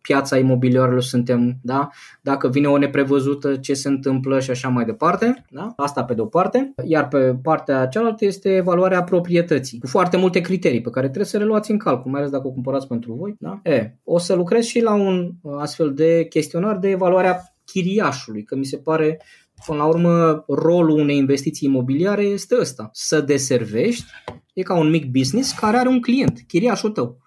piața 0.00 0.38
imobiliarelor 0.38 1.02
suntem, 1.02 1.58
da? 1.62 1.88
dacă 2.20 2.48
vine 2.48 2.66
o 2.66 2.78
neprevăzută, 2.78 3.56
ce 3.56 3.74
se 3.74 3.88
întâmplă 3.88 4.40
și 4.40 4.50
așa 4.50 4.68
mai 4.68 4.84
departe. 4.84 5.44
Da? 5.50 5.72
Asta 5.76 6.04
pe 6.04 6.14
de 6.14 6.20
o 6.20 6.26
parte. 6.26 6.74
Iar 6.84 7.08
pe 7.08 7.36
partea 7.42 7.86
cealaltă 7.86 8.24
este 8.24 8.48
evaluarea 8.54 9.02
proprietății, 9.02 9.78
cu 9.78 9.86
foarte 9.86 10.16
multe 10.16 10.40
criterii 10.40 10.80
pe 10.80 10.90
care 10.90 11.06
trebuie 11.06 11.26
să 11.26 11.38
le 11.38 11.44
luați 11.44 11.70
în 11.70 11.78
calcul, 11.78 12.10
mai 12.10 12.20
ales 12.20 12.32
dacă 12.32 12.46
o 12.46 12.50
cumpărați 12.54 12.86
pentru 12.86 13.12
voi. 13.12 13.34
Da? 13.38 13.60
E, 13.62 13.94
o 14.04 14.18
să 14.18 14.34
lucrez 14.34 14.64
și 14.64 14.80
la 14.80 14.94
un 14.94 15.32
uh, 15.42 15.54
astfel 15.58 15.94
de 15.94 16.26
chestionar 16.28 16.78
de 16.78 16.88
evaluare 16.88 17.26
a 17.26 17.36
chiriașului, 17.64 18.42
că 18.42 18.56
mi 18.56 18.64
se 18.64 18.76
pare 18.76 19.18
Până 19.66 19.78
la 19.78 19.84
urmă, 19.84 20.44
rolul 20.48 20.98
unei 20.98 21.16
investiții 21.16 21.68
imobiliare 21.68 22.22
este 22.22 22.56
ăsta, 22.60 22.88
să 22.92 23.20
deservești, 23.20 24.04
e 24.54 24.62
ca 24.62 24.74
un 24.78 24.90
mic 24.90 25.10
business 25.10 25.52
care 25.52 25.76
are 25.76 25.88
un 25.88 26.00
client, 26.00 26.44
chiriașul 26.46 26.90
tău. 26.90 27.18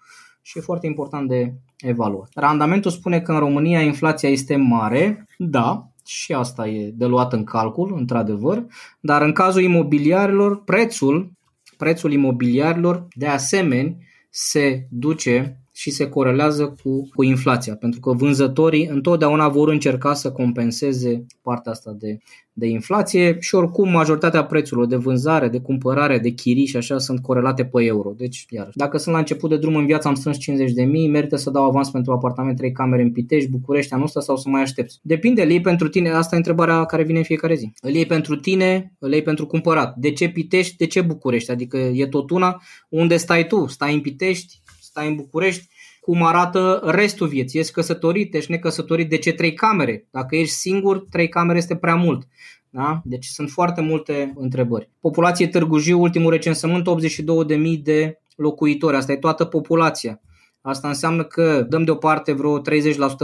Și 0.42 0.58
e 0.58 0.60
foarte 0.60 0.86
important 0.86 1.28
de 1.28 1.54
evaluat. 1.78 2.28
Randamentul 2.34 2.90
spune 2.90 3.20
că 3.20 3.32
în 3.32 3.38
România 3.38 3.80
inflația 3.80 4.28
este 4.28 4.56
mare, 4.56 5.26
da, 5.38 5.92
și 6.04 6.32
asta 6.32 6.68
e 6.68 6.90
de 6.94 7.06
luat 7.06 7.32
în 7.32 7.44
calcul, 7.44 7.94
într-adevăr, 7.96 8.66
dar 9.00 9.22
în 9.22 9.32
cazul 9.32 9.62
imobiliarilor, 9.62 10.62
prețul, 10.64 11.32
prețul 11.76 12.12
imobiliarilor, 12.12 13.06
de 13.14 13.26
asemenea, 13.26 13.96
se 14.30 14.86
duce 14.90 15.56
și 15.78 15.90
se 15.90 16.08
corelează 16.08 16.74
cu, 16.82 17.08
cu 17.14 17.22
inflația, 17.22 17.74
pentru 17.74 18.00
că 18.00 18.12
vânzătorii 18.12 18.86
întotdeauna 18.86 19.48
vor 19.48 19.68
încerca 19.68 20.14
să 20.14 20.32
compenseze 20.32 21.26
partea 21.42 21.72
asta 21.72 21.96
de, 21.98 22.18
de 22.52 22.66
inflație 22.66 23.36
și 23.40 23.54
oricum 23.54 23.90
majoritatea 23.90 24.44
prețurilor 24.44 24.86
de 24.86 24.96
vânzare, 24.96 25.48
de 25.48 25.60
cumpărare, 25.60 26.18
de 26.18 26.28
chirii 26.30 26.66
și 26.66 26.76
așa 26.76 26.98
sunt 26.98 27.22
corelate 27.22 27.64
pe 27.64 27.84
euro. 27.84 28.12
Deci, 28.16 28.46
iar, 28.50 28.70
dacă 28.74 28.98
sunt 28.98 29.14
la 29.14 29.20
început 29.20 29.50
de 29.50 29.56
drum 29.56 29.76
în 29.76 29.86
viață, 29.86 30.08
am 30.08 30.14
strâns 30.14 30.38
50 30.38 30.72
de 30.72 30.82
mii, 30.82 31.08
merită 31.08 31.36
să 31.36 31.50
dau 31.50 31.64
avans 31.64 31.90
pentru 31.90 32.12
apartament 32.12 32.56
3 32.56 32.72
camere 32.72 33.02
în 33.02 33.12
Pitești, 33.12 33.50
București 33.50 33.92
anul 33.92 34.04
ăsta 34.04 34.20
sau 34.20 34.36
să 34.36 34.48
mai 34.48 34.62
aștepți. 34.62 34.98
Depinde, 35.02 35.42
îl 35.42 35.50
iei 35.50 35.60
pentru 35.60 35.88
tine, 35.88 36.10
asta 36.10 36.34
e 36.34 36.38
întrebarea 36.38 36.84
care 36.84 37.02
vine 37.02 37.18
în 37.18 37.24
fiecare 37.24 37.54
zi. 37.54 37.72
Îl 37.80 37.94
iei 37.94 38.06
pentru 38.06 38.36
tine, 38.36 38.92
îl 38.98 39.12
iei 39.12 39.22
pentru 39.22 39.46
cumpărat. 39.46 39.96
De 39.96 40.12
ce 40.12 40.28
Pitești, 40.28 40.76
de 40.76 40.86
ce 40.86 41.00
București? 41.00 41.50
Adică 41.50 41.76
e 41.76 42.06
tot 42.06 42.30
una, 42.30 42.62
unde 42.88 43.16
stai 43.16 43.46
tu? 43.46 43.66
Stai 43.66 43.94
în 43.94 44.00
Pitești, 44.00 44.60
stai 44.98 45.10
în 45.10 45.16
București, 45.16 45.68
cum 46.00 46.22
arată 46.22 46.80
restul 46.84 47.26
vieții. 47.26 47.58
Ești 47.58 47.72
căsătorit, 47.72 48.34
ești 48.34 48.50
necăsătorit, 48.50 49.10
de 49.10 49.16
ce 49.18 49.32
trei 49.32 49.54
camere? 49.54 50.06
Dacă 50.10 50.36
ești 50.36 50.54
singur, 50.54 51.04
trei 51.10 51.28
camere 51.28 51.58
este 51.58 51.76
prea 51.76 51.94
mult. 51.94 52.26
Da? 52.70 53.00
Deci 53.04 53.26
sunt 53.26 53.50
foarte 53.50 53.80
multe 53.80 54.32
întrebări. 54.36 54.90
Populație 55.00 55.46
Târgu 55.48 55.78
Jiu, 55.78 56.00
ultimul 56.00 56.30
recensământ, 56.30 56.86
82.000 56.86 57.82
de 57.82 58.20
locuitori. 58.36 58.96
Asta 58.96 59.12
e 59.12 59.16
toată 59.16 59.44
populația. 59.44 60.20
Asta 60.60 60.88
înseamnă 60.88 61.24
că 61.24 61.66
dăm 61.68 61.84
deoparte 61.84 62.32
vreo 62.32 62.60
30% 62.60 62.62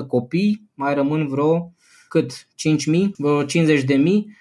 copii, 0.07 0.71
mai 0.75 0.95
rămân 0.95 1.27
vreo 1.27 1.73
cât 2.15 2.33
5.000, 2.33 3.11
50.000, 3.87 3.97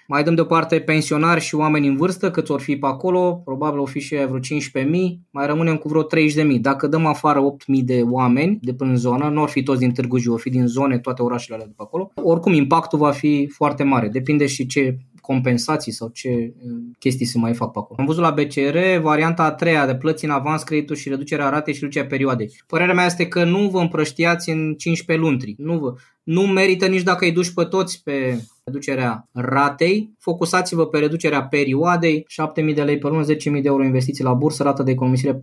mai 0.06 0.22
dăm 0.22 0.34
deoparte 0.34 0.80
pensionari 0.80 1.40
și 1.40 1.54
oameni 1.54 1.86
în 1.86 1.96
vârstă, 1.96 2.30
cât 2.30 2.48
or 2.48 2.60
fi 2.60 2.76
pe 2.76 2.86
acolo, 2.86 3.42
probabil 3.44 3.78
o 3.78 3.84
fi 3.84 4.00
și 4.00 4.14
vreo 4.14 4.38
15.000, 4.38 4.90
mai 5.30 5.46
rămânem 5.46 5.76
cu 5.76 5.88
vreo 5.88 6.02
30.000. 6.02 6.60
Dacă 6.60 6.86
dăm 6.86 7.06
afară 7.06 7.56
8.000 7.78 7.84
de 7.84 8.02
oameni 8.10 8.58
de 8.62 8.74
până 8.74 8.90
în 8.90 8.96
zonă, 8.96 9.28
nu 9.28 9.42
or 9.42 9.48
fi 9.48 9.62
toți 9.62 9.80
din 9.80 9.92
Târgu 9.92 10.18
Jiu, 10.18 10.32
or 10.32 10.40
fi 10.40 10.50
din 10.50 10.66
zone, 10.66 10.98
toate 10.98 11.22
orașele 11.22 11.54
alea 11.54 11.66
de 11.66 11.72
pe 11.76 11.82
acolo, 11.82 12.12
oricum 12.14 12.52
impactul 12.52 12.98
va 12.98 13.10
fi 13.10 13.48
foarte 13.52 13.82
mare, 13.82 14.08
depinde 14.08 14.46
și 14.46 14.66
ce 14.66 14.98
compensații 15.20 15.92
sau 15.92 16.08
ce 16.08 16.28
uh, 16.28 16.70
chestii 16.98 17.26
se 17.26 17.38
mai 17.38 17.54
fac 17.54 17.72
pe 17.72 17.78
acolo. 17.78 18.00
Am 18.00 18.06
văzut 18.06 18.22
la 18.22 18.30
BCR 18.30 19.00
varianta 19.00 19.44
a 19.44 19.52
treia 19.52 19.86
de 19.86 19.94
plăți 19.94 20.24
în 20.24 20.30
avans, 20.30 20.62
creditul 20.62 20.96
și 20.96 21.08
reducerea 21.08 21.48
ratei 21.48 21.74
și 21.74 21.80
reducerea 21.80 22.08
perioadei. 22.08 22.50
Părerea 22.66 22.94
mea 22.94 23.04
este 23.04 23.28
că 23.28 23.44
nu 23.44 23.68
vă 23.68 23.80
împrăștiați 23.80 24.50
în 24.50 24.74
15 24.74 25.26
luni. 25.26 25.54
Nu, 25.58 25.78
vă, 25.78 25.94
nu 26.24 26.42
merită 26.42 26.86
nici 26.86 27.02
dacă 27.02 27.24
îi 27.24 27.32
duci 27.32 27.52
pe 27.52 27.64
toți 27.64 28.02
pe 28.02 28.42
reducerea 28.64 29.28
ratei, 29.32 30.10
focusați-vă 30.18 30.86
pe 30.86 30.98
reducerea 30.98 31.44
perioadei, 31.44 32.26
7.000 32.66 32.74
de 32.74 32.82
lei 32.82 32.98
pe 32.98 33.08
lună, 33.08 33.24
10.000 33.24 33.34
de 33.42 33.60
euro 33.64 33.84
investiții 33.84 34.24
la 34.24 34.32
bursă, 34.32 34.62
rată 34.62 34.82
de 34.82 34.90
economisire 34.90 35.32
40%. 35.32 35.38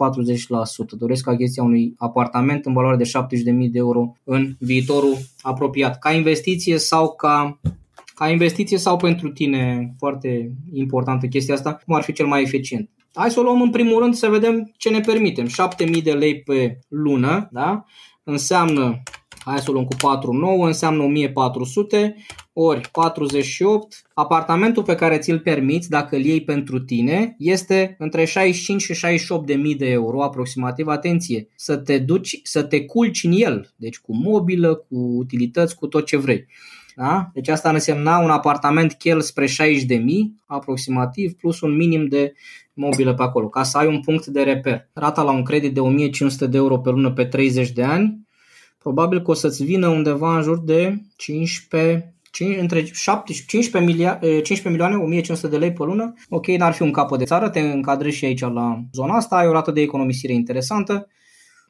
Doresc 0.91 1.27
achiziția 1.27 1.63
unui 1.63 1.93
apartament 1.97 2.65
în 2.65 2.73
valoare 2.73 2.97
de 2.97 3.03
70.000 3.03 3.71
de 3.71 3.77
euro 3.77 4.15
în 4.23 4.55
viitorul 4.59 5.17
apropiat. 5.41 5.99
Ca 5.99 6.11
investiție 6.11 6.77
sau 6.77 7.15
ca 7.15 7.59
ca 8.21 8.29
investiție 8.29 8.77
sau 8.77 8.97
pentru 8.97 9.29
tine, 9.29 9.93
foarte 9.97 10.51
importantă 10.73 11.27
chestia 11.27 11.53
asta, 11.53 11.79
cum 11.85 11.95
ar 11.95 12.01
fi 12.01 12.13
cel 12.13 12.25
mai 12.25 12.41
eficient. 12.41 12.89
Hai 13.13 13.31
să 13.31 13.39
o 13.39 13.43
luăm 13.43 13.61
în 13.61 13.69
primul 13.69 13.99
rând 13.99 14.13
să 14.13 14.27
vedem 14.27 14.71
ce 14.77 14.89
ne 14.89 14.99
permitem. 14.99 15.47
7000 15.47 16.01
de 16.01 16.11
lei 16.11 16.41
pe 16.41 16.79
lună, 16.87 17.47
da? 17.51 17.85
Înseamnă 18.23 19.01
hai 19.45 19.59
să 19.59 19.69
o 19.69 19.73
luăm 19.73 19.85
cu 19.85 19.95
4, 20.01 20.31
9, 20.31 20.65
înseamnă 20.65 21.03
1400 21.03 22.15
ori 22.53 22.89
48. 22.91 24.01
Apartamentul 24.13 24.83
pe 24.83 24.95
care 24.95 25.17
ți-l 25.17 25.39
permiți, 25.39 25.89
dacă 25.89 26.15
îl 26.15 26.21
iei 26.23 26.43
pentru 26.43 26.79
tine, 26.79 27.35
este 27.37 27.95
între 27.99 28.25
65 28.25 28.81
și 28.81 28.93
68 28.93 29.45
de 29.45 29.53
mii 29.53 29.75
de 29.75 29.89
euro 29.89 30.23
aproximativ. 30.23 30.87
Atenție, 30.87 31.47
să 31.55 31.77
te 31.77 31.97
duci, 31.97 32.39
să 32.43 32.63
te 32.63 32.85
culci 32.85 33.23
în 33.23 33.31
el, 33.31 33.73
deci 33.75 33.99
cu 33.99 34.15
mobilă, 34.15 34.75
cu 34.75 34.95
utilități, 34.95 35.75
cu 35.75 35.87
tot 35.87 36.05
ce 36.05 36.17
vrei. 36.17 36.45
Da? 36.95 37.29
Deci 37.33 37.47
asta 37.47 37.67
ar 37.67 37.73
însemna 37.73 38.17
un 38.17 38.29
apartament 38.29 38.93
chel 38.93 39.21
spre 39.21 39.45
60 39.45 39.83
de 39.83 39.95
mii 39.95 40.35
aproximativ, 40.45 41.33
plus 41.33 41.61
un 41.61 41.75
minim 41.75 42.05
de 42.05 42.33
mobilă 42.73 43.13
pe 43.13 43.23
acolo, 43.23 43.49
ca 43.49 43.63
să 43.63 43.77
ai 43.77 43.87
un 43.87 43.99
punct 43.99 44.25
de 44.25 44.41
reper. 44.41 44.89
Rata 44.93 45.21
la 45.21 45.31
un 45.31 45.43
credit 45.43 45.73
de 45.73 45.79
1500 45.79 46.47
de 46.47 46.57
euro 46.57 46.79
pe 46.79 46.89
lună 46.89 47.11
pe 47.11 47.25
30 47.25 47.71
de 47.71 47.83
ani 47.83 48.29
probabil 48.81 49.21
că 49.21 49.31
o 49.31 49.33
să-ți 49.33 49.63
vină 49.63 49.87
undeva 49.87 50.35
în 50.35 50.43
jur 50.43 50.59
de 50.59 51.01
15, 51.15 52.15
5, 52.31 52.57
între 52.57 52.83
7, 52.83 53.33
15, 53.47 53.91
milia, 53.91 54.19
15 54.21 54.69
milioane, 54.69 54.95
1500 54.95 55.47
de 55.47 55.57
lei 55.57 55.73
pe 55.73 55.83
lună. 55.83 56.13
Ok, 56.29 56.47
n-ar 56.47 56.73
fi 56.73 56.81
un 56.81 56.91
capăt 56.91 57.19
de 57.19 57.25
țară, 57.25 57.49
te 57.49 57.59
încadrezi 57.59 58.17
și 58.17 58.25
aici 58.25 58.39
la 58.39 58.83
zona 58.93 59.15
asta, 59.15 59.35
ai 59.35 59.47
o 59.47 59.51
rată 59.51 59.71
de 59.71 59.81
economisire 59.81 60.33
interesantă 60.33 61.07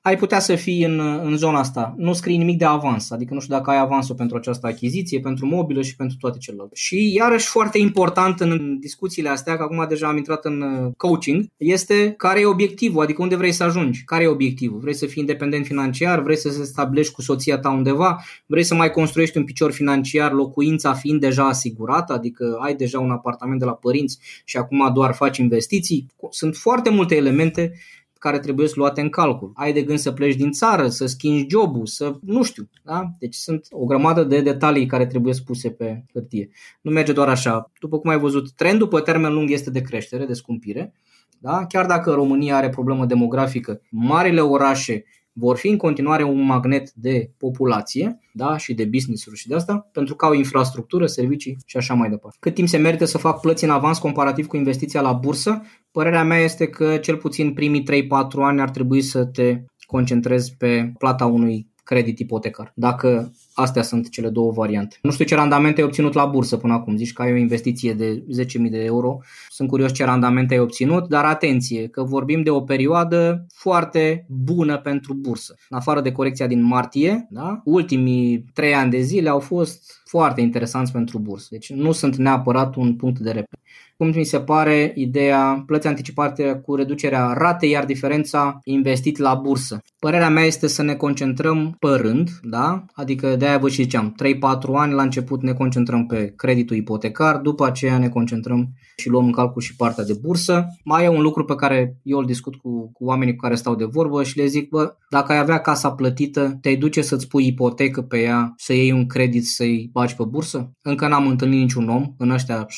ai 0.01 0.17
putea 0.17 0.39
să 0.39 0.55
fii 0.55 0.83
în, 0.83 0.99
în 0.99 1.37
zona 1.37 1.59
asta. 1.59 1.93
Nu 1.97 2.13
scrii 2.13 2.37
nimic 2.37 2.57
de 2.57 2.65
avans, 2.65 3.11
adică 3.11 3.33
nu 3.33 3.39
știu 3.39 3.55
dacă 3.55 3.69
ai 3.69 3.79
avansul 3.79 4.15
pentru 4.15 4.37
această 4.37 4.67
achiziție, 4.67 5.19
pentru 5.19 5.45
mobilă 5.45 5.81
și 5.81 5.95
pentru 5.95 6.17
toate 6.19 6.37
celelalte. 6.37 6.75
Și 6.75 7.13
iarăși 7.13 7.47
foarte 7.47 7.77
important 7.77 8.39
în 8.39 8.79
discuțiile 8.79 9.29
astea, 9.29 9.57
că 9.57 9.63
acum 9.63 9.85
deja 9.89 10.07
am 10.07 10.17
intrat 10.17 10.45
în 10.45 10.61
uh, 10.61 10.91
coaching, 10.97 11.45
este 11.57 12.13
care 12.17 12.39
e 12.39 12.45
obiectivul, 12.45 13.03
adică 13.03 13.21
unde 13.21 13.35
vrei 13.35 13.51
să 13.51 13.63
ajungi, 13.63 14.03
care 14.03 14.23
e 14.23 14.27
obiectivul. 14.27 14.79
Vrei 14.79 14.93
să 14.93 15.05
fii 15.05 15.21
independent 15.21 15.65
financiar, 15.65 16.21
vrei 16.21 16.37
să 16.37 16.49
se 16.49 16.63
stabilești 16.63 17.13
cu 17.13 17.21
soția 17.21 17.57
ta 17.57 17.69
undeva, 17.69 18.23
vrei 18.45 18.63
să 18.63 18.75
mai 18.75 18.91
construiești 18.91 19.37
un 19.37 19.43
picior 19.43 19.71
financiar, 19.71 20.31
locuința 20.31 20.93
fiind 20.93 21.19
deja 21.19 21.47
asigurată, 21.47 22.13
adică 22.13 22.57
ai 22.61 22.75
deja 22.75 22.99
un 22.99 23.11
apartament 23.11 23.59
de 23.59 23.65
la 23.65 23.73
părinți 23.73 24.19
și 24.45 24.57
acum 24.57 24.91
doar 24.93 25.13
faci 25.13 25.37
investiții. 25.37 26.05
Sunt 26.29 26.55
foarte 26.55 26.89
multe 26.89 27.15
elemente 27.15 27.73
care 28.21 28.39
trebuie 28.39 28.67
să 28.67 28.73
luate 28.77 29.01
în 29.01 29.09
calcul. 29.09 29.51
Ai 29.55 29.73
de 29.73 29.81
gând 29.81 29.99
să 29.99 30.11
pleci 30.11 30.35
din 30.35 30.51
țară, 30.51 30.87
să 30.87 31.05
schimbi 31.05 31.49
jobul, 31.49 31.85
să 31.85 32.17
nu 32.21 32.43
știu. 32.43 32.69
Da? 32.83 33.03
Deci 33.19 33.35
sunt 33.35 33.67
o 33.69 33.85
grămadă 33.85 34.23
de 34.23 34.41
detalii 34.41 34.85
care 34.85 35.05
trebuie 35.05 35.33
spuse 35.33 35.69
pe 35.69 36.03
hârtie. 36.13 36.49
Nu 36.81 36.91
merge 36.91 37.13
doar 37.13 37.29
așa. 37.29 37.71
După 37.79 37.99
cum 37.99 38.09
ai 38.09 38.19
văzut, 38.19 38.51
trendul 38.51 38.87
pe 38.87 38.99
termen 38.99 39.33
lung 39.33 39.51
este 39.51 39.69
de 39.69 39.81
creștere, 39.81 40.25
de 40.25 40.33
scumpire. 40.33 40.93
Da? 41.39 41.65
Chiar 41.65 41.85
dacă 41.85 42.11
România 42.11 42.55
are 42.55 42.69
problemă 42.69 43.05
demografică, 43.05 43.81
marile 43.89 44.41
orașe 44.41 45.03
vor 45.33 45.57
fi 45.57 45.67
în 45.67 45.77
continuare 45.77 46.23
un 46.23 46.45
magnet 46.45 46.91
de 46.91 47.31
populație 47.37 48.19
da? 48.33 48.57
și 48.57 48.73
de 48.73 48.85
business-uri 48.85 49.37
și 49.37 49.47
de 49.47 49.55
asta, 49.55 49.89
pentru 49.91 50.15
că 50.15 50.25
au 50.25 50.33
infrastructură, 50.33 51.05
servicii 51.05 51.57
și 51.65 51.77
așa 51.77 51.93
mai 51.93 52.09
departe. 52.09 52.37
Cât 52.39 52.53
timp 52.53 52.67
se 52.67 52.77
merită 52.77 53.05
să 53.05 53.17
fac 53.17 53.39
plăți 53.39 53.63
în 53.63 53.69
avans 53.69 53.97
comparativ 53.97 54.47
cu 54.47 54.57
investiția 54.57 55.01
la 55.01 55.13
bursă? 55.13 55.61
Părerea 55.91 56.23
mea 56.23 56.39
este 56.39 56.67
că 56.67 56.97
cel 56.97 57.17
puțin 57.17 57.53
primii 57.53 57.83
3-4 57.83 58.05
ani 58.41 58.61
ar 58.61 58.69
trebui 58.69 59.01
să 59.01 59.25
te 59.25 59.63
concentrezi 59.85 60.55
pe 60.57 60.91
plata 60.97 61.25
unui 61.25 61.69
credit 61.83 62.19
ipotecar. 62.19 62.71
Dacă 62.75 63.31
astea 63.53 63.81
sunt 63.81 64.09
cele 64.09 64.29
două 64.29 64.51
variante. 64.51 64.97
Nu 65.01 65.11
știu 65.11 65.25
ce 65.25 65.35
randament 65.35 65.77
ai 65.77 65.83
obținut 65.83 66.13
la 66.13 66.25
bursă 66.25 66.57
până 66.57 66.73
acum. 66.73 66.95
Zici 66.95 67.13
că 67.13 67.21
ai 67.21 67.31
o 67.31 67.35
investiție 67.35 67.93
de 67.93 68.23
10.000 68.43 68.69
de 68.69 68.83
euro. 68.83 69.19
Sunt 69.49 69.69
curios 69.69 69.93
ce 69.93 70.05
randament 70.05 70.51
ai 70.51 70.59
obținut, 70.59 71.07
dar 71.07 71.25
atenție 71.25 71.87
că 71.87 72.03
vorbim 72.03 72.41
de 72.41 72.49
o 72.49 72.61
perioadă 72.61 73.45
foarte 73.53 74.25
bună 74.29 74.77
pentru 74.77 75.13
bursă. 75.13 75.55
În 75.69 75.77
afară 75.77 76.01
de 76.01 76.11
corecția 76.11 76.47
din 76.47 76.63
martie, 76.63 77.27
da? 77.29 77.61
ultimii 77.63 78.45
3 78.53 78.73
ani 78.73 78.91
de 78.91 78.99
zile 78.99 79.29
au 79.29 79.39
fost 79.39 80.01
foarte 80.05 80.41
interesanți 80.41 80.91
pentru 80.91 81.19
bursă. 81.19 81.47
Deci 81.49 81.73
nu 81.73 81.91
sunt 81.91 82.15
neapărat 82.15 82.75
un 82.75 82.95
punct 82.95 83.19
de 83.19 83.31
reper 83.31 83.59
cum 84.01 84.13
mi 84.15 84.23
se 84.23 84.39
pare 84.39 84.91
ideea 84.95 85.63
plăți 85.65 85.87
anticipate 85.87 86.61
cu 86.65 86.75
reducerea 86.75 87.33
ratei, 87.33 87.69
iar 87.69 87.85
diferența 87.85 88.59
investit 88.63 89.17
la 89.17 89.33
bursă. 89.33 89.81
Părerea 89.99 90.29
mea 90.29 90.43
este 90.43 90.67
să 90.67 90.83
ne 90.83 90.95
concentrăm 90.95 91.75
pe 91.79 91.87
rând, 91.87 92.29
da? 92.43 92.85
adică 92.93 93.35
de 93.35 93.47
aia 93.47 93.57
vă 93.57 93.69
și 93.69 93.81
ziceam, 93.81 94.15
3-4 94.23 94.73
ani 94.73 94.93
la 94.93 95.01
început 95.01 95.41
ne 95.41 95.53
concentrăm 95.53 96.05
pe 96.05 96.33
creditul 96.35 96.75
ipotecar, 96.75 97.37
după 97.37 97.65
aceea 97.65 97.97
ne 97.97 98.09
concentrăm 98.09 98.69
și 98.97 99.09
luăm 99.09 99.25
în 99.25 99.31
calcul 99.31 99.61
și 99.61 99.75
partea 99.75 100.03
de 100.03 100.17
bursă. 100.21 100.65
Mai 100.83 101.03
e 101.03 101.07
un 101.07 101.21
lucru 101.21 101.45
pe 101.45 101.55
care 101.55 101.97
eu 102.03 102.17
îl 102.17 102.25
discut 102.25 102.55
cu, 102.55 102.91
cu 102.91 103.05
oamenii 103.05 103.35
cu 103.35 103.41
care 103.41 103.55
stau 103.55 103.75
de 103.75 103.85
vorbă 103.85 104.23
și 104.23 104.37
le 104.37 104.45
zic, 104.45 104.69
bă, 104.69 104.95
dacă 105.09 105.31
ai 105.31 105.37
avea 105.37 105.59
casa 105.59 105.91
plătită, 105.91 106.57
te-ai 106.61 106.75
duce 106.75 107.01
să-ți 107.01 107.27
pui 107.27 107.47
ipotecă 107.47 108.01
pe 108.01 108.21
ea, 108.21 108.53
să 108.57 108.73
iei 108.73 108.91
un 108.91 109.07
credit, 109.07 109.45
să-i 109.45 109.89
bagi 109.93 110.15
pe 110.15 110.23
bursă? 110.23 110.71
Încă 110.81 111.07
n-am 111.07 111.27
întâlnit 111.27 111.59
niciun 111.59 111.89
om 111.89 112.13
în 112.17 112.29
ăștia 112.29 112.65
6-7 112.65 112.69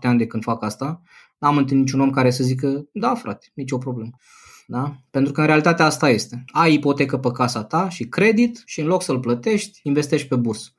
ani 0.00 0.18
de 0.18 0.26
când 0.26 0.42
fac 0.42 0.57
asta, 0.62 1.02
n-am 1.38 1.56
întâlnit 1.56 1.84
niciun 1.84 2.00
om 2.00 2.10
care 2.10 2.30
să 2.30 2.42
zică, 2.44 2.88
da 2.92 3.14
frate, 3.14 3.46
nicio 3.54 3.78
problemă. 3.78 4.10
Da? 4.66 4.96
Pentru 5.10 5.32
că 5.32 5.40
în 5.40 5.46
realitate 5.46 5.82
asta 5.82 6.08
este. 6.08 6.44
Ai 6.46 6.74
ipotecă 6.74 7.18
pe 7.18 7.30
casa 7.30 7.64
ta 7.64 7.88
și 7.88 8.08
credit 8.08 8.62
și 8.64 8.80
în 8.80 8.86
loc 8.86 9.02
să-l 9.02 9.20
plătești, 9.20 9.80
investești 9.82 10.28
pe 10.28 10.36
bursă. 10.36 10.70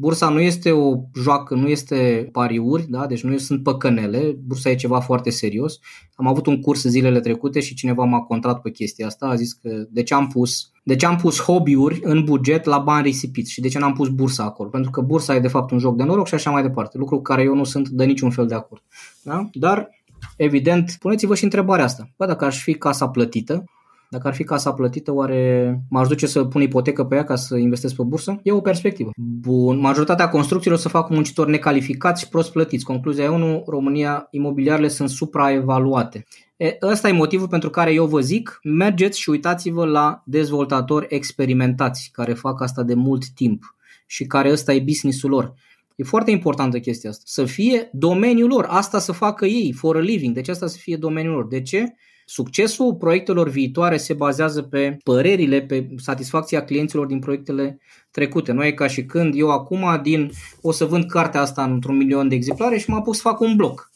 Bursa 0.00 0.28
nu 0.28 0.40
este 0.40 0.70
o 0.70 0.94
joacă, 1.14 1.54
nu 1.54 1.68
este 1.68 2.28
pariuri, 2.32 2.86
da? 2.88 3.06
deci 3.06 3.22
nu 3.22 3.38
sunt 3.38 3.62
păcănele, 3.62 4.36
bursa 4.44 4.70
e 4.70 4.74
ceva 4.74 5.00
foarte 5.00 5.30
serios. 5.30 5.78
Am 6.14 6.26
avut 6.26 6.46
un 6.46 6.60
curs 6.60 6.82
zilele 6.82 7.20
trecute 7.20 7.60
și 7.60 7.74
cineva 7.74 8.04
m-a 8.04 8.20
contrat 8.20 8.60
pe 8.60 8.70
chestia 8.70 9.06
asta, 9.06 9.26
a 9.26 9.34
zis 9.34 9.52
că 9.52 9.68
de 9.90 10.02
ce 10.02 10.14
am 10.14 10.26
pus, 10.26 10.70
de 10.84 10.96
ce 10.96 11.06
am 11.06 11.16
pus 11.16 11.40
hobby-uri 11.40 12.00
în 12.02 12.24
buget 12.24 12.64
la 12.64 12.78
bani 12.78 13.02
risipiți 13.02 13.52
și 13.52 13.60
de 13.60 13.68
ce 13.68 13.78
n-am 13.78 13.92
pus 13.92 14.08
bursa 14.08 14.44
acolo. 14.44 14.68
Pentru 14.68 14.90
că 14.90 15.00
bursa 15.00 15.34
e 15.34 15.40
de 15.40 15.48
fapt 15.48 15.70
un 15.70 15.78
joc 15.78 15.96
de 15.96 16.02
noroc 16.02 16.26
și 16.26 16.34
așa 16.34 16.50
mai 16.50 16.62
departe, 16.62 16.98
lucru 16.98 17.16
cu 17.16 17.22
care 17.22 17.42
eu 17.42 17.54
nu 17.54 17.64
sunt 17.64 17.88
de 17.88 18.04
niciun 18.04 18.30
fel 18.30 18.46
de 18.46 18.54
acord. 18.54 18.82
Da? 19.22 19.48
Dar 19.52 19.88
Evident, 20.36 20.96
puneți-vă 21.00 21.34
și 21.34 21.44
întrebarea 21.44 21.84
asta. 21.84 22.10
Bă, 22.16 22.26
dacă 22.26 22.44
aș 22.44 22.62
fi 22.62 22.74
casa 22.74 23.08
plătită, 23.08 23.64
dacă 24.10 24.28
ar 24.28 24.34
fi 24.34 24.44
casa 24.44 24.72
plătită, 24.72 25.12
oare 25.12 25.80
m-aș 25.88 26.08
duce 26.08 26.26
să 26.26 26.44
pun 26.44 26.62
ipotecă 26.62 27.04
pe 27.04 27.14
ea 27.14 27.24
ca 27.24 27.36
să 27.36 27.56
investesc 27.56 27.94
pe 27.94 28.02
bursă? 28.02 28.40
E 28.42 28.52
o 28.52 28.60
perspectivă. 28.60 29.10
Bun. 29.16 29.78
Majoritatea 29.78 30.28
construcțiilor 30.28 30.78
să 30.78 30.88
fac 30.88 31.10
muncitori 31.10 31.50
necalificați 31.50 32.22
și 32.22 32.28
prost 32.28 32.52
plătiți. 32.52 32.84
Concluzia 32.84 33.24
e 33.24 33.28
1. 33.28 33.64
România, 33.66 34.26
imobiliarele 34.30 34.88
sunt 34.88 35.08
supraevaluate. 35.08 36.26
E, 36.56 36.76
ăsta 36.82 37.08
e 37.08 37.12
motivul 37.12 37.48
pentru 37.48 37.70
care 37.70 37.92
eu 37.92 38.06
vă 38.06 38.20
zic, 38.20 38.60
mergeți 38.62 39.20
și 39.20 39.30
uitați-vă 39.30 39.84
la 39.84 40.22
dezvoltatori 40.26 41.06
experimentați 41.08 42.10
care 42.12 42.32
fac 42.32 42.62
asta 42.62 42.82
de 42.82 42.94
mult 42.94 43.28
timp 43.28 43.62
și 44.06 44.24
care 44.24 44.50
ăsta 44.50 44.72
e 44.72 44.80
businessul 44.80 45.30
lor. 45.30 45.54
E 45.96 46.02
foarte 46.02 46.30
importantă 46.30 46.78
chestia 46.78 47.10
asta. 47.10 47.22
Să 47.26 47.44
fie 47.44 47.88
domeniul 47.92 48.48
lor, 48.48 48.66
asta 48.68 48.98
să 48.98 49.12
facă 49.12 49.46
ei, 49.46 49.72
for 49.72 49.96
a 49.96 50.00
living, 50.00 50.34
deci 50.34 50.48
asta 50.48 50.66
să 50.66 50.78
fie 50.78 50.96
domeniul 50.96 51.34
lor. 51.34 51.46
De 51.46 51.62
ce? 51.62 51.94
Succesul 52.32 52.94
proiectelor 52.94 53.48
viitoare 53.48 53.96
se 53.96 54.14
bazează 54.14 54.62
pe 54.62 54.96
părerile, 55.04 55.62
pe 55.62 55.88
satisfacția 55.96 56.64
clienților 56.64 57.06
din 57.06 57.18
proiectele 57.18 57.80
trecute. 58.10 58.52
Nu 58.52 58.64
e 58.64 58.72
ca 58.72 58.86
și 58.86 59.04
când 59.04 59.34
eu 59.36 59.50
acum 59.50 60.00
din 60.02 60.30
o 60.60 60.72
să 60.72 60.84
vând 60.84 61.04
cartea 61.04 61.40
asta 61.40 61.64
într-un 61.64 61.96
milion 61.96 62.28
de 62.28 62.34
exemplare 62.34 62.78
și 62.78 62.90
mă 62.90 63.02
pus 63.02 63.16
să 63.16 63.22
fac 63.22 63.40
un 63.40 63.56
bloc. 63.56 63.90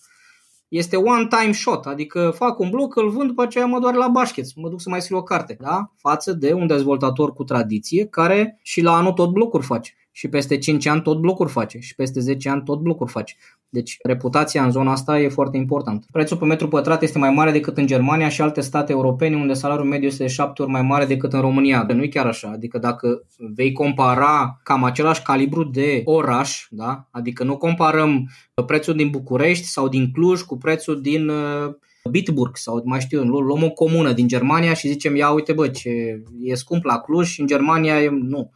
Este 0.68 0.96
one 0.96 1.26
time 1.26 1.52
shot, 1.52 1.86
adică 1.86 2.32
fac 2.36 2.58
un 2.58 2.70
bloc, 2.70 2.96
îl 2.96 3.10
vând, 3.10 3.28
după 3.28 3.42
aceea 3.42 3.66
mă 3.66 3.78
doar 3.78 3.94
la 3.94 4.08
bașchet, 4.08 4.46
mă 4.56 4.68
duc 4.68 4.80
să 4.80 4.88
mai 4.88 5.02
scriu 5.02 5.16
o 5.16 5.22
carte, 5.22 5.56
da? 5.60 5.92
Față 5.96 6.32
de 6.32 6.52
un 6.52 6.66
dezvoltator 6.66 7.32
cu 7.32 7.44
tradiție 7.44 8.06
care 8.06 8.58
și 8.62 8.80
la 8.80 8.96
anul 8.96 9.12
tot 9.12 9.30
blocuri 9.30 9.64
face 9.64 9.92
și 10.16 10.28
peste 10.28 10.58
5 10.58 10.86
ani 10.86 11.02
tot 11.02 11.18
blocuri 11.18 11.50
face 11.50 11.78
și 11.78 11.94
peste 11.94 12.20
10 12.20 12.48
ani 12.48 12.62
tot 12.62 12.78
blocuri 12.78 13.10
face. 13.10 13.36
Deci 13.74 13.96
reputația 14.02 14.64
în 14.64 14.70
zona 14.70 14.92
asta 14.92 15.20
e 15.20 15.28
foarte 15.28 15.56
importantă. 15.56 16.06
Prețul 16.12 16.36
pe 16.36 16.44
metru 16.44 16.68
pătrat 16.68 17.02
este 17.02 17.18
mai 17.18 17.30
mare 17.30 17.50
decât 17.50 17.76
în 17.76 17.86
Germania 17.86 18.28
și 18.28 18.40
alte 18.40 18.60
state 18.60 18.92
europene 18.92 19.36
unde 19.36 19.52
salariul 19.52 19.88
mediu 19.88 20.06
este 20.06 20.22
de 20.22 20.28
7 20.28 20.62
ori 20.62 20.70
mai 20.70 20.82
mare 20.82 21.04
decât 21.04 21.32
în 21.32 21.40
România. 21.40 21.86
Nu 21.94 22.02
e 22.02 22.08
chiar 22.08 22.26
așa. 22.26 22.48
Adică 22.48 22.78
dacă 22.78 23.26
vei 23.54 23.72
compara 23.72 24.60
cam 24.62 24.84
același 24.84 25.22
calibru 25.22 25.64
de 25.64 26.02
oraș, 26.04 26.66
da? 26.70 27.08
adică 27.10 27.44
nu 27.44 27.56
comparăm 27.56 28.30
prețul 28.66 28.94
din 28.94 29.10
București 29.10 29.66
sau 29.66 29.88
din 29.88 30.10
Cluj 30.12 30.40
cu 30.40 30.58
prețul 30.58 31.00
din 31.00 31.28
uh, 31.28 31.74
Bitburg 32.10 32.56
sau 32.56 32.82
mai 32.84 33.00
știu, 33.00 33.22
luăm 33.22 33.62
o 33.62 33.70
comună 33.70 34.12
din 34.12 34.28
Germania 34.28 34.74
și 34.74 34.88
zicem, 34.88 35.16
ia 35.16 35.30
uite 35.30 35.52
bă, 35.52 35.68
ce 35.68 36.22
e 36.42 36.54
scump 36.54 36.84
la 36.84 36.98
Cluj 36.98 37.28
și 37.28 37.40
în 37.40 37.46
Germania 37.46 38.02
e, 38.02 38.08
nu. 38.08 38.50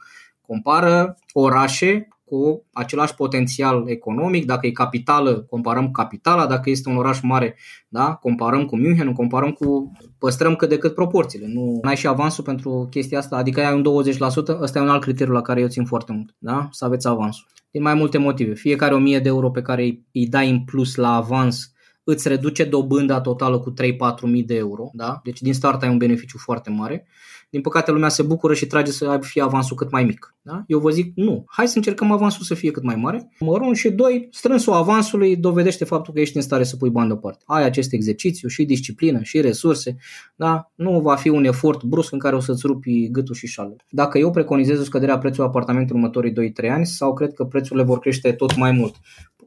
Compară 0.47 1.19
orașe 1.33 2.09
cu 2.29 2.67
același 2.73 3.15
potențial 3.15 3.85
economic, 3.87 4.47
dacă 4.47 4.67
e 4.67 4.71
capitală, 4.71 5.47
comparăm 5.51 5.91
capitala, 5.91 6.47
dacă 6.47 6.71
este 6.71 6.89
un 6.89 6.97
oraș 6.97 7.21
mare, 7.21 7.57
da, 7.89 8.15
comparăm 8.15 8.65
cu 8.65 8.77
München, 8.77 9.13
comparăm 9.13 9.51
cu, 9.51 9.93
păstrăm 10.19 10.57
cât 10.57 10.69
de 10.69 10.79
cât 10.79 10.95
proporțiile. 10.95 11.47
Nu 11.47 11.79
ai 11.83 11.97
și 11.97 12.07
avansul 12.07 12.45
pentru 12.45 12.87
chestia 12.91 13.19
asta, 13.19 13.37
adică 13.37 13.61
ai 13.61 13.75
un 13.75 13.83
20%, 13.83 14.61
ăsta 14.61 14.79
e 14.79 14.83
un 14.83 14.89
alt 14.89 15.03
criteriu 15.03 15.33
la 15.33 15.43
care 15.43 15.61
eu 15.61 15.69
țin 15.69 15.85
foarte 15.85 16.13
mult, 16.13 16.35
da, 16.39 16.69
să 16.71 16.85
aveți 16.85 17.09
avansul. 17.09 17.47
Din 17.71 17.83
mai 17.83 17.95
multe 17.95 18.19
motive. 18.19 18.55
Fiecare 18.55 18.95
1000 18.95 19.19
de 19.19 19.29
euro 19.29 19.51
pe 19.51 19.63
care 19.63 19.83
îi 20.13 20.27
dai 20.29 20.51
în 20.51 20.61
plus 20.65 20.95
la 20.95 21.15
avans 21.15 21.73
îți 22.05 22.29
reduce 22.29 22.65
dobânda 22.65 23.21
totală 23.21 23.59
cu 23.59 23.73
3-4 23.73 23.75
mii 24.23 24.43
de 24.43 24.55
euro, 24.55 24.91
da? 24.93 25.21
deci 25.23 25.41
din 25.41 25.55
start 25.55 25.83
ai 25.83 25.89
un 25.89 25.99
beneficiu 25.99 26.39
foarte 26.39 26.71
mare. 26.71 27.07
Din 27.51 27.61
păcate 27.61 27.91
lumea 27.91 28.09
se 28.09 28.23
bucură 28.23 28.55
și 28.55 28.67
trage 28.67 28.91
să 28.91 29.19
fie 29.21 29.43
avansul 29.43 29.77
cât 29.77 29.91
mai 29.91 30.05
mic. 30.05 30.35
Da? 30.43 30.65
Eu 30.67 30.79
vă 30.79 30.91
zic, 30.91 31.13
nu, 31.15 31.45
hai 31.49 31.69
să 31.69 31.77
încercăm 31.77 32.11
avansul 32.11 32.45
să 32.45 32.55
fie 32.55 32.71
cât 32.71 32.83
mai 32.83 32.97
mare. 32.97 33.29
Numărul 33.39 33.75
și 33.75 33.91
doi, 33.91 34.29
strânsul 34.31 34.73
avansului 34.73 35.37
dovedește 35.37 35.85
faptul 35.85 36.15
că 36.15 36.21
ești 36.21 36.37
în 36.37 36.43
stare 36.43 36.65
să 36.65 36.77
pui 36.77 36.91
bani 36.91 37.09
deoparte. 37.09 37.43
Ai 37.47 37.65
acest 37.65 37.93
exercițiu 37.93 38.49
și 38.49 38.65
disciplină 38.65 39.23
și 39.23 39.41
resurse, 39.41 39.97
da? 40.37 40.71
nu 40.75 41.01
va 41.01 41.17
fi 41.17 41.29
un 41.29 41.45
efort 41.45 41.83
brusc 41.83 42.13
în 42.13 42.19
care 42.19 42.37
o 42.37 42.41
să-ți 42.41 42.67
rupi 42.67 43.09
gâtul 43.11 43.35
și 43.35 43.47
șalele. 43.47 43.85
Dacă 43.91 44.19
eu 44.19 44.31
preconizez 44.31 44.81
o 44.81 44.85
scădere 44.85 45.13
a 45.13 45.19
prețului 45.19 45.49
apartamentului 45.49 46.01
următorii 46.01 46.53
2-3 46.67 46.71
ani 46.71 46.87
sau 46.87 47.15
cred 47.15 47.33
că 47.33 47.45
prețurile 47.45 47.85
vor 47.85 47.99
crește 47.99 48.33
tot 48.33 48.57
mai 48.57 48.73
mult. 48.73 48.95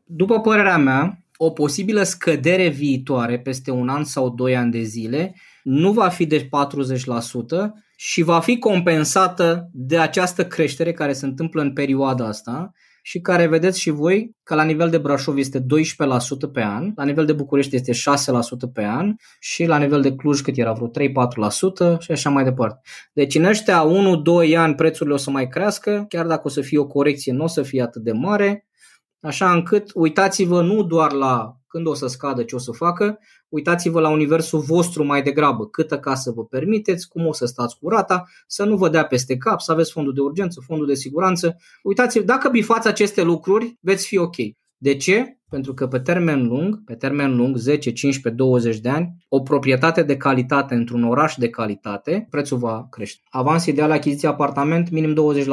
După 0.05 0.39
părerea 0.39 0.77
mea, 0.77 1.23
o 1.37 1.49
posibilă 1.49 2.03
scădere 2.03 2.67
viitoare 2.67 3.39
peste 3.39 3.71
un 3.71 3.89
an 3.89 4.03
sau 4.03 4.29
doi 4.29 4.55
ani 4.55 4.71
de 4.71 4.81
zile 4.81 5.35
nu 5.63 5.91
va 5.91 6.07
fi 6.07 6.25
de 6.25 6.45
40% 6.45 6.49
și 8.03 8.21
va 8.21 8.39
fi 8.39 8.57
compensată 8.57 9.69
de 9.73 9.97
această 9.97 10.45
creștere 10.45 10.93
care 10.93 11.13
se 11.13 11.25
întâmplă 11.25 11.61
în 11.61 11.73
perioada 11.73 12.25
asta 12.27 12.71
și 13.01 13.19
care 13.19 13.47
vedeți 13.47 13.79
și 13.79 13.89
voi 13.89 14.35
că 14.43 14.55
la 14.55 14.63
nivel 14.63 14.89
de 14.89 14.97
Brașov 14.97 15.37
este 15.37 15.59
12% 15.59 15.63
pe 16.53 16.63
an, 16.63 16.91
la 16.95 17.03
nivel 17.03 17.25
de 17.25 17.33
București 17.33 17.75
este 17.75 17.91
6% 17.91 17.95
pe 18.73 18.83
an 18.83 19.15
și 19.39 19.65
la 19.65 19.77
nivel 19.77 20.01
de 20.01 20.15
Cluj 20.15 20.41
cât 20.41 20.57
era 20.57 20.71
vreo 20.71 20.87
3-4% 20.87 21.97
și 21.99 22.11
așa 22.11 22.29
mai 22.29 22.43
departe. 22.43 22.89
Deci 23.13 23.35
în 23.35 23.43
ăștia 23.43 23.85
1-2 24.51 24.55
ani 24.57 24.75
prețurile 24.75 25.15
o 25.15 25.17
să 25.17 25.29
mai 25.29 25.47
crească, 25.47 26.05
chiar 26.09 26.25
dacă 26.25 26.41
o 26.43 26.49
să 26.49 26.61
fie 26.61 26.79
o 26.79 26.87
corecție 26.87 27.33
nu 27.33 27.43
o 27.43 27.47
să 27.47 27.61
fie 27.61 27.81
atât 27.81 28.03
de 28.03 28.11
mare, 28.11 28.65
așa 29.21 29.51
încât 29.51 29.91
uitați-vă 29.93 30.61
nu 30.61 30.83
doar 30.83 31.11
la 31.11 31.55
când 31.67 31.87
o 31.87 31.93
să 31.93 32.07
scadă, 32.07 32.43
ce 32.43 32.55
o 32.55 32.57
să 32.57 32.71
facă, 32.71 33.19
uitați-vă 33.49 33.99
la 33.99 34.09
universul 34.09 34.59
vostru 34.59 35.03
mai 35.03 35.21
degrabă, 35.21 35.67
câtă 35.67 35.99
casă 35.99 36.31
vă 36.31 36.45
permiteți, 36.45 37.07
cum 37.07 37.27
o 37.27 37.33
să 37.33 37.45
stați 37.45 37.77
cu 37.79 37.89
rata, 37.89 38.23
să 38.47 38.63
nu 38.63 38.77
vă 38.77 38.89
dea 38.89 39.05
peste 39.05 39.37
cap, 39.37 39.59
să 39.59 39.71
aveți 39.71 39.91
fondul 39.91 40.13
de 40.13 40.21
urgență, 40.21 40.61
fondul 40.65 40.87
de 40.87 40.93
siguranță. 40.93 41.57
Uitați-vă, 41.83 42.25
dacă 42.25 42.49
bifați 42.49 42.87
aceste 42.87 43.21
lucruri, 43.21 43.77
veți 43.81 44.07
fi 44.07 44.17
ok. 44.17 44.35
De 44.77 44.95
ce? 44.95 45.37
Pentru 45.49 45.73
că 45.73 45.87
pe 45.87 45.99
termen 45.99 46.47
lung, 46.47 46.83
pe 46.83 46.95
termen 46.95 47.35
lung, 47.35 47.57
10, 47.57 47.91
15, 47.91 48.43
20 48.43 48.77
de 48.77 48.89
ani, 48.89 49.15
o 49.29 49.39
proprietate 49.39 50.03
de 50.03 50.17
calitate 50.17 50.75
într-un 50.75 51.03
oraș 51.03 51.35
de 51.35 51.49
calitate, 51.49 52.27
prețul 52.29 52.57
va 52.57 52.87
crește. 52.89 53.21
Avans 53.29 53.65
ideal 53.65 53.91
achiziție 53.91 54.27
apartament, 54.27 54.89
minim 54.89 55.13
20% 55.13 55.47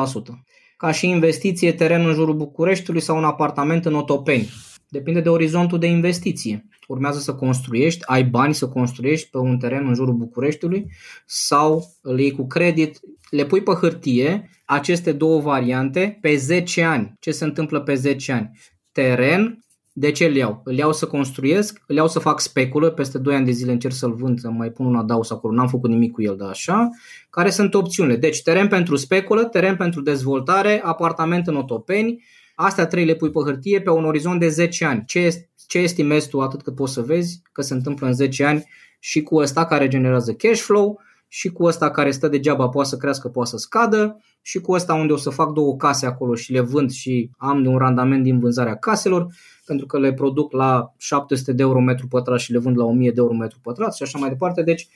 ca 0.78 0.90
și 0.90 1.08
investiție 1.08 1.72
teren 1.72 2.06
în 2.06 2.14
jurul 2.14 2.34
Bucureștiului 2.34 3.02
sau 3.02 3.16
un 3.16 3.24
apartament 3.24 3.86
în 3.86 3.94
Otopeni. 3.94 4.48
Depinde 4.88 5.20
de 5.20 5.28
orizontul 5.28 5.78
de 5.78 5.86
investiție. 5.86 6.66
Urmează 6.86 7.18
să 7.18 7.34
construiești, 7.34 8.04
ai 8.06 8.24
bani 8.24 8.54
să 8.54 8.68
construiești 8.68 9.30
pe 9.30 9.38
un 9.38 9.58
teren 9.58 9.86
în 9.86 9.94
jurul 9.94 10.14
Bucureștiului 10.14 10.86
sau 11.26 11.84
îl 12.02 12.18
iei 12.18 12.30
cu 12.30 12.46
credit, 12.46 13.00
le 13.30 13.44
pui 13.44 13.62
pe 13.62 13.72
hârtie 13.72 14.50
aceste 14.64 15.12
două 15.12 15.40
variante 15.40 16.18
pe 16.20 16.36
10 16.36 16.82
ani. 16.82 17.12
Ce 17.20 17.30
se 17.30 17.44
întâmplă 17.44 17.80
pe 17.80 17.94
10 17.94 18.32
ani? 18.32 18.50
Teren 18.92 19.58
de 19.99 20.11
ce 20.11 20.24
îl 20.24 20.34
iau? 20.34 20.61
Îl 20.64 20.76
iau 20.76 20.92
să 20.92 21.07
construiesc, 21.07 21.82
îl 21.86 21.96
iau 21.96 22.09
să 22.09 22.18
fac 22.18 22.40
speculă, 22.40 22.90
peste 22.90 23.18
2 23.18 23.34
ani 23.34 23.44
de 23.44 23.51
zile 23.51 23.72
încerc 23.72 23.94
să-l 23.94 24.14
vând, 24.14 24.38
să 24.38 24.51
mai 24.51 24.70
pun 24.70 24.86
un 24.86 24.96
adaus 24.96 25.30
acolo, 25.30 25.55
n-am 25.55 25.68
făcut 25.68 25.90
nimic 25.90 26.12
cu 26.12 26.22
el, 26.22 26.36
dar 26.36 26.49
așa. 26.49 26.88
Care 27.30 27.51
sunt 27.51 27.74
opțiunile? 27.74 28.16
Deci 28.16 28.42
teren 28.42 28.68
pentru 28.68 28.96
speculă, 28.96 29.44
teren 29.44 29.76
pentru 29.76 30.01
dezvoltare, 30.01 30.80
apartament 30.84 31.46
în 31.46 31.57
Otopeni, 31.57 32.24
astea 32.55 32.86
trei 32.86 33.05
le 33.05 33.14
pui 33.14 33.30
pe 33.30 33.38
hârtie 33.44 33.80
pe 33.80 33.90
un 33.90 34.05
orizont 34.05 34.40
de 34.40 34.49
10 34.49 34.84
ani. 34.84 35.03
Ce, 35.07 35.49
ce 35.66 35.78
estimezi 35.78 36.28
tu 36.28 36.40
atât 36.40 36.62
cât 36.62 36.74
poți 36.74 36.92
să 36.92 37.01
vezi 37.01 37.42
că 37.53 37.62
se 37.62 37.74
întâmplă 37.74 38.07
în 38.07 38.14
10 38.14 38.44
ani 38.44 38.64
și 38.99 39.22
cu 39.22 39.36
ăsta 39.36 39.66
care 39.66 39.88
generează 39.88 40.32
cash 40.32 40.61
flow 40.61 41.01
și 41.28 41.49
cu 41.49 41.64
ăsta 41.64 41.90
care 41.90 42.11
stă 42.11 42.28
degeaba 42.28 42.68
poate 42.68 42.88
să 42.88 42.96
crească, 42.96 43.28
poate 43.28 43.51
să 43.51 43.57
scadă 43.57 44.20
și 44.43 44.61
cu 44.61 44.72
ăsta 44.72 44.95
unde 44.95 45.12
o 45.12 45.16
să 45.16 45.30
fac 45.30 45.53
două 45.53 45.76
case 45.76 46.07
acolo 46.07 46.34
și 46.34 46.53
le 46.53 46.61
vând 46.61 46.91
și 46.91 47.30
am 47.36 47.62
de 47.62 47.68
un 47.68 47.76
randament 47.76 48.22
din 48.22 48.39
vânzarea 48.39 48.76
caselor 48.76 49.26
pentru 49.66 49.86
că 49.86 49.99
le 49.99 50.12
produc 50.12 50.53
la 50.53 50.95
700 50.99 51.53
de 51.53 51.62
euro 51.62 51.80
metru 51.80 52.07
pătrat 52.09 52.39
și 52.39 52.53
le 52.53 52.59
vând 52.59 52.78
la 52.78 52.84
1000 52.84 53.11
de 53.11 53.20
euro 53.20 53.34
metru 53.34 53.59
pătrat 53.62 53.95
și 53.95 54.03
așa 54.03 54.18
mai 54.18 54.28
departe. 54.28 54.62
Deci 54.62 54.89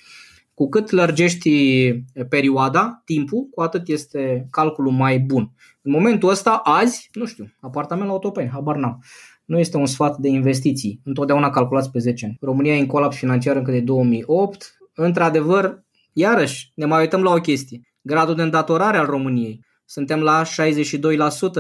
cu 0.55 0.69
cât 0.69 0.91
lărgești 0.91 1.51
perioada, 2.29 3.03
timpul, 3.05 3.49
cu 3.51 3.61
atât 3.61 3.89
este 3.89 4.47
calculul 4.51 4.93
mai 4.93 5.19
bun. 5.19 5.51
În 5.83 5.93
momentul 5.93 6.29
ăsta, 6.29 6.61
azi, 6.65 7.09
nu 7.13 7.25
știu, 7.25 7.53
apartament 7.61 8.09
la 8.09 8.15
Otopeni, 8.15 8.51
habar 8.51 8.77
n-am. 8.77 9.03
Nu 9.45 9.59
este 9.59 9.77
un 9.77 9.87
sfat 9.87 10.17
de 10.17 10.29
investiții. 10.29 11.01
Întotdeauna 11.05 11.51
calculați 11.51 11.91
pe 11.91 11.99
10 11.99 12.25
ani. 12.25 12.37
România 12.41 12.77
e 12.77 12.81
în 12.81 12.87
colaps 12.87 13.17
financiar 13.17 13.57
încă 13.57 13.71
de 13.71 13.81
2008. 13.81 14.77
Într-adevăr, 14.95 15.85
iarăși, 16.13 16.73
ne 16.75 16.85
mai 16.85 17.01
uităm 17.01 17.23
la 17.23 17.33
o 17.33 17.41
chestie. 17.41 17.81
Gradul 18.03 18.35
de 18.35 18.43
îndatorare 18.43 18.97
al 18.97 19.07
României 19.07 19.65
suntem 19.85 20.21
la 20.21 20.43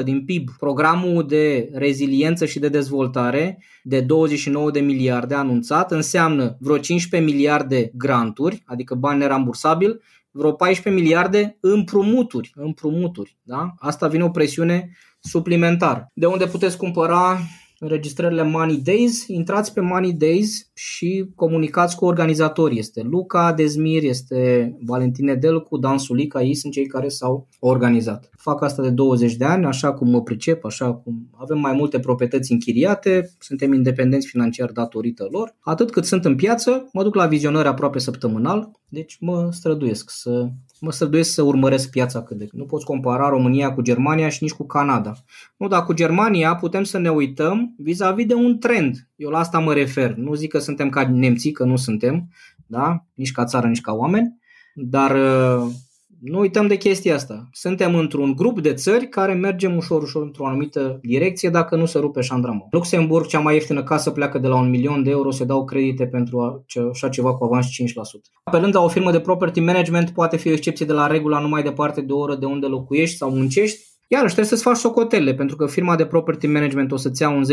62% 0.00 0.02
din 0.04 0.24
PIB. 0.24 0.48
Programul 0.58 1.26
de 1.26 1.70
reziliență 1.72 2.46
și 2.46 2.58
de 2.58 2.68
dezvoltare 2.68 3.62
de 3.82 4.00
29 4.00 4.70
de 4.70 4.80
miliarde 4.80 5.34
anunțat 5.34 5.92
înseamnă 5.92 6.56
vreo 6.60 6.78
15 6.78 7.30
miliarde 7.30 7.90
granturi, 7.94 8.62
adică 8.66 8.94
bani 8.94 9.18
nerambursabili, 9.18 10.00
vreo 10.30 10.52
14 10.52 11.02
miliarde 11.02 11.56
împrumuturi. 11.60 12.52
împrumuturi 12.54 13.36
da? 13.42 13.74
Asta 13.78 14.08
vine 14.08 14.24
o 14.24 14.30
presiune 14.30 14.96
suplimentară. 15.20 16.10
De 16.14 16.26
unde 16.26 16.46
puteți 16.46 16.76
cumpăra 16.76 17.38
înregistrările 17.82 18.42
Money 18.42 18.76
Days, 18.76 19.26
intrați 19.26 19.72
pe 19.72 19.80
Money 19.80 20.12
Days 20.12 20.70
și 20.74 21.30
comunicați 21.34 21.96
cu 21.96 22.04
organizatorii. 22.04 22.78
Este 22.78 23.02
Luca 23.02 23.52
Dezmir, 23.52 24.02
este 24.02 24.72
Valentine 24.80 25.34
Delcu, 25.34 25.78
Dan 25.78 25.98
Sulica, 25.98 26.42
ei 26.42 26.54
sunt 26.54 26.72
cei 26.72 26.86
care 26.86 27.08
s-au 27.08 27.48
organizat. 27.60 28.30
Fac 28.42 28.62
asta 28.62 28.82
de 28.82 28.90
20 28.90 29.34
de 29.34 29.44
ani, 29.44 29.64
așa 29.64 29.92
cum 29.92 30.10
mă 30.10 30.22
pricep, 30.22 30.64
așa 30.64 30.94
cum 30.94 31.28
avem 31.36 31.58
mai 31.58 31.72
multe 31.72 31.98
proprietăți 31.98 32.52
închiriate, 32.52 33.30
suntem 33.38 33.72
independenți 33.72 34.26
financiar 34.26 34.70
datorită 34.70 35.28
lor. 35.30 35.54
Atât 35.60 35.90
cât 35.90 36.04
sunt 36.04 36.24
în 36.24 36.36
piață, 36.36 36.88
mă 36.92 37.02
duc 37.02 37.14
la 37.14 37.26
vizionări 37.26 37.68
aproape 37.68 37.98
săptămânal, 37.98 38.70
deci 38.88 39.16
mă 39.20 39.48
străduiesc 39.52 40.10
să 40.10 40.48
mă 40.80 40.92
străduiesc 40.92 41.30
să 41.32 41.42
urmăresc 41.42 41.90
piața 41.90 42.22
cât 42.22 42.36
de 42.36 42.48
Nu 42.52 42.64
poți 42.64 42.84
compara 42.84 43.28
România 43.28 43.72
cu 43.72 43.80
Germania 43.80 44.28
și 44.28 44.42
nici 44.42 44.52
cu 44.52 44.66
Canada. 44.66 45.12
Nu, 45.56 45.68
dar 45.68 45.84
cu 45.84 45.92
Germania 45.92 46.54
putem 46.54 46.84
să 46.84 46.98
ne 46.98 47.10
uităm 47.10 47.74
vis-a-vis 47.78 48.26
de 48.26 48.34
un 48.34 48.58
trend. 48.58 49.08
Eu 49.16 49.30
la 49.30 49.38
asta 49.38 49.58
mă 49.58 49.72
refer. 49.72 50.14
Nu 50.14 50.34
zic 50.34 50.50
că 50.50 50.58
suntem 50.58 50.88
ca 50.88 51.08
nemții, 51.08 51.52
că 51.52 51.64
nu 51.64 51.76
suntem, 51.76 52.28
da? 52.66 53.04
nici 53.14 53.32
ca 53.32 53.44
țară, 53.44 53.66
nici 53.66 53.80
ca 53.80 53.92
oameni, 53.92 54.38
dar 54.74 55.16
nu 56.24 56.38
uităm 56.38 56.66
de 56.66 56.76
chestia 56.76 57.14
asta. 57.14 57.48
Suntem 57.52 57.94
într-un 57.94 58.32
grup 58.34 58.60
de 58.60 58.74
țări 58.74 59.08
care 59.08 59.32
mergem 59.32 59.76
ușor, 59.76 60.02
ușor 60.02 60.22
într-o 60.22 60.46
anumită 60.46 60.98
direcție 61.02 61.48
dacă 61.48 61.76
nu 61.76 61.86
se 61.86 61.98
rupe 61.98 62.20
șandramul. 62.20 62.66
Luxemburg, 62.70 63.26
cea 63.26 63.38
mai 63.38 63.54
ieftină 63.54 63.82
casă, 63.82 64.10
pleacă 64.10 64.38
de 64.38 64.48
la 64.48 64.56
un 64.56 64.70
milion 64.70 65.02
de 65.02 65.10
euro, 65.10 65.30
se 65.30 65.44
dau 65.44 65.64
credite 65.64 66.06
pentru 66.06 66.64
așa 66.92 67.08
ceva 67.08 67.34
cu 67.34 67.44
avans 67.44 67.66
5%. 67.66 67.70
Pe 68.50 68.58
lângă 68.58 68.78
o 68.78 68.88
firmă 68.88 69.10
de 69.10 69.20
property 69.20 69.60
management 69.60 70.10
poate 70.10 70.36
fi 70.36 70.48
o 70.48 70.52
excepție 70.52 70.86
de 70.86 70.92
la 70.92 71.06
regula 71.06 71.38
numai 71.38 71.62
departe 71.62 72.00
de 72.00 72.12
o 72.12 72.18
oră 72.18 72.36
de 72.36 72.46
unde 72.46 72.66
locuiești 72.66 73.16
sau 73.16 73.30
muncești, 73.30 73.90
Iarăși 74.08 74.34
trebuie 74.34 74.52
să-ți 74.54 74.68
faci 74.68 74.76
socotele, 74.76 75.34
pentru 75.34 75.56
că 75.56 75.66
firma 75.66 75.96
de 75.96 76.06
property 76.06 76.46
management 76.46 76.92
o 76.92 76.96
să-ți 76.96 77.22
ia 77.22 77.28
un 77.28 77.44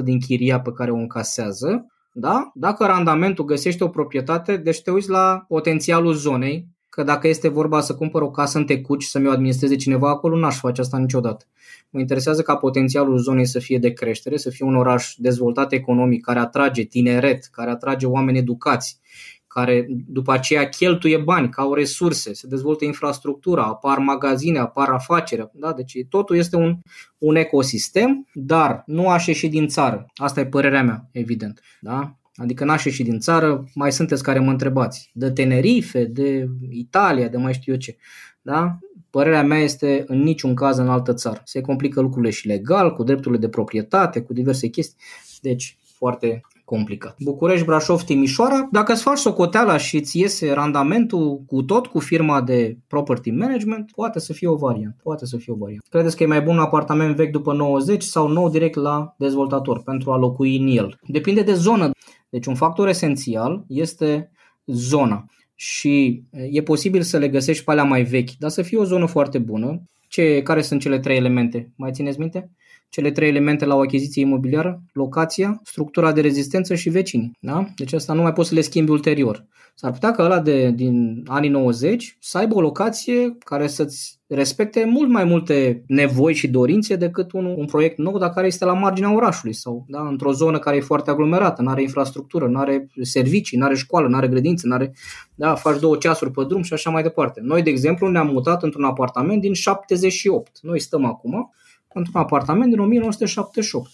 10-15% 0.00 0.04
din 0.04 0.20
chiria 0.20 0.60
pe 0.60 0.72
care 0.72 0.90
o 0.90 0.96
încasează. 0.96 1.86
Da? 2.12 2.50
Dacă 2.54 2.84
randamentul 2.84 3.44
găsește 3.44 3.84
o 3.84 3.88
proprietate, 3.88 4.56
deci 4.56 4.82
te 4.82 4.90
uiți 4.90 5.10
la 5.10 5.44
potențialul 5.48 6.12
zonei, 6.12 6.66
că 6.94 7.02
dacă 7.02 7.28
este 7.28 7.48
vorba 7.48 7.80
să 7.80 7.94
cumpăr 7.94 8.22
o 8.22 8.30
casă 8.30 8.58
în 8.58 8.64
Tecuci 8.64 9.04
să 9.04 9.18
mi-o 9.18 9.30
administreze 9.30 9.76
cineva 9.76 10.08
acolo, 10.08 10.36
n-aș 10.36 10.58
face 10.58 10.80
asta 10.80 10.98
niciodată. 10.98 11.44
Mă 11.90 12.00
interesează 12.00 12.42
ca 12.42 12.56
potențialul 12.56 13.18
zonei 13.18 13.46
să 13.46 13.58
fie 13.58 13.78
de 13.78 13.92
creștere, 13.92 14.36
să 14.36 14.50
fie 14.50 14.66
un 14.66 14.76
oraș 14.76 15.14
dezvoltat 15.16 15.72
economic, 15.72 16.24
care 16.24 16.38
atrage 16.38 16.82
tineret, 16.82 17.44
care 17.52 17.70
atrage 17.70 18.06
oameni 18.06 18.38
educați, 18.38 19.00
care 19.46 19.86
după 20.06 20.32
aceea 20.32 20.68
cheltuie 20.68 21.18
bani, 21.18 21.48
ca 21.48 21.62
au 21.62 21.74
resurse, 21.74 22.34
se 22.34 22.46
dezvoltă 22.46 22.84
infrastructura, 22.84 23.64
apar 23.64 23.98
magazine, 23.98 24.58
apar 24.58 24.88
afaceri. 24.88 25.50
Da? 25.52 25.72
Deci 25.72 25.96
totul 26.08 26.36
este 26.36 26.56
un, 26.56 26.78
un 27.18 27.36
ecosistem, 27.36 28.26
dar 28.32 28.82
nu 28.86 29.08
aș 29.08 29.26
ieși 29.26 29.48
din 29.48 29.68
țară. 29.68 30.06
Asta 30.14 30.40
e 30.40 30.46
părerea 30.46 30.82
mea, 30.82 31.08
evident. 31.12 31.60
Da? 31.80 32.16
Adică 32.42 32.64
n-aș 32.64 32.84
ieși 32.84 33.02
din 33.02 33.18
țară, 33.18 33.64
mai 33.74 33.92
sunteți 33.92 34.22
care 34.22 34.38
mă 34.38 34.50
întrebați. 34.50 35.10
De 35.14 35.30
Tenerife, 35.30 36.04
de 36.04 36.48
Italia, 36.70 37.28
de 37.28 37.36
mai 37.36 37.52
știu 37.52 37.72
eu 37.72 37.78
ce. 37.78 37.96
Da? 38.42 38.78
Părerea 39.10 39.42
mea 39.42 39.58
este 39.58 40.04
în 40.06 40.22
niciun 40.22 40.54
caz 40.54 40.78
în 40.78 40.88
altă 40.88 41.14
țară. 41.14 41.40
Se 41.44 41.60
complică 41.60 42.00
lucrurile 42.00 42.30
și 42.30 42.46
legal, 42.46 42.94
cu 42.94 43.02
drepturile 43.02 43.40
de 43.40 43.48
proprietate, 43.48 44.22
cu 44.22 44.32
diverse 44.32 44.68
chestii. 44.68 44.96
Deci, 45.40 45.78
foarte 45.96 46.40
complicat. 46.74 47.16
București, 47.18 47.64
Brașov, 47.64 48.02
Timișoara, 48.02 48.68
dacă 48.70 48.92
îți 48.92 49.02
faci 49.02 49.18
socoteala 49.18 49.76
și 49.76 49.96
îți 49.96 50.18
iese 50.18 50.52
randamentul 50.52 51.42
cu 51.46 51.62
tot 51.62 51.86
cu 51.86 51.98
firma 51.98 52.42
de 52.42 52.76
property 52.86 53.30
management, 53.30 53.90
poate 53.94 54.18
să 54.20 54.32
fie 54.32 54.48
o 54.48 54.54
variantă. 54.54 55.00
Poate 55.02 55.26
să 55.26 55.36
fie 55.36 55.52
o 55.52 55.56
variantă. 55.56 55.86
Credeți 55.90 56.16
că 56.16 56.22
e 56.22 56.26
mai 56.26 56.42
bun 56.42 56.54
un 56.54 56.62
apartament 56.62 57.16
vechi 57.16 57.30
după 57.30 57.52
90 57.52 58.02
sau 58.02 58.28
nou 58.28 58.48
direct 58.50 58.74
la 58.74 59.14
dezvoltator 59.18 59.82
pentru 59.82 60.12
a 60.12 60.16
locui 60.16 60.56
în 60.56 60.66
el? 60.66 60.98
Depinde 61.06 61.42
de 61.42 61.54
zonă. 61.54 61.90
Deci 62.28 62.46
un 62.46 62.54
factor 62.54 62.88
esențial 62.88 63.64
este 63.68 64.30
zona 64.66 65.24
și 65.54 66.24
e 66.50 66.62
posibil 66.62 67.02
să 67.02 67.18
le 67.18 67.28
găsești 67.28 67.64
pe 67.64 67.70
alea 67.70 67.84
mai 67.84 68.02
vechi, 68.02 68.30
dar 68.38 68.50
să 68.50 68.62
fie 68.62 68.78
o 68.78 68.84
zonă 68.84 69.06
foarte 69.06 69.38
bună. 69.38 69.82
Ce, 70.08 70.42
care 70.42 70.62
sunt 70.62 70.80
cele 70.80 70.98
trei 70.98 71.16
elemente? 71.16 71.72
Mai 71.76 71.92
țineți 71.92 72.18
minte? 72.18 72.50
Cele 72.92 73.10
trei 73.10 73.28
elemente 73.28 73.64
la 73.64 73.74
o 73.74 73.80
achiziție 73.80 74.22
imobiliară, 74.22 74.82
locația, 74.92 75.60
structura 75.64 76.12
de 76.12 76.20
rezistență 76.20 76.74
și 76.74 76.88
vecinii. 76.88 77.36
Da? 77.40 77.66
Deci 77.76 77.92
asta 77.92 78.12
nu 78.12 78.22
mai 78.22 78.32
poți 78.32 78.48
să 78.48 78.54
le 78.54 78.60
schimbi 78.60 78.90
ulterior. 78.90 79.46
S-ar 79.74 79.92
putea 79.92 80.10
ca 80.10 80.24
ăla 80.24 80.40
de, 80.40 80.70
din 80.70 81.22
anii 81.26 81.50
90 81.50 82.16
să 82.20 82.38
aibă 82.38 82.54
o 82.54 82.60
locație 82.60 83.36
care 83.44 83.66
să-ți 83.66 84.20
respecte 84.26 84.84
mult 84.84 85.08
mai 85.08 85.24
multe 85.24 85.84
nevoi 85.86 86.34
și 86.34 86.48
dorințe 86.48 86.96
decât 86.96 87.32
un, 87.32 87.44
un 87.44 87.66
proiect 87.66 87.98
nou, 87.98 88.18
dar 88.18 88.30
care 88.30 88.46
este 88.46 88.64
la 88.64 88.72
marginea 88.72 89.14
orașului 89.14 89.54
sau 89.54 89.84
da, 89.88 90.08
într-o 90.08 90.32
zonă 90.32 90.58
care 90.58 90.76
e 90.76 90.80
foarte 90.80 91.10
aglomerată, 91.10 91.62
nu 91.62 91.70
are 91.70 91.82
infrastructură, 91.82 92.46
nu 92.46 92.58
are 92.58 92.88
servicii, 93.02 93.58
nu 93.58 93.64
are 93.64 93.74
școală, 93.74 94.08
nu 94.08 94.16
are 94.16 94.28
grădință, 94.28 94.66
nu 94.66 94.74
are, 94.74 94.94
da, 95.34 95.54
faci 95.54 95.80
două 95.80 95.96
ceasuri 95.96 96.30
pe 96.30 96.44
drum 96.44 96.62
și 96.62 96.72
așa 96.72 96.90
mai 96.90 97.02
departe. 97.02 97.40
Noi, 97.42 97.62
de 97.62 97.70
exemplu, 97.70 98.08
ne-am 98.08 98.26
mutat 98.26 98.62
într-un 98.62 98.84
apartament 98.84 99.40
din 99.40 99.52
78. 99.52 100.58
Noi 100.60 100.80
stăm 100.80 101.04
acum 101.04 101.52
într-un 101.94 102.20
apartament 102.20 102.70
din 102.70 102.78
1978. 102.78 103.90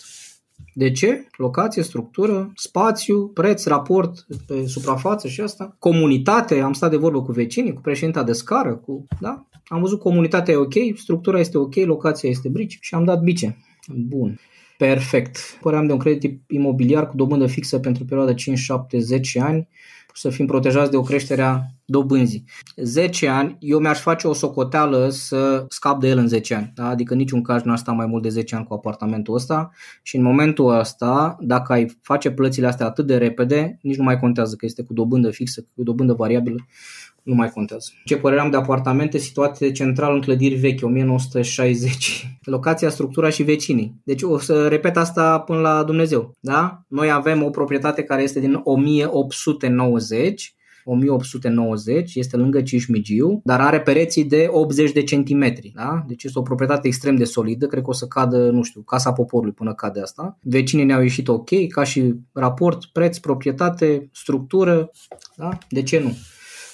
De 0.75 0.91
ce? 0.91 1.27
Locație, 1.37 1.83
structură, 1.83 2.53
spațiu, 2.55 3.29
preț, 3.29 3.65
raport 3.65 4.27
pe 4.47 4.67
suprafață 4.67 5.29
și 5.29 5.41
asta. 5.41 5.77
Comunitate, 5.79 6.61
am 6.61 6.73
stat 6.73 6.91
de 6.91 6.97
vorbă 6.97 7.23
cu 7.23 7.33
vecinii, 7.33 7.73
cu 7.73 7.81
președinta 7.81 8.23
de 8.23 8.33
scară, 8.33 8.75
cu, 8.75 9.07
da? 9.21 9.47
Am 9.67 9.81
văzut 9.81 10.01
comunitatea 10.01 10.55
e 10.55 10.57
ok, 10.57 10.75
structura 10.97 11.39
este 11.39 11.59
ok, 11.59 11.75
locația 11.75 12.29
este 12.29 12.49
brici 12.49 12.79
și 12.81 12.95
am 12.95 13.05
dat 13.05 13.23
bice. 13.23 13.57
Bun. 13.89 14.39
Perfect. 14.79 15.39
Păream 15.61 15.87
de 15.87 15.93
un 15.93 15.99
credit 15.99 16.43
imobiliar 16.49 17.09
cu 17.09 17.17
dobândă 17.17 17.47
fixă 17.47 17.79
pentru 17.79 18.05
perioada 18.05 18.35
5, 18.35 18.59
7, 18.59 18.99
10 18.99 19.41
ani 19.41 19.69
să 20.19 20.31
fim 20.31 20.47
protejați 20.47 20.91
de 20.91 20.97
o 20.97 21.03
creștere 21.03 21.43
a 21.43 21.61
dobânzii. 21.85 22.45
10 22.77 23.29
ani, 23.29 23.57
eu 23.61 23.79
mi-aș 23.79 24.01
face 24.01 24.29
o 24.29 24.33
socoteală 24.33 25.09
să 25.09 25.65
scap 25.69 26.01
de 26.01 26.09
el 26.09 26.19
în 26.19 26.29
10 26.29 26.55
ani. 26.55 26.73
Da? 26.75 26.89
Adică 26.89 27.15
niciun 27.15 27.43
caz 27.43 27.63
nu 27.63 27.73
a 27.73 27.77
stat 27.77 27.95
mai 27.95 28.07
mult 28.07 28.23
de 28.23 28.29
10 28.29 28.55
ani 28.55 28.65
cu 28.65 28.75
apartamentul 28.75 29.35
ăsta 29.35 29.71
și 30.03 30.17
în 30.17 30.23
momentul 30.23 30.79
ăsta, 30.79 31.37
dacă 31.41 31.73
ai 31.73 31.99
face 32.03 32.31
plățile 32.31 32.67
astea 32.67 32.87
atât 32.87 33.07
de 33.07 33.17
repede, 33.17 33.79
nici 33.83 33.97
nu 33.97 34.05
mai 34.05 34.19
contează 34.19 34.55
că 34.55 34.67
este 34.67 34.83
cu 34.83 34.93
dobândă 34.93 35.31
fixă, 35.31 35.67
cu 35.75 35.83
dobândă 35.83 36.13
variabilă, 36.13 36.67
nu 37.29 37.35
mai 37.35 37.51
contează. 37.51 37.91
Ce 38.05 38.17
părere 38.17 38.41
am 38.41 38.51
de 38.51 38.57
apartamente 38.57 39.19
situate 39.19 39.73
central 39.73 40.15
în 40.15 40.21
clădiri 40.21 40.55
vechi, 40.55 40.85
1960. 40.85 42.39
Locația, 42.45 42.89
structura 42.89 43.29
și 43.29 43.43
vecinii. 43.43 44.01
Deci 44.05 44.23
o 44.23 44.39
să 44.39 44.69
repet 44.69 44.97
asta 44.97 45.39
până 45.39 45.61
la 45.61 45.83
Dumnezeu. 45.83 46.33
Da? 46.41 46.85
Noi 46.89 47.11
avem 47.11 47.43
o 47.43 47.51
proprietate 47.51 48.03
care 48.03 48.23
este 48.23 48.41
din 48.41 48.61
1890 48.63 50.53
1890, 50.91 52.15
este 52.15 52.37
lângă 52.37 52.63
Cismigiu, 52.63 53.41
dar 53.45 53.61
are 53.61 53.81
pereții 53.81 54.25
de 54.25 54.49
80 54.51 54.93
de 54.93 55.03
centimetri. 55.03 55.73
Da? 55.75 56.05
Deci 56.07 56.25
este 56.25 56.39
o 56.39 56.43
proprietate 56.43 56.87
extrem 56.87 57.17
de 57.17 57.25
solidă, 57.25 57.67
cred 57.67 57.83
că 57.83 57.91
o 57.91 57.93
să 57.93 58.07
cadă, 58.07 58.51
nu 58.51 58.63
știu, 58.63 58.81
casa 58.81 59.13
poporului 59.13 59.53
până 59.53 59.75
cade 59.75 60.01
asta. 60.01 60.39
Vecinii 60.43 60.85
ne-au 60.85 61.03
ieșit 61.03 61.29
ok, 61.29 61.51
ca 61.69 61.85
și 61.85 62.15
raport, 62.33 62.85
preț, 62.85 63.19
proprietate, 63.19 64.09
structură, 64.13 64.91
da? 65.37 65.59
de 65.69 65.83
ce 65.83 65.99
nu? 65.99 66.13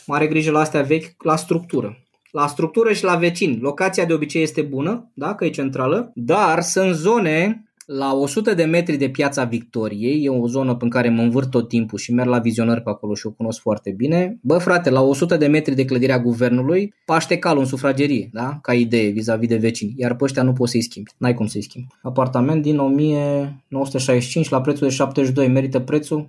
Mare 0.07 0.27
grijă 0.27 0.51
la 0.51 0.61
astea 0.61 0.83
vechi, 0.83 1.23
la 1.23 1.37
structură. 1.37 1.99
La 2.31 2.47
structură 2.47 2.93
și 2.93 3.05
la 3.05 3.17
vecini. 3.17 3.59
Locația 3.61 4.05
de 4.05 4.13
obicei 4.13 4.43
este 4.43 4.63
bună, 4.63 5.11
da, 5.15 5.35
că 5.35 5.45
e 5.45 5.51
centrală, 5.51 6.13
dar 6.15 6.61
sunt 6.61 6.95
zone 6.95 7.65
la 7.87 8.15
100 8.15 8.55
de 8.55 8.65
metri 8.65 8.97
de 8.97 9.09
piața 9.09 9.45
Victoriei, 9.45 10.25
e 10.25 10.29
o 10.29 10.47
zonă 10.47 10.77
în 10.81 10.89
care 10.89 11.09
mă 11.09 11.23
învârt 11.23 11.51
tot 11.51 11.69
timpul 11.69 11.99
și 11.99 12.13
merg 12.13 12.29
la 12.29 12.39
vizionări 12.39 12.83
pe 12.83 12.91
acolo 12.91 13.15
și 13.15 13.27
o 13.27 13.31
cunosc 13.31 13.61
foarte 13.61 13.91
bine. 13.91 14.39
Bă, 14.41 14.59
frate, 14.59 14.91
la 14.91 15.01
100 15.01 15.37
de 15.37 15.47
metri 15.47 15.75
de 15.75 15.85
clădirea 15.85 16.19
guvernului, 16.19 16.95
paște 17.05 17.39
cal 17.39 17.59
în 17.59 17.65
sufragerie, 17.65 18.31
da? 18.33 18.59
Ca 18.63 18.75
idee 18.75 19.11
vis-a-vis 19.11 19.49
de 19.49 19.57
vecini. 19.57 19.95
Iar 19.97 20.17
pe 20.17 20.25
ăștia 20.25 20.43
nu 20.43 20.53
poți 20.53 20.71
să-i 20.71 20.83
schimbi. 20.83 21.11
N-ai 21.17 21.35
cum 21.35 21.47
să-i 21.47 21.63
schimbi. 21.63 21.89
Apartament 22.03 22.63
din 22.63 22.79
1965 22.79 24.49
la 24.49 24.61
prețul 24.61 24.87
de 24.87 24.93
72. 24.93 25.49
Merită 25.49 25.81
prețul? 25.81 26.29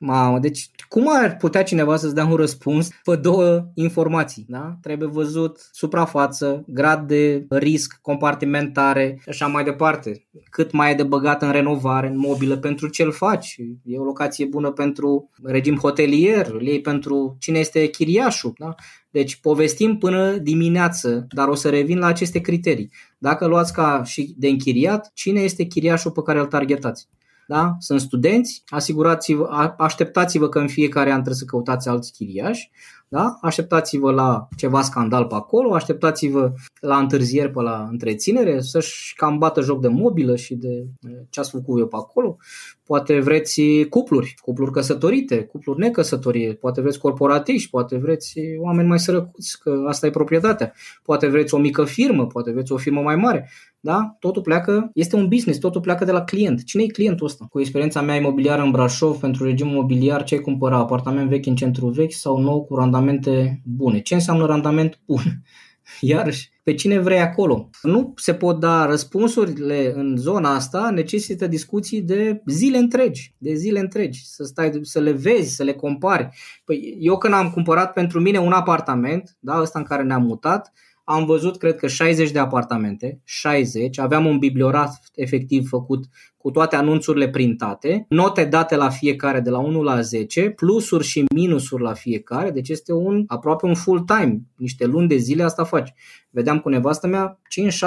Mamă, 0.00 0.38
deci 0.38 0.70
cum 0.88 1.04
ar 1.08 1.36
putea 1.36 1.62
cineva 1.62 1.96
să-ți 1.96 2.14
dea 2.14 2.24
un 2.24 2.34
răspuns 2.34 2.88
pe 3.04 3.16
două 3.16 3.70
informații? 3.74 4.44
Da? 4.48 4.76
Trebuie 4.82 5.08
văzut 5.08 5.68
suprafață, 5.72 6.64
grad 6.66 7.06
de 7.06 7.46
risc, 7.48 7.98
compartimentare 8.02 9.18
și 9.22 9.28
așa 9.28 9.46
mai 9.46 9.64
departe. 9.64 10.26
Cât 10.50 10.72
mai 10.72 10.90
e 10.90 10.94
de 10.94 11.02
băgat 11.02 11.42
în 11.42 11.50
renovare, 11.50 12.08
în 12.08 12.18
mobilă, 12.18 12.56
pentru 12.56 12.88
ce 12.88 13.02
îl 13.02 13.12
faci. 13.12 13.56
E 13.84 13.98
o 13.98 14.04
locație 14.04 14.44
bună 14.44 14.70
pentru 14.70 15.30
regim 15.42 15.76
hotelier, 15.76 16.50
îl 16.52 16.62
iei 16.62 16.80
pentru 16.80 17.36
cine 17.38 17.58
este 17.58 17.86
chiriașul. 17.86 18.52
Da? 18.58 18.74
Deci 19.10 19.36
povestim 19.36 19.96
până 19.96 20.36
dimineață, 20.36 21.26
dar 21.30 21.48
o 21.48 21.54
să 21.54 21.68
revin 21.68 21.98
la 21.98 22.06
aceste 22.06 22.40
criterii. 22.40 22.90
Dacă 23.18 23.46
luați 23.46 23.72
ca 23.72 24.02
și 24.04 24.34
de 24.36 24.48
închiriat, 24.48 25.10
cine 25.14 25.40
este 25.40 25.64
chiriașul 25.64 26.10
pe 26.10 26.22
care 26.22 26.38
îl 26.38 26.46
targetați? 26.46 27.08
Da? 27.48 27.76
sunt 27.78 28.00
studenți, 28.00 28.62
asigurați-vă, 28.66 29.74
așteptați-vă 29.78 30.48
că 30.48 30.58
în 30.58 30.68
fiecare 30.68 31.08
an 31.08 31.14
trebuie 31.14 31.34
să 31.34 31.44
căutați 31.44 31.88
alți 31.88 32.12
chiriași, 32.12 32.70
da? 33.08 33.38
așteptați-vă 33.40 34.10
la 34.12 34.48
ceva 34.56 34.82
scandal 34.82 35.24
pe 35.24 35.34
acolo, 35.34 35.74
așteptați-vă 35.74 36.52
la 36.80 36.98
întârzieri 36.98 37.50
pe 37.50 37.60
la 37.60 37.86
întreținere, 37.90 38.60
să-și 38.60 39.14
cam 39.16 39.38
bată 39.38 39.60
joc 39.60 39.80
de 39.80 39.88
mobilă 39.88 40.36
și 40.36 40.54
de 40.54 40.86
ce 41.30 41.40
ați 41.40 41.50
făcut 41.50 41.78
eu 41.78 41.86
pe 41.86 41.96
acolo. 41.96 42.36
Poate 42.84 43.20
vreți 43.20 43.62
cupluri, 43.90 44.34
cupluri 44.42 44.72
căsătorite, 44.72 45.44
cupluri 45.44 45.78
necăsătorie, 45.78 46.54
poate 46.54 46.80
vreți 46.80 46.98
corporatiști, 46.98 47.70
poate 47.70 47.96
vreți 47.96 48.34
oameni 48.58 48.88
mai 48.88 48.98
sărăcuți, 48.98 49.58
că 49.62 49.84
asta 49.86 50.06
e 50.06 50.10
proprietatea. 50.10 50.72
Poate 51.02 51.26
vreți 51.26 51.54
o 51.54 51.58
mică 51.58 51.84
firmă, 51.84 52.26
poate 52.26 52.50
vreți 52.50 52.72
o 52.72 52.76
firmă 52.76 53.00
mai 53.00 53.16
mare. 53.16 53.50
Da? 53.80 54.16
Totul 54.18 54.42
pleacă, 54.42 54.90
este 54.94 55.16
un 55.16 55.28
business, 55.28 55.58
totul 55.58 55.80
pleacă 55.80 56.04
de 56.04 56.12
la 56.12 56.22
client. 56.24 56.64
Cine 56.64 56.82
e 56.82 56.86
clientul 56.86 57.26
ăsta? 57.26 57.46
Cu 57.50 57.60
experiența 57.60 58.00
mea 58.00 58.14
imobiliară 58.14 58.62
în 58.62 58.70
Brașov, 58.70 59.16
pentru 59.16 59.44
regimul 59.44 59.72
imobiliar, 59.72 60.24
ce 60.24 60.34
ai 60.34 60.40
cumpăra? 60.40 60.76
Apartament 60.76 61.28
vechi 61.28 61.46
în 61.46 61.54
centru 61.54 61.86
vechi 61.86 62.12
sau 62.12 62.40
nou 62.40 62.64
cu 62.64 62.74
randamente 62.98 63.60
bune? 63.64 64.00
Ce 64.00 64.14
înseamnă 64.14 64.46
randament 64.46 65.00
bun? 65.04 65.22
Iarăși, 66.00 66.50
pe 66.62 66.74
cine 66.74 66.98
vrei 66.98 67.20
acolo. 67.20 67.70
Nu 67.82 68.12
se 68.16 68.34
pot 68.34 68.60
da 68.60 68.86
răspunsurile 68.86 69.92
în 69.94 70.16
zona 70.16 70.54
asta, 70.54 70.90
necesită 70.90 71.46
discuții 71.46 72.02
de 72.02 72.42
zile 72.46 72.78
întregi, 72.78 73.34
de 73.38 73.54
zile 73.54 73.78
întregi, 73.78 74.26
să 74.26 74.44
stai, 74.44 74.78
să 74.82 75.00
le 75.00 75.12
vezi, 75.12 75.54
să 75.54 75.62
le 75.62 75.72
compari. 75.72 76.28
Păi 76.64 76.96
eu 77.00 77.18
când 77.18 77.34
am 77.34 77.50
cumpărat 77.50 77.92
pentru 77.92 78.20
mine 78.20 78.38
un 78.38 78.52
apartament, 78.52 79.36
da, 79.38 79.60
ăsta 79.60 79.78
în 79.78 79.84
care 79.84 80.02
ne-am 80.02 80.22
mutat, 80.22 80.72
am 81.10 81.24
văzut, 81.24 81.56
cred 81.56 81.76
că 81.76 81.86
60 81.86 82.30
de 82.30 82.38
apartamente, 82.38 83.20
60, 83.24 83.98
aveam 83.98 84.26
un 84.26 84.38
bibliograf 84.38 84.96
efectiv 85.14 85.68
făcut 85.68 86.04
cu 86.36 86.50
toate 86.50 86.76
anunțurile 86.76 87.28
printate, 87.28 88.06
note 88.08 88.44
date 88.44 88.76
la 88.76 88.88
fiecare 88.88 89.40
de 89.40 89.50
la 89.50 89.58
1 89.58 89.82
la 89.82 90.00
10, 90.00 90.50
plusuri 90.50 91.04
și 91.04 91.24
minusuri 91.34 91.82
la 91.82 91.92
fiecare, 91.92 92.50
deci 92.50 92.68
este 92.68 92.92
un 92.92 93.24
aproape 93.26 93.66
un 93.66 93.74
full 93.74 94.00
time, 94.00 94.40
niște 94.56 94.86
luni 94.86 95.08
de 95.08 95.16
zile 95.16 95.42
asta 95.42 95.64
faci. 95.64 95.94
Vedeam 96.30 96.58
cu 96.58 96.68
nevastă 96.68 97.06
mea 97.06 97.40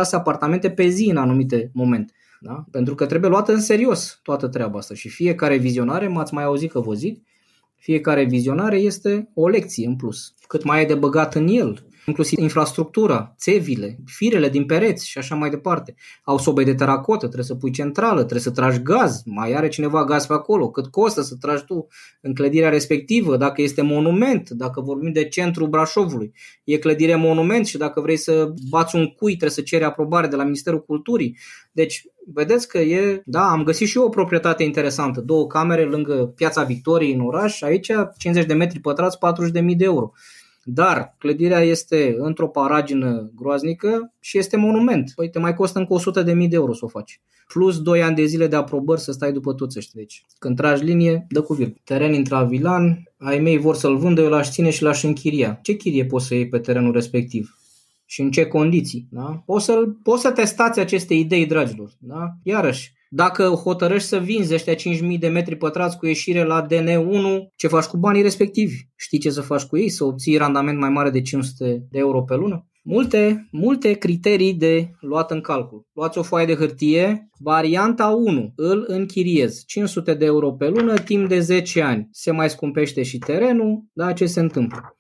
5-6 0.08 0.12
apartamente 0.12 0.70
pe 0.70 0.88
zi 0.88 1.10
în 1.10 1.18
anumite 1.18 1.72
momente. 1.74 2.14
Da? 2.40 2.66
Pentru 2.72 2.96
că 2.96 3.06
trebuie 3.06 3.30
luată 3.30 3.54
în 3.54 3.62
serios 3.62 4.20
toată 4.24 4.48
treaba 4.48 4.78
asta 4.78 4.94
și 4.94 5.10
fiecare 5.10 5.58
vizionare, 5.58 6.08
m-ați 6.08 6.34
mai 6.34 6.44
auzit 6.44 6.72
că 6.72 6.80
vă 6.80 6.94
zic, 6.94 7.24
Fiecare 7.76 8.24
vizionare 8.24 8.78
este 8.78 9.30
o 9.34 9.48
lecție 9.48 9.88
în 9.88 9.96
plus. 9.96 10.34
Cât 10.48 10.64
mai 10.64 10.82
e 10.82 10.86
de 10.86 10.96
băgat 10.96 11.36
în 11.36 11.48
el, 11.48 11.86
inclusiv 12.06 12.40
infrastructura, 12.40 13.36
țevile, 13.38 13.98
firele 14.06 14.50
din 14.50 14.66
pereți 14.66 15.08
și 15.08 15.18
așa 15.18 15.36
mai 15.36 15.50
departe. 15.50 15.96
Au 16.24 16.38
sobe 16.38 16.64
de 16.64 16.74
teracotă, 16.74 17.26
trebuie 17.26 17.44
să 17.44 17.56
pui 17.56 17.72
centrală, 17.72 18.20
trebuie 18.20 18.40
să 18.40 18.52
tragi 18.52 18.82
gaz, 18.82 19.22
mai 19.26 19.54
are 19.54 19.68
cineva 19.68 20.04
gaz 20.04 20.26
pe 20.26 20.34
acolo, 20.34 20.70
cât 20.70 20.88
costă 20.88 21.22
să 21.22 21.36
tragi 21.40 21.64
tu 21.66 21.88
în 22.22 22.34
clădirea 22.34 22.70
respectivă, 22.70 23.38
dacă 23.38 23.62
este 23.62 23.82
monument, 23.82 24.50
dacă 24.50 24.82
vorbim 24.82 25.12
de 25.12 25.28
centrul 25.28 25.68
Brașovului, 25.68 26.34
e 26.64 26.78
clădire 26.78 27.16
monument 27.16 27.66
și 27.66 27.78
dacă 27.78 28.02
vrei 28.02 28.18
să 28.18 28.54
bați 28.70 28.96
un 28.96 29.06
cui 29.08 29.32
trebuie 29.32 29.50
să 29.50 29.62
ceri 29.62 29.84
aprobare 29.84 30.28
de 30.28 30.36
la 30.36 30.44
Ministerul 30.44 30.84
Culturii. 30.84 31.38
Deci 31.72 32.06
vedeți 32.34 32.68
că 32.68 32.78
e, 32.78 33.22
da, 33.26 33.50
am 33.50 33.64
găsit 33.64 33.88
și 33.88 33.98
eu 33.98 34.04
o 34.04 34.10
proprietate 34.10 34.64
interesantă, 34.64 35.22
două 35.22 35.48
camere 35.48 35.84
lângă 35.84 36.34
Piața 36.36 36.64
Victoriei 36.64 37.14
în 37.14 37.22
oraș, 37.22 37.62
aici 37.62 37.92
50 38.18 38.48
de 38.48 38.54
metri 38.54 38.80
pătrați, 38.80 39.18
40.000 39.62 39.76
de 39.78 39.84
euro. 39.84 40.12
Dar 40.64 41.16
clădirea 41.18 41.60
este 41.60 42.16
într-o 42.18 42.48
paragină 42.48 43.32
groaznică 43.36 44.14
și 44.20 44.38
este 44.38 44.58
monument. 44.58 45.12
Păi 45.16 45.30
te 45.30 45.40
mai 45.40 45.54
costă 45.54 45.80
încă 45.80 45.94
100 45.94 46.24
de 46.24 46.34
mii 46.34 46.48
de 46.48 46.56
euro 46.56 46.74
să 46.74 46.86
o 46.86 46.88
faci. 46.88 47.22
Plus 47.48 47.82
2 47.82 48.04
ani 48.04 48.16
de 48.16 48.26
zile 48.26 48.48
de 48.48 48.56
aprobări 48.56 49.02
să 49.02 49.12
stai 49.12 49.32
după 49.32 49.54
toți 49.54 49.78
ăștia. 49.78 50.00
Deci 50.00 50.26
când 50.40 50.56
tragi 50.56 50.84
linie, 50.84 51.26
dă 51.30 51.42
cu 51.42 51.54
vir. 51.54 51.74
Teren 51.84 52.14
intravilan, 52.14 53.04
ai 53.18 53.40
mei 53.40 53.58
vor 53.58 53.76
să-l 53.76 53.98
vândă, 53.98 54.22
eu 54.22 54.30
l-aș 54.30 54.50
ține 54.50 54.70
și 54.70 54.84
l-aș 54.84 55.04
închiria. 55.04 55.60
Ce 55.62 55.74
chirie 55.74 56.06
poți 56.06 56.28
să 56.28 56.34
iei 56.34 56.48
pe 56.48 56.60
terenul 56.60 56.92
respectiv? 56.92 57.56
și 58.12 58.22
în 58.22 58.32
ce 58.32 58.46
condiții. 58.46 59.08
Da? 59.10 59.44
Poți, 59.46 59.66
să, 59.66 59.84
poți 60.04 60.22
să 60.22 60.32
testați 60.32 60.80
aceste 60.80 61.14
idei, 61.14 61.46
dragilor. 61.46 61.92
Da? 62.00 62.36
Iarăși, 62.44 62.94
dacă 63.14 63.44
hotărăști 63.44 64.08
să 64.08 64.18
vinzi 64.18 64.54
ăștia 64.54 64.74
5.000 64.74 65.20
de 65.20 65.28
metri 65.28 65.56
pătrați 65.56 65.98
cu 65.98 66.06
ieșire 66.06 66.44
la 66.44 66.66
DN1, 66.66 67.54
ce 67.56 67.68
faci 67.68 67.86
cu 67.86 67.98
banii 67.98 68.22
respectivi? 68.22 68.76
Știi 68.96 69.20
ce 69.20 69.30
să 69.30 69.42
faci 69.42 69.64
cu 69.64 69.78
ei? 69.78 69.90
Să 69.90 70.04
obții 70.04 70.38
randament 70.38 70.80
mai 70.80 70.90
mare 70.90 71.10
de 71.10 71.22
500 71.22 71.88
de 71.90 71.98
euro 72.00 72.24
pe 72.24 72.36
lună? 72.36 72.66
Multe, 72.84 73.48
multe 73.52 73.94
criterii 73.94 74.54
de 74.54 74.92
luat 75.00 75.32
în 75.32 75.42
calcul. 75.42 75.88
Luați 75.94 76.18
o 76.18 76.24
foaie 76.24 76.46
de 76.46 76.56
hârtie, 76.56 77.30
varianta 77.40 78.08
1, 78.08 78.54
îl 78.56 78.84
închiriez, 78.88 79.64
500 79.66 80.14
de 80.14 80.26
euro 80.26 80.52
pe 80.52 80.68
lună, 80.68 80.94
timp 80.94 81.28
de 81.28 81.40
10 81.40 81.82
ani. 81.82 82.08
Se 82.12 82.32
mai 82.32 82.50
scumpește 82.50 83.04
și 83.04 83.18
terenul, 83.18 83.84
da, 83.94 84.14
ce 84.14 84.26
se 84.26 84.40
întâmplă? 84.40 84.96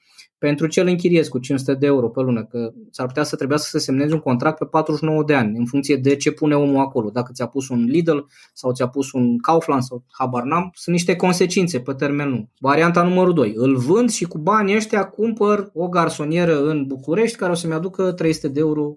Pentru 0.47 0.67
ce 0.67 0.81
îl 0.81 0.87
închiriez 0.87 1.27
cu 1.27 1.39
500 1.39 1.73
de 1.73 1.85
euro 1.85 2.09
pe 2.09 2.21
lună, 2.21 2.43
că 2.43 2.71
s-ar 2.91 3.07
putea 3.07 3.23
să 3.23 3.35
trebuiască 3.35 3.67
să 3.71 3.77
semnezi 3.77 4.13
un 4.13 4.19
contract 4.19 4.57
pe 4.57 4.65
49 4.65 5.23
de 5.23 5.33
ani, 5.33 5.57
în 5.57 5.65
funcție 5.65 5.95
de 5.95 6.15
ce 6.15 6.31
pune 6.31 6.55
omul 6.55 6.79
acolo. 6.79 7.09
Dacă 7.09 7.31
ți-a 7.33 7.45
pus 7.45 7.69
un 7.69 7.83
Lidl 7.83 8.17
sau 8.53 8.71
ți-a 8.71 8.87
pus 8.87 9.11
un 9.11 9.37
Kaufland 9.37 9.81
sau 9.81 10.03
habar 10.11 10.43
n-am, 10.43 10.71
sunt 10.73 10.95
niște 10.95 11.15
consecințe 11.15 11.79
pe 11.79 11.93
termen 11.93 12.29
lung. 12.29 12.47
Varianta 12.59 13.03
numărul 13.03 13.33
2. 13.33 13.53
Îl 13.55 13.77
vând 13.77 14.09
și 14.09 14.25
cu 14.25 14.37
banii 14.37 14.75
ăștia 14.75 15.03
cumpăr 15.03 15.69
o 15.73 15.87
garsonieră 15.87 16.63
în 16.63 16.85
București 16.85 17.37
care 17.37 17.51
o 17.51 17.55
să-mi 17.55 17.73
aducă 17.73 18.11
300 18.11 18.47
de 18.47 18.59
euro 18.59 18.95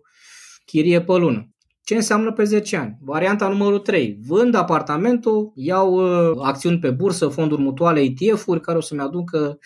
chirie 0.64 1.02
pe 1.02 1.12
lună. 1.12 1.48
Ce 1.82 1.94
înseamnă 1.94 2.32
pe 2.32 2.44
10 2.44 2.76
ani? 2.76 2.98
Varianta 3.00 3.48
numărul 3.48 3.78
3. 3.78 4.18
Vând 4.26 4.54
apartamentul, 4.54 5.52
iau 5.54 5.92
uh, 5.94 6.38
acțiuni 6.42 6.78
pe 6.78 6.90
bursă, 6.90 7.28
fonduri 7.28 7.62
mutuale, 7.62 8.00
ETF-uri 8.00 8.60
care 8.60 8.78
o 8.78 8.80
să-mi 8.80 9.00
aducă 9.00 9.58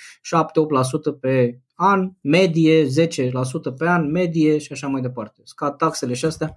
7-8% 1.14 1.20
pe 1.20 1.58
an, 1.80 2.10
medie 2.20 2.86
10% 2.86 2.88
pe 3.78 3.88
an, 3.88 4.10
medie 4.10 4.58
și 4.58 4.72
așa 4.72 4.86
mai 4.86 5.00
departe. 5.00 5.40
Scad 5.44 5.76
taxele 5.76 6.14
și 6.14 6.24
astea, 6.24 6.56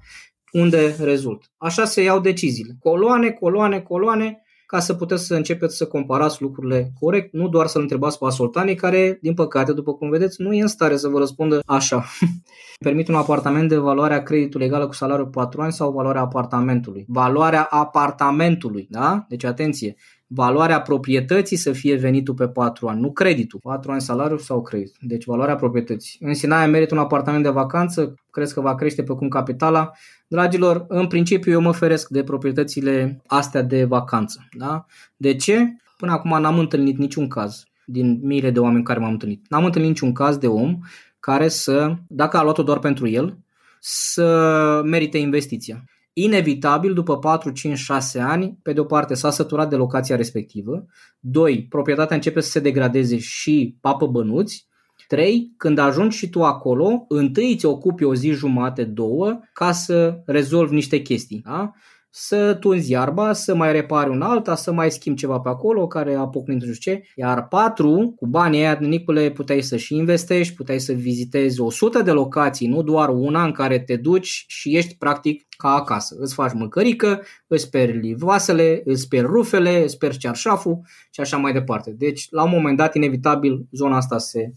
unde 0.51 0.95
rezult. 0.99 1.51
Așa 1.57 1.85
se 1.85 2.01
iau 2.01 2.19
deciziile. 2.19 2.75
Coloane, 2.79 3.31
coloane, 3.31 3.79
coloane, 3.79 4.41
ca 4.65 4.79
să 4.79 4.93
puteți 4.93 5.25
să 5.25 5.35
începeți 5.35 5.77
să 5.77 5.87
comparați 5.87 6.41
lucrurile 6.41 6.91
corect, 6.99 7.33
nu 7.33 7.47
doar 7.47 7.67
să-l 7.67 7.81
întrebați 7.81 8.17
pe 8.17 8.25
asoltanii 8.25 8.75
care, 8.75 9.17
din 9.21 9.33
păcate, 9.33 9.73
după 9.73 9.93
cum 9.93 10.09
vedeți, 10.09 10.41
nu 10.41 10.53
e 10.53 10.61
în 10.61 10.67
stare 10.67 10.97
să 10.97 11.07
vă 11.07 11.19
răspundă 11.19 11.59
așa. 11.65 12.05
Permit 12.85 13.07
un 13.07 13.15
apartament 13.15 13.69
de 13.69 13.77
valoarea 13.77 14.23
creditului 14.23 14.65
egală 14.65 14.87
cu 14.87 14.93
salariul 14.93 15.27
4 15.27 15.61
ani 15.61 15.71
sau 15.71 15.91
valoarea 15.91 16.21
apartamentului. 16.21 17.05
Valoarea 17.07 17.63
apartamentului, 17.63 18.87
da? 18.89 19.25
Deci 19.29 19.43
atenție, 19.43 19.95
valoarea 20.33 20.81
proprietății 20.81 21.57
să 21.57 21.71
fie 21.71 21.95
venitul 21.95 22.33
pe 22.33 22.47
4 22.47 22.87
ani, 22.87 23.01
nu 23.01 23.11
creditul. 23.11 23.59
4 23.63 23.91
ani 23.91 24.01
salariu 24.01 24.37
sau 24.37 24.61
credit. 24.61 24.95
Deci 24.99 25.25
valoarea 25.25 25.55
proprietății. 25.55 26.19
În 26.21 26.33
Sinaia 26.33 26.67
merită 26.67 26.95
un 26.95 27.01
apartament 27.01 27.43
de 27.43 27.49
vacanță, 27.49 28.15
crezi 28.29 28.53
că 28.53 28.61
va 28.61 28.75
crește 28.75 29.03
pe 29.03 29.13
cum 29.13 29.27
capitala. 29.27 29.91
Dragilor, 30.27 30.85
în 30.87 31.07
principiu 31.07 31.51
eu 31.51 31.61
mă 31.61 31.71
feresc 31.71 32.09
de 32.09 32.23
proprietățile 32.23 33.21
astea 33.27 33.61
de 33.61 33.83
vacanță. 33.83 34.47
Da? 34.57 34.85
De 35.17 35.35
ce? 35.35 35.75
Până 35.97 36.11
acum 36.11 36.41
n-am 36.41 36.59
întâlnit 36.59 36.97
niciun 36.97 37.27
caz 37.27 37.63
din 37.85 38.19
miile 38.23 38.51
de 38.51 38.59
oameni 38.59 38.83
care 38.83 38.99
m-am 38.99 39.11
întâlnit. 39.11 39.45
N-am 39.49 39.65
întâlnit 39.65 39.89
niciun 39.89 40.13
caz 40.13 40.37
de 40.37 40.47
om 40.47 40.79
care 41.19 41.47
să, 41.47 41.93
dacă 42.07 42.37
a 42.37 42.43
luat-o 42.43 42.63
doar 42.63 42.79
pentru 42.79 43.07
el, 43.07 43.37
să 43.79 44.81
merite 44.85 45.17
investiția 45.17 45.83
inevitabil 46.13 46.93
după 46.93 47.17
4, 47.17 47.49
5, 47.49 47.77
6 47.77 48.19
ani, 48.19 48.59
pe 48.61 48.73
de 48.73 48.79
o 48.79 48.83
parte 48.83 49.13
s-a 49.13 49.31
săturat 49.31 49.69
de 49.69 49.75
locația 49.75 50.15
respectivă, 50.15 50.85
2. 51.19 51.65
proprietatea 51.69 52.15
începe 52.15 52.41
să 52.41 52.49
se 52.49 52.59
degradeze 52.59 53.17
și 53.17 53.77
papă 53.81 54.07
bănuți, 54.07 54.69
3. 55.07 55.53
Când 55.57 55.77
ajungi 55.77 56.17
și 56.17 56.29
tu 56.29 56.43
acolo, 56.43 57.05
întâi 57.07 57.53
îți 57.53 57.65
ocupi 57.65 58.03
o 58.03 58.15
zi 58.15 58.31
jumate, 58.31 58.83
două, 58.83 59.39
ca 59.53 59.71
să 59.71 60.21
rezolvi 60.25 60.73
niște 60.73 61.01
chestii. 61.01 61.41
Da? 61.45 61.71
Să 62.13 62.53
tunzi 62.53 62.91
iarba, 62.91 63.33
să 63.33 63.55
mai 63.55 63.71
repari 63.71 64.09
un 64.09 64.21
alta, 64.21 64.55
să 64.55 64.71
mai 64.71 64.91
schimbi 64.91 65.19
ceva 65.19 65.39
pe 65.39 65.49
acolo 65.49 65.87
care 65.87 66.15
a 66.15 66.27
pocnit 66.27 66.63
nu 66.63 66.73
știu 66.73 66.93
ce. 66.93 67.03
Iar 67.15 67.47
patru, 67.47 68.13
cu 68.15 68.27
banii 68.27 68.59
aia, 68.59 68.77
Nicule, 68.81 69.31
puteai 69.31 69.61
să 69.61 69.77
și 69.77 69.95
investești, 69.95 70.55
puteai 70.55 70.79
să 70.79 70.93
vizitezi 70.93 71.59
100 71.61 72.01
de 72.01 72.11
locații, 72.11 72.67
nu 72.67 72.81
doar 72.81 73.09
una 73.09 73.43
în 73.43 73.51
care 73.51 73.79
te 73.79 73.95
duci 73.95 74.45
și 74.47 74.77
ești 74.77 74.95
practic 74.95 75.45
ca 75.57 75.69
acasă. 75.73 76.15
Îți 76.19 76.33
faci 76.33 76.53
mâncărică, 76.53 77.21
îți 77.47 77.63
speri 77.63 78.13
vasele, 78.17 78.81
îți 78.85 79.01
speri 79.01 79.25
rufele, 79.25 79.83
îți 79.83 79.93
speri 79.93 80.17
cearșaful 80.17 80.79
și 81.11 81.21
așa 81.21 81.37
mai 81.37 81.53
departe. 81.53 81.91
Deci, 81.91 82.27
la 82.29 82.43
un 82.43 82.49
moment 82.51 82.77
dat, 82.77 82.95
inevitabil, 82.95 83.65
zona 83.71 83.95
asta 83.95 84.17
se 84.17 84.51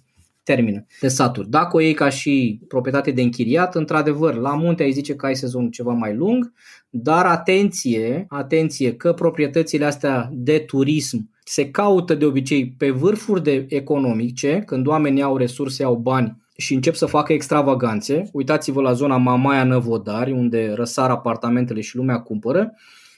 termină 0.45 0.87
de 1.01 1.09
saturi. 1.09 1.51
Dacă 1.51 1.77
o 1.77 1.81
iei 1.81 1.95
ca 1.95 2.09
și 2.09 2.61
proprietate 2.69 3.11
de 3.11 3.23
închiriat, 3.23 3.75
într-adevăr, 3.75 4.35
la 4.35 4.55
munte 4.55 4.83
ai 4.83 4.93
zice 4.93 5.15
că 5.15 5.27
ai 5.27 5.37
sezonul 5.37 5.71
ceva 5.71 5.93
mai 5.93 6.15
lung, 6.15 6.53
dar 6.91 7.27
atenție, 7.27 8.27
atenție 8.29 8.95
că 8.95 9.13
proprietățile 9.13 9.85
astea 9.85 10.29
de 10.33 10.59
turism 10.59 11.31
se 11.45 11.71
caută 11.71 12.15
de 12.15 12.25
obicei 12.25 12.75
pe 12.79 12.91
vârfuri 12.91 13.43
de 13.43 13.67
economice, 13.69 14.63
când 14.67 14.87
oamenii 14.87 15.23
au 15.23 15.37
resurse, 15.37 15.85
au 15.85 15.97
bani 15.97 16.43
și 16.57 16.75
încep 16.75 16.95
să 16.95 17.07
facă 17.07 17.33
extravaganțe. 17.33 18.29
Uitați-vă 18.33 18.81
la 18.81 18.93
zona 18.93 19.17
Mamaia 19.17 19.65
Năvodari, 19.65 20.33
unde 20.33 20.73
răsar 20.75 21.11
apartamentele 21.11 21.81
și 21.81 21.97
lumea 21.97 22.19
cumpără. 22.19 22.73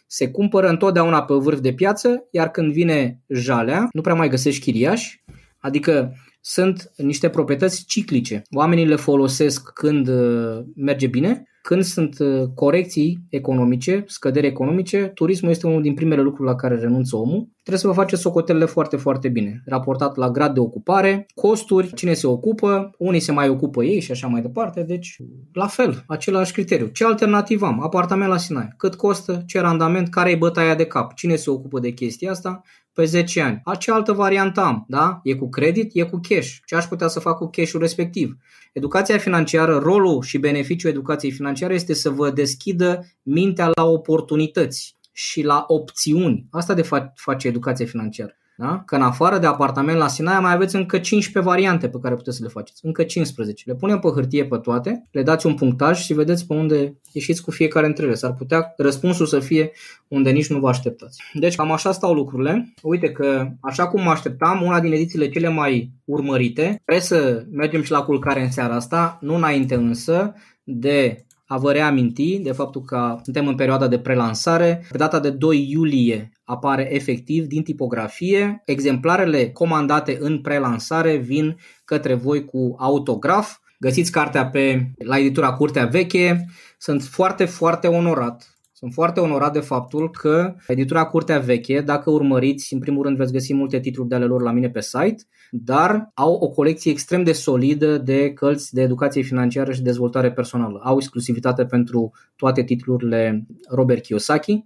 Se 0.07 0.31
cumpără 0.31 0.69
întotdeauna 0.69 1.23
pe 1.23 1.35
vârf 1.35 1.61
de 1.61 1.73
piață, 1.73 2.29
iar 2.31 2.51
când 2.51 2.73
vine 2.73 3.21
jalea, 3.29 3.89
nu 3.93 4.01
prea 4.01 4.15
mai 4.15 4.29
găsești 4.29 4.61
chiriași, 4.61 5.25
adică 5.59 6.13
sunt 6.49 6.93
niște 6.97 7.29
proprietăți 7.29 7.85
ciclice. 7.85 8.43
Oamenii 8.51 8.87
le 8.87 8.97
folosesc 8.97 9.71
când 9.73 10.09
uh, 10.09 10.65
merge 10.75 11.07
bine, 11.07 11.43
când 11.63 11.83
sunt 11.83 12.19
uh, 12.19 12.49
corecții 12.55 13.19
economice, 13.29 14.05
scăderi 14.07 14.47
economice, 14.47 15.11
turismul 15.15 15.51
este 15.51 15.67
unul 15.67 15.83
din 15.83 15.95
primele 15.95 16.23
lucruri 16.23 16.49
la 16.49 16.55
care 16.55 16.79
renunță 16.79 17.17
omul. 17.17 17.49
Trebuie 17.63 17.79
să 17.79 17.87
vă 17.87 17.93
faceți 17.93 18.23
socotelele 18.23 18.65
foarte, 18.65 18.97
foarte 18.97 19.29
bine. 19.29 19.63
Raportat 19.65 20.17
la 20.17 20.31
grad 20.31 20.55
de 20.55 20.61
ocupare, 20.61 21.27
costuri, 21.35 21.95
cine 21.95 22.13
se 22.13 22.27
ocupă, 22.27 22.91
unii 22.99 23.21
se 23.21 23.33
mai 23.33 23.49
ocupă 23.49 23.85
ei 23.85 24.01
și 24.01 24.11
așa 24.11 24.27
mai 24.27 24.41
departe. 24.41 24.83
Deci, 24.83 25.17
la 25.53 25.67
fel, 25.67 26.05
același 26.07 26.53
criteriu. 26.53 26.87
Ce 26.87 27.05
alternativă 27.05 27.67
am? 27.67 27.83
Apartament 27.83 28.31
la 28.31 28.37
Sinaia. 28.37 28.75
Cât 28.77 28.95
costă? 28.95 29.43
Ce 29.47 29.61
randament? 29.61 30.09
Care 30.09 30.31
e 30.31 30.37
bătaia 30.37 30.75
de 30.75 30.87
cap? 30.87 31.15
Cine 31.15 31.37
se 31.37 31.51
ocupă 31.51 31.81
de 31.81 31.91
chestia 31.91 32.31
asta? 32.31 32.63
Pe 32.97 33.05
10 33.05 33.41
ani. 33.41 33.61
A, 33.65 33.75
ce 33.75 33.91
altă 33.91 34.13
variantă 34.13 34.61
am? 34.61 34.85
Da? 34.89 35.21
E 35.23 35.35
cu 35.35 35.49
credit, 35.49 35.91
e 35.95 36.03
cu 36.03 36.21
cash. 36.29 36.57
Ce 36.65 36.75
aș 36.75 36.85
putea 36.85 37.09
să 37.09 37.21
fac 37.21 37.37
cu 37.37 37.51
cashul 37.51 37.81
respectiv? 37.81 38.37
Educația 38.73 39.19
financiară, 39.19 39.79
rolul 39.79 40.23
și 40.23 40.39
beneficiul 40.39 40.91
educației 40.91 41.33
financiare 41.33 41.75
este 41.75 41.95
să 41.95 42.11
vă 42.11 42.31
deschidă 42.31 43.07
mintea 43.23 43.71
la 43.75 43.85
oportunități 43.85 44.97
și 45.13 45.43
la 45.43 45.65
opțiuni. 45.67 46.47
Asta 46.51 46.75
de 46.75 46.89
face 47.15 47.49
educația 47.49 47.87
financiară. 47.87 48.37
Da? 48.57 48.83
Că 48.87 48.95
în 48.95 49.03
afară 49.03 49.39
de 49.39 49.47
apartament 49.47 49.99
la 49.99 50.09
Sinaia 50.09 50.41
mai 50.41 50.53
aveți 50.53 50.77
încă 50.77 50.99
15 50.99 51.51
variante 51.51 51.89
pe 51.89 51.99
care 52.03 52.15
puteți 52.15 52.37
să 52.37 52.43
le 52.43 52.49
faceți. 52.49 52.81
Încă 52.85 53.03
15. 53.03 53.63
Le 53.67 53.75
punem 53.75 53.99
pe 53.99 54.09
hârtie 54.09 54.45
pe 54.45 54.57
toate, 54.57 55.09
le 55.11 55.23
dați 55.23 55.47
un 55.47 55.55
punctaj 55.55 55.99
și 55.99 56.15
vedeți 56.15 56.47
pe 56.47 56.55
unde 56.55 57.01
ieșiți 57.13 57.43
cu 57.43 57.51
fiecare 57.51 57.87
între 57.87 58.05
ele. 58.05 58.15
S-ar 58.15 58.35
putea 58.35 58.75
răspunsul 58.77 59.27
să 59.27 59.39
fie 59.39 59.71
unde 60.09 60.31
nici 60.31 60.49
nu 60.49 60.59
vă 60.59 60.69
așteptați. 60.69 61.23
Deci 61.33 61.55
cam 61.55 61.73
așa 61.73 61.93
stau 61.93 62.15
lucrurile. 62.15 62.73
Uite 62.83 63.11
că 63.11 63.49
așa 63.61 63.87
cum 63.87 64.03
mă 64.03 64.11
așteptam, 64.11 64.63
una 64.63 64.81
din 64.81 64.93
edițiile 64.93 65.29
cele 65.29 65.49
mai 65.49 65.91
urmărite, 66.05 66.83
trebuie 66.85 67.05
să 67.05 67.45
mergem 67.51 67.83
și 67.83 67.91
la 67.91 68.03
culcare 68.03 68.43
în 68.43 68.51
seara 68.51 68.75
asta, 68.75 69.19
nu 69.21 69.35
înainte 69.35 69.75
însă 69.75 70.35
de 70.65 71.26
a 71.47 71.57
vă 71.57 71.73
reaminti 71.73 72.39
de 72.39 72.53
faptul 72.53 72.83
că 72.83 73.19
suntem 73.23 73.47
în 73.47 73.55
perioada 73.55 73.89
de 73.89 73.99
prelansare. 73.99 74.87
Pe 74.91 74.97
data 74.97 75.21
de 75.21 75.31
2 75.31 75.71
iulie 75.71 76.33
apare 76.45 76.95
efectiv 76.95 77.47
din 77.47 77.63
tipografie. 77.63 78.63
Exemplarele 78.65 79.51
comandate 79.51 80.17
în 80.21 80.41
prelansare 80.41 81.17
vin 81.17 81.59
către 81.85 82.15
voi 82.15 82.45
cu 82.45 82.75
autograf. 82.79 83.57
Găsiți 83.79 84.11
cartea 84.11 84.47
pe 84.47 84.91
la 84.99 85.19
editura 85.19 85.53
Curtea 85.53 85.85
Veche. 85.85 86.47
Sunt 86.79 87.03
foarte, 87.03 87.45
foarte 87.45 87.87
onorat 87.87 88.56
sunt 88.79 88.93
foarte 88.93 89.21
onorat 89.21 89.53
de 89.53 89.61
faptul 89.61 90.11
că 90.11 90.55
editura 90.67 91.05
Curtea 91.05 91.39
Veche, 91.39 91.81
dacă 91.81 92.11
urmăriți, 92.11 92.73
în 92.73 92.79
primul 92.79 93.03
rând 93.03 93.17
veți 93.17 93.33
găsi 93.33 93.55
multe 93.55 93.81
titluri 93.81 94.09
de 94.09 94.15
ale 94.15 94.25
lor 94.25 94.43
la 94.43 94.53
mine 94.53 94.71
pe 94.71 94.81
site, 94.81 95.23
dar 95.51 96.11
au 96.15 96.33
o 96.33 96.49
colecție 96.49 96.91
extrem 96.91 97.23
de 97.23 97.33
solidă 97.33 97.99
de 97.99 98.33
cărți 98.33 98.75
de 98.75 98.83
educație 98.83 99.23
financiară 99.23 99.73
și 99.73 99.83
dezvoltare 99.83 100.33
personală. 100.33 100.81
Au 100.83 100.97
exclusivitate 100.97 101.65
pentru 101.65 102.13
toate 102.37 102.65
titlurile 102.65 103.47
Robert 103.69 104.03
Kiyosaki, 104.03 104.65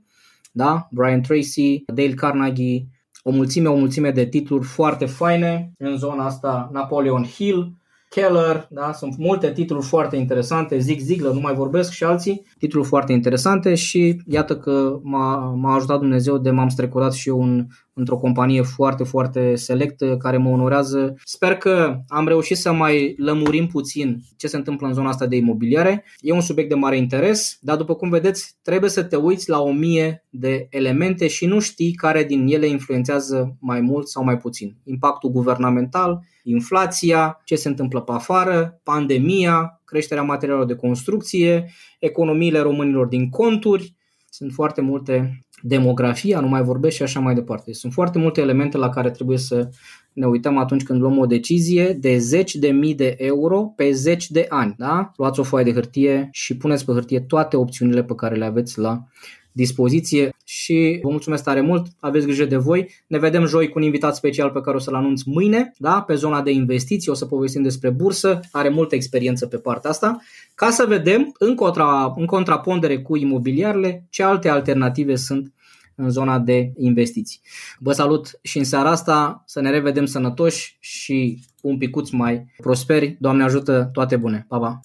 da? 0.53 0.89
Brian 0.91 1.23
Tracy, 1.23 1.83
Dale 1.87 2.15
Carnegie, 2.15 2.87
o 3.23 3.31
mulțime, 3.31 3.69
o 3.69 3.77
mulțime 3.77 4.11
de 4.11 4.27
titluri 4.27 4.65
foarte 4.65 5.07
faine 5.07 5.73
în 5.79 5.97
zona 5.97 6.25
asta, 6.25 6.71
Napoleon 6.73 7.25
Hill, 7.25 7.73
Keller, 8.11 8.67
da? 8.71 8.93
sunt 8.93 9.17
multe 9.17 9.53
titluri 9.53 9.87
foarte 9.87 10.17
interesante, 10.17 10.79
Zig 10.79 11.01
Ziglar, 11.01 11.33
nu 11.33 11.41
mai 11.41 11.55
vorbesc 11.55 11.93
și 11.93 12.05
alții, 12.05 12.47
titluri 12.59 12.87
foarte 12.87 13.13
interesante 13.13 13.75
și 13.75 14.21
iată 14.27 14.57
că 14.57 14.99
m-a, 15.03 15.55
m-a 15.55 15.75
ajutat 15.75 15.99
Dumnezeu 15.99 16.39
de 16.39 16.51
m-am 16.51 16.69
strecurat 16.69 17.13
și 17.13 17.29
eu 17.29 17.43
în, 17.43 17.67
într-o 17.93 18.17
companie 18.17 18.63
foarte, 18.63 19.05
foarte 19.05 19.55
selectă 19.55 20.17
care 20.17 20.37
mă 20.37 20.49
onorează. 20.49 21.15
Sper 21.25 21.55
că 21.55 21.97
am 22.09 22.27
reușit 22.27 22.57
să 22.57 22.73
mai 22.73 23.15
lămurim 23.17 23.67
puțin 23.67 24.23
ce 24.37 24.47
se 24.47 24.57
întâmplă 24.57 24.87
în 24.87 24.95
zona 24.95 25.09
asta 25.09 25.27
de 25.27 25.37
imobiliare. 25.37 26.05
E 26.21 26.33
un 26.33 26.41
subiect 26.41 26.69
de 26.69 26.75
mare 26.75 26.97
interes, 26.97 27.59
dar 27.61 27.77
după 27.77 27.95
cum 27.95 28.09
vedeți, 28.09 28.57
trebuie 28.63 28.91
să 28.91 29.03
te 29.03 29.17
uiți 29.17 29.51
la 29.51 29.61
o 29.61 29.73
mie 29.73 30.25
de 30.31 30.67
elemente 30.71 31.27
și 31.27 31.47
nu 31.47 31.59
știi 31.59 31.93
care 31.93 32.25
din 32.25 32.47
ele 32.47 32.67
influențează 32.67 33.57
mai 33.61 33.81
mult 33.81 34.09
sau 34.09 34.25
mai 34.25 34.37
puțin. 34.37 34.77
Impactul 34.85 35.31
guvernamental, 35.31 36.21
inflația, 36.51 37.41
ce 37.45 37.55
se 37.57 37.69
întâmplă 37.69 38.01
pe 38.01 38.13
afară, 38.13 38.81
pandemia, 38.83 39.81
creșterea 39.85 40.23
materialelor 40.23 40.69
de 40.69 40.75
construcție, 40.75 41.71
economiile 41.99 42.59
românilor 42.59 43.07
din 43.07 43.29
conturi. 43.29 43.95
Sunt 44.31 44.53
foarte 44.53 44.81
multe 44.81 45.41
demografia, 45.63 46.41
nu 46.41 46.49
mai 46.49 46.63
vorbesc 46.63 46.97
și 46.97 47.03
așa 47.03 47.21
mai 47.21 47.35
departe. 47.35 47.73
Sunt 47.73 47.93
foarte 47.93 48.19
multe 48.19 48.41
elemente 48.41 48.77
la 48.77 48.89
care 48.89 49.11
trebuie 49.11 49.39
să 49.39 49.69
ne 50.13 50.27
uităm 50.27 50.57
atunci 50.57 50.83
când 50.83 51.01
luăm 51.01 51.19
o 51.19 51.27
decizie 51.27 51.93
de 51.93 52.19
zeci 52.19 52.55
de 52.55 52.69
mii 52.69 52.95
de 52.95 53.15
euro 53.19 53.63
pe 53.77 53.91
zeci 53.91 54.31
de 54.31 54.47
ani. 54.49 54.75
Da? 54.79 55.11
Luați 55.17 55.41
o 55.41 55.43
foaie 55.43 55.65
de 55.65 55.73
hârtie 55.73 56.29
și 56.33 56.57
puneți 56.57 56.85
pe 56.85 56.93
hârtie 56.93 57.21
toate 57.21 57.57
opțiunile 57.57 58.05
pe 58.05 58.15
care 58.15 58.35
le 58.35 58.45
aveți 58.45 58.79
la 58.79 59.05
dispoziție 59.53 60.35
și 60.45 60.99
vă 61.03 61.09
mulțumesc 61.11 61.45
tare 61.45 61.61
mult, 61.61 61.87
aveți 62.01 62.27
grijă 62.27 62.45
de 62.45 62.57
voi. 62.57 62.89
Ne 63.07 63.19
vedem 63.19 63.47
joi 63.47 63.69
cu 63.69 63.79
un 63.79 63.85
invitat 63.85 64.17
special 64.17 64.51
pe 64.51 64.61
care 64.61 64.77
o 64.77 64.81
să-l 64.81 64.95
anunț 64.95 65.23
mâine, 65.23 65.73
da? 65.79 66.03
pe 66.03 66.15
zona 66.15 66.43
de 66.43 66.51
investiții, 66.51 67.11
o 67.11 67.15
să 67.15 67.27
povestim 67.27 67.63
despre 67.63 67.91
bursă, 67.91 68.41
are 68.53 68.69
multă 68.69 68.95
experiență 68.95 69.47
pe 69.47 69.57
partea 69.57 69.91
asta, 69.91 70.19
ca 70.55 70.71
să 70.71 70.85
vedem 70.89 71.35
în, 71.39 71.55
contra, 71.55 72.15
în 72.17 72.27
contrapondere 72.27 72.99
cu 72.99 73.17
imobiliarele 73.17 74.07
ce 74.11 74.23
alte 74.23 74.49
alternative 74.49 75.17
sunt 75.17 75.53
în 75.95 76.11
zona 76.11 76.39
de 76.39 76.73
investiții. 76.77 77.41
Vă 77.79 77.93
salut 77.93 78.39
și 78.43 78.59
în 78.59 78.65
seara 78.65 78.91
asta, 78.91 79.43
să 79.47 79.61
ne 79.61 79.71
revedem 79.71 80.05
sănătoși 80.05 80.77
și 80.81 81.39
un 81.63 81.79
picuț 81.79 82.11
mai 82.11 82.47
prosperi. 82.57 83.17
Doamne 83.21 83.43
ajută, 83.43 83.91
toate 83.93 84.17
bune! 84.17 84.45
Pa, 84.49 84.59
pa! 84.59 84.81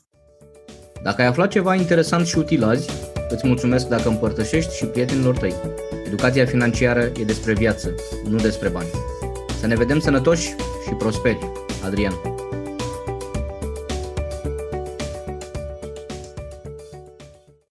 Dacă 1.03 1.21
ai 1.21 1.27
aflat 1.27 1.51
ceva 1.51 1.75
interesant 1.75 2.25
și 2.25 2.37
util 2.37 2.63
azi, 2.63 2.89
îți 3.29 3.47
mulțumesc 3.47 3.87
dacă 3.87 4.09
împărtășești 4.09 4.75
și 4.75 4.85
prietenilor 4.85 5.37
tăi. 5.37 5.53
Educația 6.05 6.45
financiară 6.45 7.11
e 7.19 7.23
despre 7.23 7.53
viață, 7.53 7.95
nu 8.29 8.37
despre 8.37 8.69
bani. 8.69 8.89
Să 9.59 9.67
ne 9.67 9.75
vedem 9.75 9.99
sănătoși 9.99 10.55
și 10.87 10.93
prosperi. 10.97 11.51
Adrian 11.85 12.34